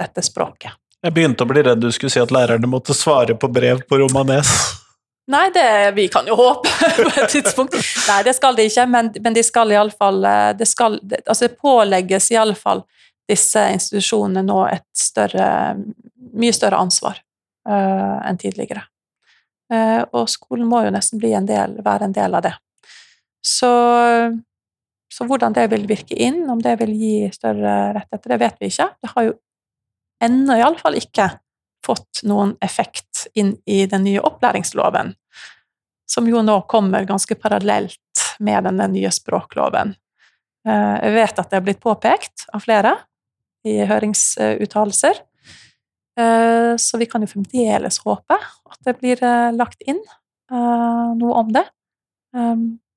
dette 0.00 0.24
språket. 0.24 0.72
Jeg 1.04 1.12
begynte 1.12 1.44
å 1.44 1.50
bli 1.50 1.62
redd 1.66 1.82
du 1.82 1.90
skulle 1.92 2.12
si 2.12 2.22
at 2.22 2.32
lærerne 2.32 2.68
måtte 2.70 2.96
svare 2.96 3.36
på 3.36 3.50
brev 3.52 3.82
på 3.88 3.98
romanes. 4.00 4.48
Nei, 5.28 5.48
det, 5.52 5.92
vi 5.96 6.06
kan 6.12 6.26
jo 6.28 6.36
håpe 6.36 6.68
på 6.96 7.12
et 7.12 7.30
tidspunkt. 7.32 7.76
Nei, 8.08 8.22
det 8.26 8.34
skal 8.36 8.56
de 8.56 8.66
ikke, 8.68 8.86
men, 8.92 9.10
men 9.24 9.36
de 9.36 9.44
skal 9.44 9.72
iallfall 9.72 10.24
eh, 10.28 10.50
det, 10.58 10.68
skal, 10.68 10.98
altså 11.24 11.46
det 11.46 11.56
pålegges 11.60 12.30
iallfall 12.34 12.84
disse 13.28 13.60
institusjonene 13.72 14.44
nå 14.44 14.58
et 14.68 14.88
større, 15.00 15.46
mye 16.36 16.52
større 16.52 16.76
ansvar 16.76 17.22
uh, 17.64 18.20
enn 18.28 18.36
tidligere. 18.36 18.82
Uh, 19.72 20.04
og 20.12 20.28
skolen 20.28 20.68
må 20.68 20.82
jo 20.84 20.90
nesten 20.92 21.22
bli 21.22 21.30
en 21.32 21.48
del, 21.48 21.78
være 21.86 22.10
en 22.10 22.12
del 22.12 22.36
av 22.36 22.44
det. 22.44 22.52
Så, 23.40 23.70
så 25.14 25.26
hvordan 25.28 25.54
det 25.54 25.68
vil 25.70 25.86
virke 25.86 26.16
inn, 26.18 26.42
om 26.50 26.60
det 26.62 26.74
vil 26.80 26.92
gi 26.98 27.16
større 27.34 27.94
rettigheter, 27.94 28.32
det 28.32 28.40
vet 28.42 28.60
vi 28.60 28.70
ikke. 28.72 28.88
Det 28.98 29.12
har 29.14 29.26
jo 29.28 29.34
ennå 30.24 30.58
iallfall 30.58 30.98
ikke 30.98 31.28
fått 31.84 32.24
noen 32.26 32.56
effekt 32.64 33.26
inn 33.38 33.54
i 33.70 33.84
den 33.90 34.06
nye 34.06 34.22
opplæringsloven, 34.24 35.12
som 36.10 36.28
jo 36.28 36.42
nå 36.42 36.60
kommer 36.70 37.06
ganske 37.06 37.36
parallelt 37.38 38.24
med 38.42 38.66
denne 38.66 38.88
nye 38.90 39.12
språkloven. 39.14 39.94
Uh, 40.64 40.96
jeg 41.04 41.14
vet 41.18 41.40
at 41.42 41.50
det 41.52 41.60
er 41.60 41.66
blitt 41.66 41.82
påpekt 41.84 42.48
av 42.56 42.64
flere, 42.64 42.96
i 43.64 43.78
høringsuttalelser. 43.88 45.20
Eh, 46.20 46.76
så 46.76 46.98
vi 46.98 47.08
kan 47.10 47.24
jo 47.24 47.30
fremdeles 47.30 47.98
håpe 48.04 48.36
at 48.38 48.78
det 48.86 48.96
blir 49.00 49.18
eh, 49.24 49.50
lagt 49.56 49.82
inn 49.82 49.98
eh, 49.98 51.08
noe 51.18 51.40
om 51.40 51.50
det. 51.54 51.64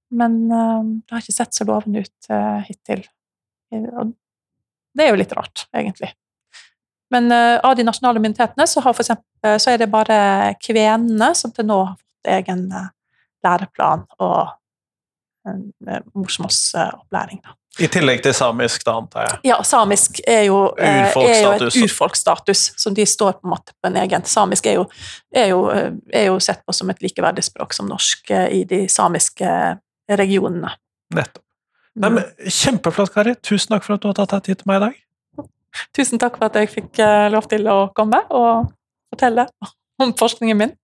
Men 0.09 0.37
det 0.47 1.11
har 1.11 1.23
ikke 1.23 1.35
sett 1.35 1.57
så 1.57 1.65
lovende 1.67 2.05
ut 2.05 2.29
hittil. 2.67 3.01
Og 3.75 4.13
det 4.95 5.03
er 5.03 5.11
jo 5.11 5.19
litt 5.19 5.33
rart, 5.35 5.65
egentlig. 5.75 6.13
Men 7.11 7.27
av 7.31 7.73
de 7.75 7.83
nasjonale 7.87 8.21
myndighetene 8.23 8.67
så, 8.71 8.83
eksempel, 8.87 9.57
så 9.59 9.73
er 9.73 9.81
det 9.81 9.89
bare 9.91 10.19
kvenene 10.63 11.33
som 11.35 11.51
til 11.55 11.67
nå 11.67 11.81
har 11.89 11.97
fått 11.97 12.31
egen 12.37 12.63
læreplan 13.43 14.07
og 14.23 14.55
morsmålsopplæring. 16.15 17.43
I 17.79 17.87
tillegg 17.93 18.23
til 18.25 18.33
samisk, 18.33 18.81
da, 18.87 18.95
antar 18.97 19.27
jeg? 19.27 19.39
Ja, 19.51 19.57
samisk 19.65 20.17
er 20.25 20.47
jo, 20.47 20.61
er 20.81 21.11
jo 21.13 21.51
et 21.51 21.75
urfolksstatus 21.83 22.71
som 22.79 22.95
de 22.97 23.05
står 23.05 23.37
på 23.37 23.45
en 23.45 23.53
måte 23.53 23.75
på 23.77 23.91
en 23.91 23.99
egen. 24.01 24.25
Samisk 24.25 24.65
er 24.71 24.79
jo, 24.79 24.87
er 25.29 25.51
jo, 25.51 25.59
er 25.69 26.29
jo 26.31 26.39
sett 26.41 26.63
på 26.65 26.73
som 26.73 26.89
et 26.89 27.03
likeverdig 27.05 27.45
språk 27.45 27.77
som 27.77 27.89
norsk 27.89 28.31
eh, 28.33 28.47
i 28.57 28.63
de 28.69 28.87
samiske 28.89 29.51
regionene. 30.09 30.71
Nettopp. 31.15 31.43
Nei, 31.97 32.11
men, 32.13 32.25
kjempeflott, 32.53 33.09
Kari. 33.13 33.33
Tusen 33.41 33.73
takk 33.73 33.85
for 33.85 33.97
at 33.97 34.03
du 34.03 34.11
har 34.11 34.17
tatt 34.19 34.35
deg 34.35 34.43
tid 34.45 34.59
til 34.59 34.69
meg 34.69 34.77
i 34.77 34.83
dag. 34.85 35.47
Tusen 35.97 36.21
takk 36.21 36.37
for 36.37 36.47
at 36.49 36.57
jeg 36.59 36.69
fikk 36.69 36.99
eh, 37.01 37.27
lov 37.33 37.47
til 37.49 37.65
å 37.69 37.77
komme 37.97 38.19
og 38.29 38.69
fortelle 39.13 39.47
om 40.01 40.13
forskningen 40.17 40.59
min. 40.59 40.75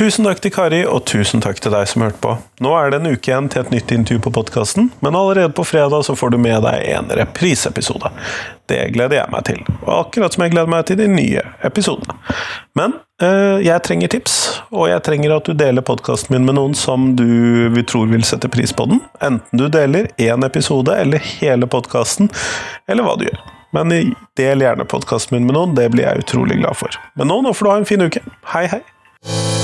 Tusen 0.00 0.24
takk 0.24 0.38
til 0.40 0.52
Kari, 0.54 0.78
og 0.88 1.02
tusen 1.04 1.42
takk 1.44 1.58
til 1.60 1.74
deg 1.74 1.84
som 1.90 2.00
hørte 2.00 2.16
på. 2.22 2.30
Nå 2.64 2.70
er 2.72 2.88
det 2.88 3.02
en 3.02 3.10
uke 3.10 3.28
igjen 3.28 3.50
til 3.52 3.60
et 3.60 3.72
nytt 3.74 3.90
intervju 3.92 4.22
på 4.24 4.30
podkasten, 4.32 4.86
men 5.04 5.18
allerede 5.18 5.52
på 5.52 5.66
fredag 5.68 6.06
så 6.06 6.14
får 6.16 6.32
du 6.32 6.38
med 6.40 6.62
deg 6.64 6.86
en 6.94 7.12
repriseepisode. 7.18 8.08
Det 8.72 8.78
gleder 8.94 9.18
jeg 9.18 9.32
meg 9.34 9.44
til, 9.50 9.60
og 9.82 9.90
akkurat 9.98 10.32
som 10.32 10.46
jeg 10.46 10.54
gleder 10.54 10.72
meg 10.72 10.86
til 10.88 10.96
de 11.02 11.10
nye 11.12 11.44
episodene. 11.68 12.16
Men 12.80 12.96
øh, 13.20 13.60
jeg 13.60 13.84
trenger 13.84 14.14
tips, 14.16 14.38
og 14.72 14.88
jeg 14.88 15.04
trenger 15.04 15.36
at 15.36 15.52
du 15.52 15.52
deler 15.66 15.84
podkasten 15.84 16.32
min 16.32 16.48
med 16.48 16.56
noen 16.56 16.80
som 16.80 17.10
du 17.20 17.68
vi 17.76 17.84
tror 17.84 18.08
vil 18.08 18.24
sette 18.24 18.48
pris 18.48 18.72
på 18.72 18.88
den. 18.88 19.04
Enten 19.20 19.52
du 19.52 19.68
deler 19.68 20.08
én 20.16 20.48
episode 20.48 20.96
eller 20.96 21.20
hele 21.42 21.68
podkasten, 21.68 22.32
eller 22.88 23.04
hva 23.04 23.20
du 23.20 23.28
gjør. 23.28 23.48
Men 23.76 23.92
del 24.40 24.64
gjerne 24.64 24.88
podkasten 24.88 25.36
min 25.36 25.44
med 25.44 25.60
noen, 25.60 25.76
det 25.76 25.90
blir 25.92 26.08
jeg 26.08 26.24
utrolig 26.24 26.62
glad 26.64 26.80
for. 26.86 27.02
Men 27.20 27.28
nå, 27.28 27.42
nå 27.44 27.52
får 27.52 27.68
du 27.68 27.74
ha 27.74 27.80
en 27.84 27.90
fin 27.92 28.08
uke. 28.08 28.24
Hei, 28.56 28.64
hei! 28.72 29.59